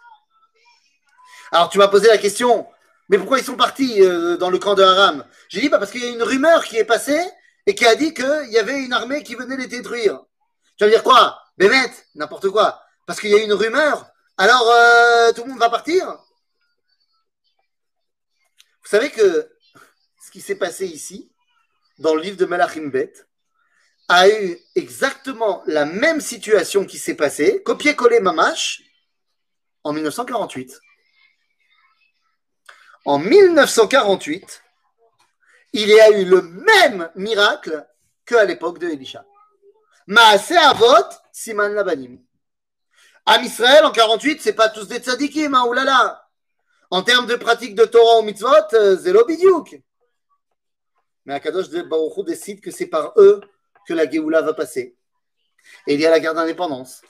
Alors 1.50 1.68
tu 1.70 1.78
m'as 1.78 1.88
posé 1.88 2.08
la 2.08 2.18
question, 2.18 2.68
mais 3.08 3.18
pourquoi 3.18 3.38
ils 3.38 3.44
sont 3.44 3.56
partis 3.56 4.02
euh, 4.02 4.36
dans 4.36 4.50
le 4.50 4.58
camp 4.58 4.74
de 4.74 4.82
Haram? 4.82 5.24
J'ai 5.48 5.60
dit, 5.60 5.68
bah, 5.68 5.78
parce 5.78 5.90
qu'il 5.90 6.02
y 6.02 6.06
a 6.06 6.10
une 6.10 6.22
rumeur 6.22 6.64
qui 6.64 6.76
est 6.76 6.84
passée 6.84 7.22
et 7.66 7.74
qui 7.74 7.86
a 7.86 7.94
dit 7.94 8.14
qu'il 8.14 8.48
y 8.50 8.58
avait 8.58 8.82
une 8.82 8.92
armée 8.92 9.22
qui 9.22 9.34
venait 9.34 9.56
les 9.56 9.66
détruire. 9.66 10.20
Tu 10.76 10.84
vas 10.84 10.86
me 10.86 10.92
dire 10.92 11.02
quoi? 11.02 11.38
Bémet, 11.56 11.92
n'importe 12.14 12.48
quoi. 12.48 12.80
Parce 13.06 13.20
qu'il 13.20 13.30
y 13.30 13.34
a 13.34 13.42
une 13.42 13.52
rumeur. 13.52 14.06
Alors, 14.36 14.68
euh, 14.68 15.32
tout 15.32 15.42
le 15.44 15.50
monde 15.50 15.58
va 15.58 15.70
partir? 15.70 16.06
Vous 18.82 18.90
savez 18.90 19.10
que 19.10 19.50
ce 20.24 20.30
qui 20.30 20.40
s'est 20.40 20.56
passé 20.56 20.86
ici, 20.86 21.30
dans 21.98 22.14
le 22.14 22.22
livre 22.22 22.36
de 22.36 22.44
Malachim 22.44 22.88
Bet, 22.88 23.12
a 24.08 24.28
eu 24.28 24.58
exactement 24.74 25.62
la 25.66 25.84
même 25.84 26.20
situation 26.20 26.84
qui 26.84 26.98
s'est 26.98 27.14
passée, 27.14 27.62
copier-coller 27.62 28.20
Mamash, 28.20 28.82
en 29.84 29.92
1948. 29.92 30.80
En 33.04 33.18
1948, 33.18 34.62
il 35.74 35.88
y 35.88 36.00
a 36.00 36.10
eu 36.10 36.24
le 36.24 36.40
même 36.40 37.10
miracle 37.16 37.86
qu'à 38.24 38.44
l'époque 38.44 38.78
de 38.78 38.88
Elisha. 38.88 39.26
Maase 40.06 40.52
Avot, 40.52 41.10
Siman 41.32 41.74
Labanim. 41.74 42.18
Am 43.26 43.42
Israël, 43.42 43.84
en 43.84 43.90
48, 43.90 44.40
c'est 44.40 44.52
pas 44.52 44.68
tous 44.68 44.86
des 44.86 44.98
tzadikim, 44.98 45.54
hein, 45.54 45.64
oulala. 45.66 46.28
En 46.90 47.02
termes 47.02 47.26
de 47.26 47.36
pratique 47.36 47.74
de 47.74 47.84
Torah 47.84 48.20
ou 48.20 48.22
mitzvot, 48.22 48.74
euh, 48.74 48.96
zélo 48.96 49.24
bidiouk. 49.24 49.82
Mais 51.24 51.34
Akadosh 51.34 51.70
Baruch 51.70 52.24
décide 52.26 52.60
que 52.60 52.70
c'est 52.70 52.86
par 52.86 53.12
eux 53.16 53.40
que 53.86 53.94
la 53.94 54.08
Géoula 54.08 54.42
va 54.42 54.52
passer. 54.54 54.96
Et 55.86 55.94
il 55.94 56.00
y 56.00 56.06
a 56.06 56.10
la 56.10 56.20
guerre 56.20 56.34
d'indépendance. 56.34 57.02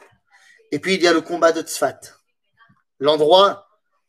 Et 0.70 0.78
puis 0.78 0.94
il 0.94 1.02
y 1.02 1.08
a 1.08 1.12
le 1.12 1.20
combat 1.20 1.52
de 1.52 1.62
Tzfat. 1.62 2.00
L'endroit 3.00 3.63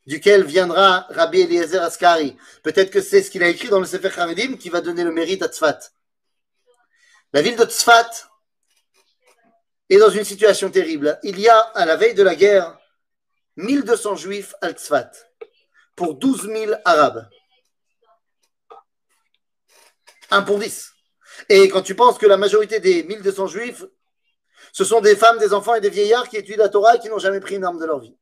duquel 0.06 0.44
viendra 0.44 1.08
Rabbi 1.10 1.42
Eliezer 1.42 1.82
Askari. 1.82 2.38
Peut-être 2.64 2.92
que 2.92 3.02
c'est 3.02 3.24
ce 3.24 3.32
qu'il 3.32 3.44
a 3.44 3.48
écrit 3.48 3.70
dans 3.70 3.80
le 3.80 3.86
Sefer 3.86 4.12
Haredim 4.20 4.58
qui 4.58 4.70
va 4.70 4.82
donner 4.82 5.04
le 5.04 5.12
mérite 5.12 5.42
à 5.42 5.48
Tzfat. 5.48 5.80
La 7.34 7.42
ville 7.42 7.56
de 7.56 7.66
Tzfat, 7.66 8.10
est 9.90 9.98
dans 9.98 10.10
une 10.10 10.24
situation 10.24 10.70
terrible. 10.70 11.20
Il 11.24 11.40
y 11.40 11.48
a, 11.48 11.60
à 11.60 11.86
la 11.86 11.96
veille 11.96 12.14
de 12.14 12.24
la 12.24 12.36
guerre, 12.36 12.78
1200 13.58 14.16
juifs 14.16 14.56
à 14.62 14.72
Tzfat 14.72 15.12
pour 15.96 16.16
12 16.16 16.48
000 16.48 16.74
arabes. 16.84 17.30
Un 20.32 20.42
pour 20.42 20.60
10. 20.60 20.92
Et 21.50 21.70
quand 21.70 21.82
tu 21.82 21.96
penses 21.96 22.18
que 22.18 22.26
la 22.26 22.38
majorité 22.38 22.80
des 22.80 23.04
1200 23.04 23.48
juifs, 23.48 23.84
ce 24.74 24.84
sont 24.84 25.02
des 25.02 25.16
femmes, 25.16 25.38
des 25.38 25.54
enfants 25.54 25.76
et 25.76 25.82
des 25.82 25.90
vieillards 25.90 26.28
qui 26.28 26.38
étudient 26.38 26.64
la 26.64 26.70
Torah 26.70 26.96
et 26.96 27.00
qui 27.00 27.10
n'ont 27.10 27.20
jamais 27.20 27.40
pris 27.40 27.56
une 27.56 27.64
arme 27.64 27.80
de 27.80 27.86
leur 27.86 28.00
vie. 28.00 28.18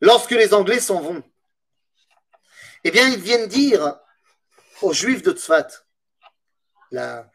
Lorsque 0.00 0.32
les 0.32 0.52
Anglais 0.52 0.80
s'en 0.80 1.00
vont, 1.00 1.22
eh 2.84 2.90
bien, 2.90 3.08
ils 3.08 3.20
viennent 3.20 3.48
dire 3.48 3.96
aux 4.82 4.92
juifs 4.92 5.22
de 5.22 5.32
Tzfat, 5.32 5.68
la, 6.90 7.28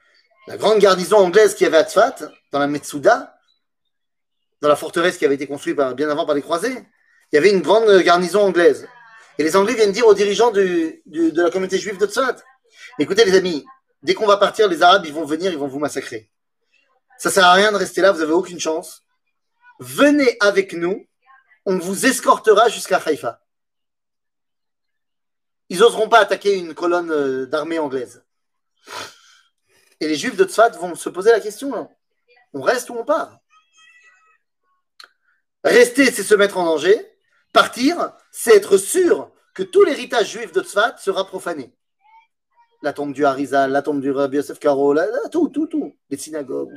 grande 0.48 0.80
garnison 0.80 1.18
anglaise 1.18 1.56
qui 1.56 1.66
avait 1.66 1.78
à 1.78 1.84
Tzfat, 1.84 2.16
dans 2.52 2.60
la 2.60 2.68
Metsuda, 2.68 3.38
dans 4.62 4.70
la 4.70 4.76
forteresse 4.76 5.18
qui 5.18 5.26
avait 5.26 5.36
été 5.36 5.48
construite 5.48 5.76
bien 5.96 6.10
avant 6.10 6.26
par 6.26 6.36
les 6.36 6.42
croisés, 6.42 6.86
il 7.32 7.36
y 7.36 7.38
avait 7.38 7.52
une 7.52 7.62
grande 7.62 7.90
garnison 8.02 8.42
anglaise. 8.42 8.88
Et 9.38 9.44
les 9.44 9.56
Anglais 9.56 9.74
viennent 9.74 9.92
dire 9.92 10.06
aux 10.06 10.14
dirigeants 10.14 10.52
de 10.52 11.02
la 11.42 11.50
communauté 11.50 11.80
juive 11.80 11.98
de 11.98 12.06
Tzfat, 12.06 12.36
écoutez 13.00 13.26
les 13.26 13.36
amis, 13.36 13.66
dès 14.04 14.14
qu'on 14.14 14.28
va 14.28 14.38
partir, 14.38 14.68
les 14.68 14.82
Arabes, 14.82 15.06
ils 15.06 15.14
vont 15.14 15.26
venir, 15.26 15.52
ils 15.52 15.58
vont 15.58 15.68
vous 15.68 15.80
massacrer. 15.80 16.30
Ça 17.18 17.30
sert 17.30 17.46
à 17.46 17.54
rien 17.54 17.72
de 17.72 17.78
rester 17.78 18.02
là, 18.02 18.12
vous 18.12 18.20
n'avez 18.20 18.34
aucune 18.34 18.60
chance. 18.60 19.04
Venez 19.80 20.38
avec 20.40 20.74
nous, 20.74 21.06
on 21.66 21.78
vous 21.78 22.06
escortera 22.06 22.70
jusqu'à 22.70 22.98
Haïfa. 22.98 23.42
Ils 25.70 25.80
n'oseront 25.80 26.10
pas 26.10 26.20
attaquer 26.20 26.58
une 26.58 26.74
colonne 26.74 27.12
euh, 27.12 27.46
d'armée 27.46 27.80
anglaise. 27.80 28.24
Et 30.00 30.08
les 30.08 30.16
juifs 30.16 30.36
de 30.36 30.44
Tzfat 30.44 30.72
vont 30.72 30.96
se 30.96 31.10
poser 31.10 31.32
la 31.32 31.40
question 31.40 31.74
hein. 31.76 31.90
on 32.54 32.62
reste 32.62 32.90
ou 32.90 32.96
on 32.96 33.06
part? 33.06 33.40
Rester, 35.64 36.12
c'est 36.12 36.24
se 36.24 36.36
mettre 36.36 36.58
en 36.58 36.66
danger. 36.66 37.08
Partir, 37.54 38.12
c'est 38.32 38.56
être 38.56 38.78
sûr 38.78 39.32
que 39.54 39.64
tout 39.64 39.84
l'héritage 39.84 40.32
juif 40.32 40.52
de 40.52 40.62
Tzfat 40.62 40.98
sera 40.98 41.26
profané. 41.26 41.74
La 42.82 42.94
tombe 42.94 43.14
du 43.14 43.26
Harizal, 43.26 43.72
la 43.72 43.84
tombe 43.84 44.02
du 44.02 44.10
Rabbi 44.12 44.38
Yosef 44.38 44.58
Karo, 44.58 44.96
tout, 45.32 45.50
tout, 45.50 45.68
tout. 45.68 45.96
Les 46.10 46.18
synagogues. 46.18 46.76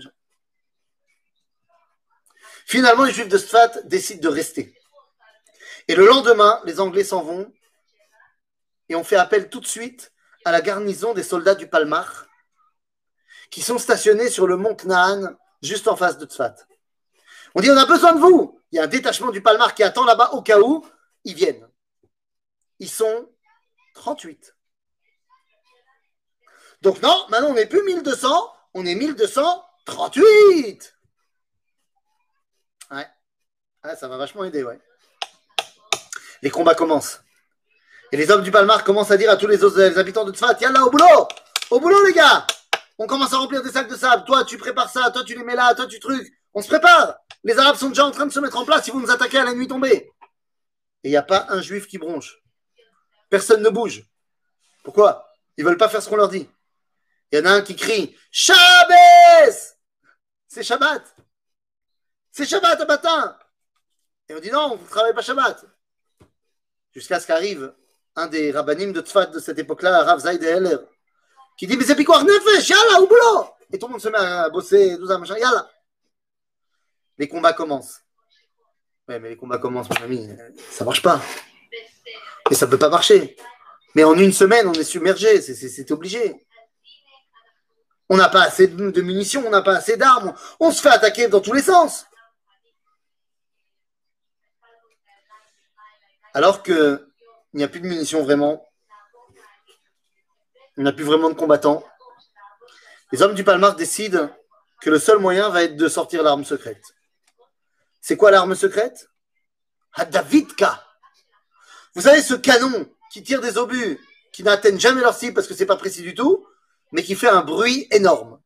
Finalement, 2.67 3.05
les 3.05 3.13
juifs 3.13 3.29
de 3.29 3.39
Tzfat 3.39 3.83
décident 3.85 4.23
de 4.23 4.29
rester. 4.29 4.75
Et 5.89 5.95
le 5.95 6.07
lendemain, 6.07 6.61
les 6.65 6.81
Anglais 6.81 7.05
s'en 7.05 7.23
vont 7.23 7.53
et 8.89 8.95
on 8.95 9.05
fait 9.05 9.17
appel 9.17 9.49
tout 9.49 9.61
de 9.61 9.67
suite 9.67 10.13
à 10.45 10.53
la 10.53 10.61
garnison 10.61 11.15
des 11.15 11.23
soldats 11.23 11.55
du 11.55 11.69
Palmar 11.69 12.27
qui 13.51 13.63
sont 13.63 13.79
stationnés 13.79 14.29
sur 14.29 14.47
le 14.47 14.57
mont 14.57 14.75
Knaan, 14.75 15.37
juste 15.63 15.89
en 15.89 15.97
face 15.97 16.19
de 16.19 16.27
Tzfat. 16.27 16.57
On 17.55 17.61
dit 17.61 17.71
on 17.71 17.77
a 17.77 17.87
besoin 17.87 18.15
de 18.15 18.19
vous. 18.19 18.61
Il 18.73 18.77
y 18.77 18.79
a 18.79 18.85
un 18.85 18.89
détachement 18.89 19.31
du 19.31 19.43
Palmar 19.43 19.75
qui 19.75 19.83
attend 19.83 20.05
là-bas 20.05 20.31
au 20.33 20.43
cas 20.43 20.61
où 20.61 20.85
ils 21.25 21.35
viennent. 21.35 21.67
Ils 22.81 22.91
sont 22.91 23.31
38. 23.95 24.55
Donc 26.83 27.01
non, 27.01 27.27
maintenant 27.29 27.51
on 27.51 27.55
n'est 27.55 27.67
plus 27.67 27.83
1200, 27.83 28.53
on 28.75 28.85
est 28.85 28.95
1238. 28.95 30.94
Ouais. 32.91 33.07
ça 33.97 34.09
va 34.09 34.17
vachement 34.17 34.45
aider, 34.45 34.63
ouais. 34.63 34.79
Les 36.43 36.51
combats 36.51 36.75
commencent. 36.75 37.21
Et 38.13 38.17
les 38.17 38.31
hommes 38.31 38.43
du 38.43 38.51
Palmar 38.51 38.85
commencent 38.85 39.11
à 39.11 39.17
dire 39.17 39.31
à 39.31 39.37
tous 39.37 39.47
les 39.47 39.65
autres 39.65 39.99
habitants 39.99 40.25
de 40.25 40.33
Tzfat, 40.33 40.59
là 40.61 40.85
au 40.85 40.91
boulot 40.91 41.29
Au 41.71 41.81
boulot 41.81 42.05
les 42.07 42.13
gars 42.13 42.47
on 42.99 43.07
commence 43.07 43.33
à 43.33 43.39
remplir 43.39 43.63
des 43.63 43.71
sacs 43.71 43.89
de 43.89 43.97
sable. 43.97 44.25
Toi, 44.25 44.45
tu 44.45 44.57
prépares 44.57 44.91
ça. 44.91 45.11
Toi, 45.11 45.25
tu 45.25 45.35
les 45.37 45.45
mets 45.45 45.57
là. 45.57 45.75
Toi, 45.75 45.87
tu 45.87 45.99
trucs. 45.99 46.33
On 46.53 46.63
se 46.63 46.69
prépare. 46.69 47.17
Les 47.43 47.59
Arabes 47.59 47.77
sont 47.77 47.89
déjà 47.89 48.07
en 48.07 48.11
train 48.11 48.27
de 48.27 48.33
se 48.33 48.41
mettre 48.41 48.57
en 48.57 48.65
place. 48.65 48.87
Ils 48.87 48.93
vont 48.93 49.01
nous 49.01 49.11
attaquer 49.11 49.39
à 49.39 49.45
la 49.45 49.55
nuit 49.55 49.67
tombée. 49.67 50.13
Et 51.03 51.09
il 51.09 51.11
n'y 51.11 51.17
a 51.17 51.23
pas 51.23 51.47
un 51.51 51.61
juif 51.61 51.87
qui 51.87 51.99
bronche. 51.99 52.39
Personne 53.29 53.63
ne 53.63 53.69
bouge. 53.69 54.05
Pourquoi? 54.85 55.29
Ils 55.57 55.65
veulent 55.65 55.77
pas 55.77 55.89
faire 55.89 56.03
ce 56.03 56.09
qu'on 56.09 56.17
leur 56.17 56.29
dit. 56.29 56.49
Il 57.33 57.39
y 57.39 57.43
en 57.43 57.47
a 57.47 57.51
un 57.51 57.63
qui 57.63 57.75
crie 57.75 58.17
Shabbos 58.31 59.75
C'est 60.47 60.63
Shabbat. 60.63 61.03
C'est 62.37 62.47
Shabbat 62.47 62.81
au 62.81 62.87
matin. 62.87 63.39
Et 64.29 64.35
on 64.35 64.41
dit 64.41 64.51
non, 64.51 64.75
vous 64.75 64.85
ne 64.85 64.91
travaillez 64.91 65.15
pas 65.15 65.23
Shabbat. 65.23 65.65
Jusqu'à 66.93 67.21
ce 67.21 67.29
qu'arrive 67.29 67.73
un 68.17 68.27
des 68.27 68.51
rabbinim 68.51 68.93
de 68.93 69.01
Tzfat 69.01 69.27
de 69.27 69.39
cette 69.39 69.61
époque-là, 69.61 70.03
Rav 70.03 70.19
Zayd 70.19 70.43
Heller 70.43 70.79
qui 71.57 71.69
dit, 71.69 71.77
mais 71.77 71.85
c'est 71.85 71.95
Picouar 71.95 72.25
Nefesh, 72.25 72.69
yalla, 72.69 73.01
au 73.01 73.07
boulot 73.07 73.47
Et 73.73 73.79
tout 73.79 73.87
le 73.87 73.93
monde 73.93 74.01
se 74.01 74.09
met 74.09 74.19
à 74.19 74.51
bosser, 74.51 74.97
tout 74.99 75.07
ça, 75.07 75.17
machin, 75.17 75.39
yalla. 75.39 75.71
Les 77.17 77.29
combats 77.29 77.53
commencent. 77.53 78.01
Ouais, 79.07 79.21
mais 79.21 79.29
les 79.29 79.37
combats 79.37 79.59
commencent, 79.59 79.89
mon 79.91 80.05
ami. 80.05 80.29
Ça 80.73 80.85
marche 80.85 81.03
pas. 81.03 81.21
Et 82.51 82.57
ça 82.57 82.67
peut 82.67 82.79
pas 82.79 82.89
marcher. 82.89 83.37
Mais 83.95 84.03
en 84.03 84.19
une 84.19 84.33
semaine, 84.33 84.67
on 84.67 84.73
est 84.73 84.83
submergé. 84.83 85.41
C'est 85.41 85.91
obligé. 85.93 86.45
On 88.09 88.17
n'a 88.17 88.29
pas 88.29 88.43
assez 88.43 88.67
de 88.67 89.01
munitions, 89.03 89.45
on 89.47 89.51
n'a 89.51 89.63
pas 89.63 89.77
assez 89.77 89.97
d'armes. 89.97 90.35
On 90.59 90.73
se 90.73 90.83
fait 90.83 90.89
attaquer 90.89 91.29
dans 91.29 91.41
tous 91.41 91.53
les 91.53 91.63
sens. 91.63 92.07
Alors 96.35 96.63
que 96.63 97.09
il 97.53 97.59
n'y 97.59 97.65
a 97.65 97.69
plus 97.69 97.81
de 97.81 97.87
munitions 97.87 98.25
vraiment. 98.25 98.69
Il 100.77 100.83
n'y 100.83 100.89
a 100.89 100.93
plus 100.93 101.05
vraiment 101.05 101.31
de 101.31 101.35
combattants. 101.35 101.85
Les 103.13 103.23
hommes 103.23 103.35
du 103.35 103.45
Palmar 103.45 103.77
décident 103.77 104.29
que 104.81 104.91
le 104.91 104.99
seul 104.99 105.21
moyen 105.21 105.49
va 105.49 105.63
être 105.63 105.77
de 105.77 105.89
sortir 105.89 106.25
l'arme 106.25 106.45
secrète. 106.45 106.83
C'est 108.01 108.17
quoi 108.17 108.33
l'arme 108.33 108.57
secrète? 108.57 109.09
Hadavidka. 109.93 110.85
Vous 111.95 112.03
savez 112.03 112.21
ce 112.21 112.35
canon 112.35 112.91
qui 113.13 113.23
tire 113.23 113.41
des 113.41 113.57
obus, 113.57 114.01
qui 114.33 114.43
n'atteignent 114.43 114.81
jamais 114.81 115.01
leur 115.01 115.15
cible 115.15 115.35
parce 115.35 115.47
que 115.47 115.55
c'est 115.55 115.65
pas 115.65 115.77
précis 115.77 116.03
du 116.03 116.15
tout, 116.15 116.45
mais 116.91 117.05
qui 117.05 117.15
fait 117.15 117.29
un 117.29 117.43
bruit 117.43 117.87
énorme. 117.93 118.41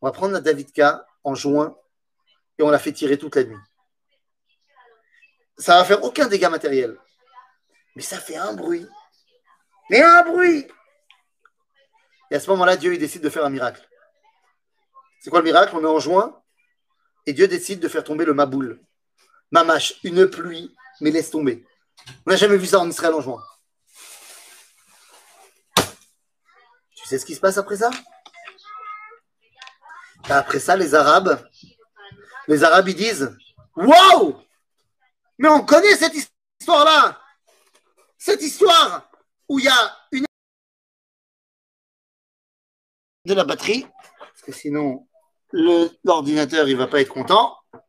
On 0.00 0.08
va 0.08 0.12
prendre 0.12 0.32
la 0.32 0.40
Davidka 0.40 1.06
en 1.22 1.36
juin 1.36 1.76
et 2.58 2.64
on 2.64 2.70
la 2.70 2.80
fait 2.80 2.92
tirer 2.92 3.16
toute 3.16 3.36
la 3.36 3.44
nuit. 3.44 3.56
Ça 5.60 5.76
va 5.76 5.84
faire 5.84 6.02
aucun 6.02 6.26
dégât 6.26 6.48
matériel. 6.48 6.96
Mais 7.94 8.02
ça 8.02 8.18
fait 8.18 8.36
un 8.36 8.54
bruit. 8.54 8.86
Mais 9.90 10.00
un 10.00 10.22
bruit 10.22 10.66
Et 12.30 12.36
à 12.36 12.40
ce 12.40 12.48
moment-là, 12.50 12.76
Dieu 12.76 12.94
il 12.94 12.98
décide 12.98 13.22
de 13.22 13.28
faire 13.28 13.44
un 13.44 13.50
miracle. 13.50 13.86
C'est 15.20 15.28
quoi 15.28 15.40
le 15.40 15.44
miracle? 15.44 15.76
On 15.76 15.82
est 15.82 15.86
en 15.86 15.98
juin 15.98 16.40
et 17.26 17.34
Dieu 17.34 17.46
décide 17.46 17.80
de 17.80 17.88
faire 17.88 18.04
tomber 18.04 18.24
le 18.24 18.32
Maboul. 18.32 18.80
Mamache, 19.50 20.00
une 20.02 20.26
pluie, 20.28 20.74
mais 21.02 21.10
laisse 21.10 21.30
tomber. 21.30 21.66
On 22.26 22.30
n'a 22.30 22.36
jamais 22.36 22.56
vu 22.56 22.66
ça 22.66 22.78
en 22.80 22.88
Israël 22.88 23.12
en 23.12 23.20
juin. 23.20 23.42
Tu 26.96 27.06
sais 27.06 27.18
ce 27.18 27.26
qui 27.26 27.34
se 27.34 27.40
passe 27.40 27.58
après 27.58 27.76
ça? 27.76 27.90
Après 30.30 30.60
ça, 30.60 30.76
les 30.76 30.94
Arabes, 30.94 31.44
les 32.48 32.64
Arabes, 32.64 32.88
ils 32.88 32.94
disent 32.94 33.36
Waouh 33.76 34.40
Mais 35.40 35.48
on 35.48 35.64
connaît 35.64 35.96
cette 35.96 36.14
histoire-là 36.60 37.18
Cette 38.18 38.42
histoire 38.42 39.10
où 39.48 39.58
il 39.58 39.64
y 39.64 39.68
a 39.68 39.96
une. 40.12 40.26
de 43.24 43.34
la 43.34 43.44
batterie, 43.44 43.86
parce 44.18 44.42
que 44.42 44.52
sinon, 44.52 45.08
l'ordinateur, 46.04 46.68
il 46.68 46.76
va 46.76 46.88
pas 46.88 47.00
être 47.00 47.08
content. 47.08 47.56
Parce 47.72 47.84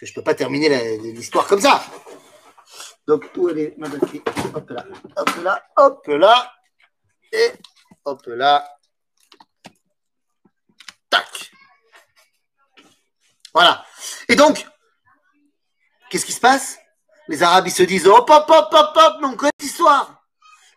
que 0.00 0.06
je 0.06 0.14
peux 0.14 0.22
pas 0.22 0.34
terminer 0.34 0.98
l'histoire 0.98 1.48
comme 1.48 1.60
ça. 1.60 1.82
Donc, 3.08 3.28
où 3.36 3.48
elle 3.48 3.58
est 3.58 3.74
ma 3.76 3.88
batterie? 3.88 4.22
Hop 4.54 4.70
là, 4.70 4.86
hop 5.16 5.30
là, 5.42 5.66
hop 5.76 6.06
là. 6.06 6.52
Et 7.32 7.52
hop 8.04 8.24
là. 8.26 8.68
Tac. 11.10 11.50
Voilà. 13.52 13.84
Et 14.28 14.36
donc, 14.36 14.64
qu'est-ce 16.10 16.26
qui 16.26 16.32
se 16.32 16.40
passe? 16.40 16.78
Les 17.28 17.42
Arabes, 17.42 17.66
ils 17.66 17.72
se 17.72 17.82
disent 17.82 18.06
hop, 18.06 18.28
hop, 18.30 18.44
hop, 18.48 18.68
hop, 18.72 18.96
hop, 18.96 19.16
mais 19.20 19.26
on 19.26 19.36
connaît 19.36 19.50
l'histoire. 19.60 20.22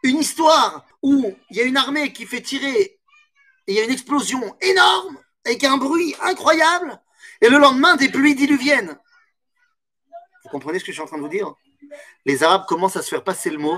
Une 0.03 0.17
histoire 0.17 0.85
où 1.01 1.35
il 1.49 1.57
y 1.57 1.61
a 1.61 1.63
une 1.63 1.77
armée 1.77 2.11
qui 2.13 2.25
fait 2.25 2.41
tirer 2.41 2.99
il 3.69 3.75
y 3.75 3.79
a 3.79 3.83
une 3.83 3.91
explosion 3.91 4.55
énorme 4.61 5.19
avec 5.45 5.63
un 5.63 5.77
bruit 5.77 6.15
incroyable, 6.21 6.99
et 7.39 7.49
le 7.49 7.59
lendemain, 7.59 7.95
des 7.95 8.09
pluies 8.09 8.33
diluviennes. 8.33 8.97
Vous 10.43 10.49
comprenez 10.49 10.79
ce 10.79 10.83
que 10.83 10.91
je 10.91 10.93
suis 10.93 11.03
en 11.03 11.05
train 11.05 11.17
de 11.17 11.21
vous 11.21 11.29
dire? 11.29 11.53
Les 12.25 12.43
Arabes 12.43 12.65
commencent 12.65 12.97
à 12.97 13.03
se 13.03 13.09
faire 13.09 13.23
passer 13.23 13.51
le 13.51 13.59
mot 13.59 13.77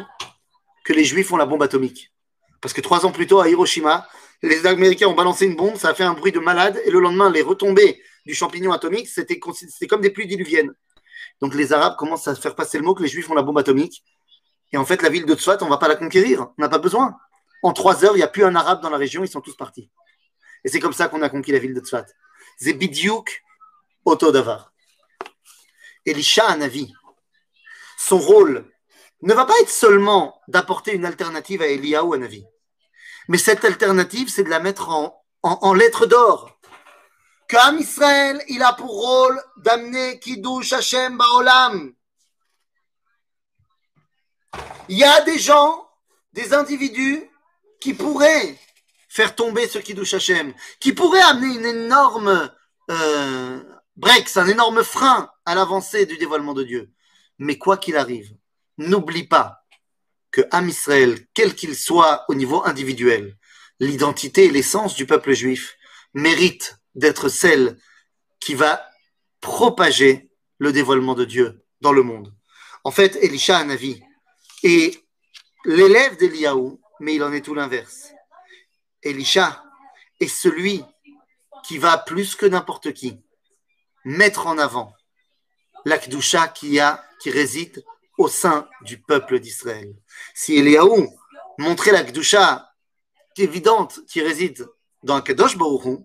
que 0.86 0.94
les 0.94 1.04
Juifs 1.04 1.32
ont 1.34 1.38
la 1.38 1.46
bombe 1.46 1.62
atomique. 1.62 2.14
Parce 2.62 2.74
que 2.74 2.80
trois 2.80 3.06
ans 3.06 3.12
plus 3.12 3.28
tôt, 3.28 3.42
à 3.42 3.50
Hiroshima, 3.50 4.08
les 4.42 4.66
Américains 4.66 5.08
ont 5.08 5.14
balancé 5.14 5.46
une 5.46 5.56
bombe, 5.56 5.76
ça 5.76 5.90
a 5.90 5.94
fait 5.94 6.04
un 6.04 6.14
bruit 6.14 6.32
de 6.32 6.40
malade, 6.40 6.82
et 6.86 6.90
le 6.90 7.00
lendemain, 7.00 7.30
les 7.30 7.42
retombées 7.42 8.02
du 8.26 8.34
champignon 8.34 8.72
atomique, 8.72 9.10
c'était 9.10 9.40
comme 9.40 10.02
des 10.02 10.10
pluies 10.10 10.28
diluviennes. 10.28 10.74
Donc 11.42 11.56
les 11.56 11.74
Arabes 11.74 11.96
commencent 11.98 12.28
à 12.28 12.36
faire 12.36 12.56
passer 12.56 12.78
le 12.78 12.84
mot 12.84 12.94
que 12.94 13.04
les 13.04 13.10
Juifs 13.10 13.30
ont 13.30 13.34
la 13.34 13.42
bombe 13.42 13.58
atomique. 13.58 14.04
Et 14.72 14.78
en 14.78 14.86
fait, 14.86 15.02
la 15.02 15.10
ville 15.10 15.26
de 15.26 15.36
Tzfat, 15.36 15.58
on 15.62 15.66
ne 15.66 15.70
va 15.70 15.78
pas 15.78 15.88
la 15.88 15.96
conquérir. 15.96 16.48
On 16.58 16.62
n'a 16.62 16.70
pas 16.70 16.78
besoin. 16.78 17.18
En 17.64 17.74
trois 17.74 18.04
heures, 18.06 18.14
il 18.14 18.18
n'y 18.18 18.24
a 18.24 18.28
plus 18.28 18.44
un 18.44 18.56
arabe 18.56 18.82
dans 18.82 18.90
la 18.90 18.98
région, 18.98 19.24
ils 19.24 19.30
sont 19.30 19.42
tous 19.42 19.56
partis. 19.56 19.90
Et 20.64 20.70
c'est 20.70 20.80
comme 20.80 20.94
ça 20.94 21.08
qu'on 21.08 21.22
a 21.22 21.30
conquis 21.30 21.52
la 21.52 21.60
ville 21.60 21.74
de 21.74 21.80
Tzfat. 21.80 22.06
Zebidiouk 22.60 23.44
Otodavar. 24.06 24.72
Elisha 26.06 26.46
Anavi, 26.48 26.94
son 27.98 28.18
rôle 28.18 28.72
ne 29.22 29.34
va 29.34 29.46
pas 29.46 29.54
être 29.62 29.70
seulement 29.70 30.42
d'apporter 30.48 30.94
une 30.94 31.06
alternative 31.06 31.62
à 31.62 31.68
Eliyahu 31.68 32.16
Anavi. 32.16 32.46
Mais 33.28 33.38
cette 33.38 33.64
alternative, 33.66 34.30
c'est 34.30 34.44
de 34.44 34.50
la 34.50 34.60
mettre 34.60 34.90
en, 34.90 35.74
lettres 35.74 36.08
d'or. 36.08 36.60
Qu'Am 37.52 37.80
Israël, 37.80 38.42
il 38.48 38.64
a 38.64 38.72
pour 38.72 38.92
rôle 38.92 39.44
d'amener 39.58 40.20
Kiddush 40.20 40.72
Hashem 40.72 41.18
Baolam. 41.18 41.94
Il 44.88 44.98
y 44.98 45.04
a 45.04 45.20
des 45.24 45.38
gens, 45.38 45.86
des 46.32 46.54
individus 46.54 47.30
qui 47.82 47.94
pourrait 47.94 48.58
faire 49.10 49.36
tomber 49.36 49.68
ce 49.68 49.80
Kiddush 49.80 50.14
Hashem, 50.14 50.54
qui 50.80 50.94
pourrait 50.94 51.24
amener 51.24 51.54
une 51.54 51.66
énorme 51.66 52.50
euh, 52.90 53.62
break, 53.98 54.30
un 54.38 54.48
énorme 54.48 54.82
frein 54.82 55.30
à 55.46 55.54
l'avancée 55.54 56.06
du 56.06 56.18
dévoilement 56.18 56.54
de 56.54 56.64
Dieu. 56.64 56.90
Mais 57.38 57.58
quoi 57.58 57.76
qu'il 57.76 57.98
arrive, 57.98 58.34
n'oublie 58.78 59.28
pas 59.28 59.66
que 60.32 60.40
Am 60.52 60.70
Israël, 60.70 61.28
quel 61.34 61.54
qu'il 61.54 61.76
soit 61.76 62.24
au 62.30 62.34
niveau 62.34 62.64
individuel, 62.64 63.36
l'identité 63.82 64.46
et 64.46 64.52
l'essence 64.52 64.96
du 64.96 65.06
peuple 65.06 65.34
juif 65.34 65.76
mérite 66.14 66.81
d'être 66.96 67.30
celle 67.30 67.78
qui 68.40 68.54
va 68.54 68.88
propager 69.40 70.30
le 70.60 70.72
dévoilement 70.72 71.16
de 71.16 71.26
Dieu 71.26 71.64
dans 71.82 71.94
le 71.94 72.04
monde. 72.04 72.34
En 72.84 72.92
fait, 72.92 73.16
Elisha 73.18 73.58
a 73.58 73.62
un 73.62 73.70
avis. 73.70 74.02
Et 74.64 74.98
l'élève 75.66 76.18
d'Eliaou, 76.18 76.82
mais 77.00 77.16
il 77.16 77.24
en 77.24 77.34
est 77.34 77.42
tout 77.42 77.56
l'inverse. 77.56 78.12
Elisha 79.02 79.64
est 80.20 80.28
celui 80.28 80.84
qui 81.64 81.78
va 81.78 81.98
plus 81.98 82.36
que 82.36 82.46
n'importe 82.46 82.94
qui 82.94 83.20
mettre 84.04 84.48
en 84.48 84.58
avant 84.58 84.94
l'Akdusha 85.86 86.48
qui, 86.48 86.80
a, 86.80 87.04
qui 87.20 87.32
réside 87.32 87.84
au 88.18 88.28
sein 88.28 88.68
du 88.82 89.00
peuple 89.00 89.40
d'Israël. 89.40 89.96
Si 90.34 90.56
Eliaou 90.58 91.08
montrait 91.58 91.92
l'Akdusha 91.92 92.72
évidente 93.38 94.00
qui 94.08 94.22
réside 94.22 94.68
dans 95.04 95.22
Kadosh 95.22 95.58
Baruch 95.58 96.02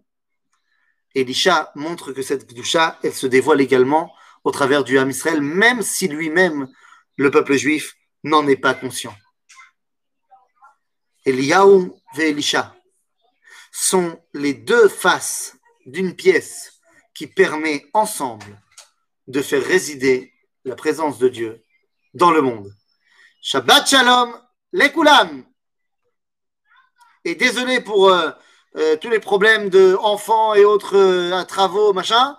Elisha 1.16 1.72
montre 1.74 2.12
que 2.12 2.20
cette 2.20 2.46
Kdusha, 2.46 2.98
elle 3.02 3.14
se 3.14 3.26
dévoile 3.26 3.62
également 3.62 4.14
au 4.44 4.50
travers 4.50 4.84
du 4.84 4.98
Ham 4.98 5.08
Israël, 5.08 5.40
même 5.40 5.80
si 5.80 6.08
lui-même, 6.08 6.68
le 7.16 7.30
peuple 7.30 7.56
juif, 7.56 7.94
n'en 8.22 8.46
est 8.46 8.56
pas 8.56 8.74
conscient. 8.74 9.16
Eliyahu 11.24 11.90
et 12.18 12.28
Elisha 12.28 12.76
sont 13.72 14.22
les 14.34 14.52
deux 14.52 14.88
faces 14.88 15.56
d'une 15.86 16.14
pièce 16.14 16.80
qui 17.14 17.26
permet 17.26 17.86
ensemble 17.94 18.60
de 19.26 19.40
faire 19.40 19.64
résider 19.64 20.34
la 20.64 20.76
présence 20.76 21.18
de 21.18 21.28
Dieu 21.28 21.64
dans 22.12 22.30
le 22.30 22.42
monde. 22.42 22.70
Shabbat 23.40 23.88
Shalom, 23.88 24.38
Lekulam. 24.72 25.46
Et 27.24 27.34
désolé 27.34 27.80
pour 27.80 28.10
euh, 28.10 28.30
euh, 28.76 28.96
tous 28.96 29.10
les 29.10 29.20
problèmes 29.20 29.68
de 29.68 29.96
enfants 30.00 30.54
et 30.54 30.64
autres 30.64 30.96
euh, 30.96 31.44
travaux, 31.44 31.92
machin. 31.92 32.36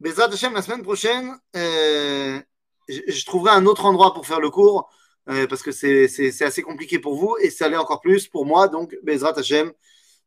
Bezrat 0.00 0.32
Hashem, 0.32 0.54
la 0.54 0.62
semaine 0.62 0.82
prochaine, 0.82 1.34
je, 1.54 2.40
je 2.88 3.24
trouverai 3.26 3.52
un 3.52 3.66
autre 3.66 3.86
endroit 3.86 4.12
pour 4.14 4.26
faire 4.26 4.40
le 4.40 4.50
cours. 4.50 4.90
Euh, 5.30 5.46
parce 5.46 5.62
que 5.62 5.72
c'est 5.72 6.42
assez 6.42 6.62
compliqué 6.62 6.98
pour 6.98 7.14
vous 7.16 7.36
et 7.40 7.48
ça 7.48 7.68
l'est 7.68 7.76
encore 7.76 8.00
plus 8.00 8.28
pour 8.28 8.44
moi. 8.44 8.68
Donc, 8.68 8.94
Bezrat 9.02 9.38
Hashem, 9.38 9.72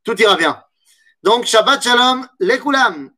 tout 0.04 0.20
ira 0.20 0.36
bien. 0.36 0.62
Donc, 1.24 1.46
Shabbat 1.46 1.84
Shalom, 1.84 2.28
Lekulam. 2.40 3.12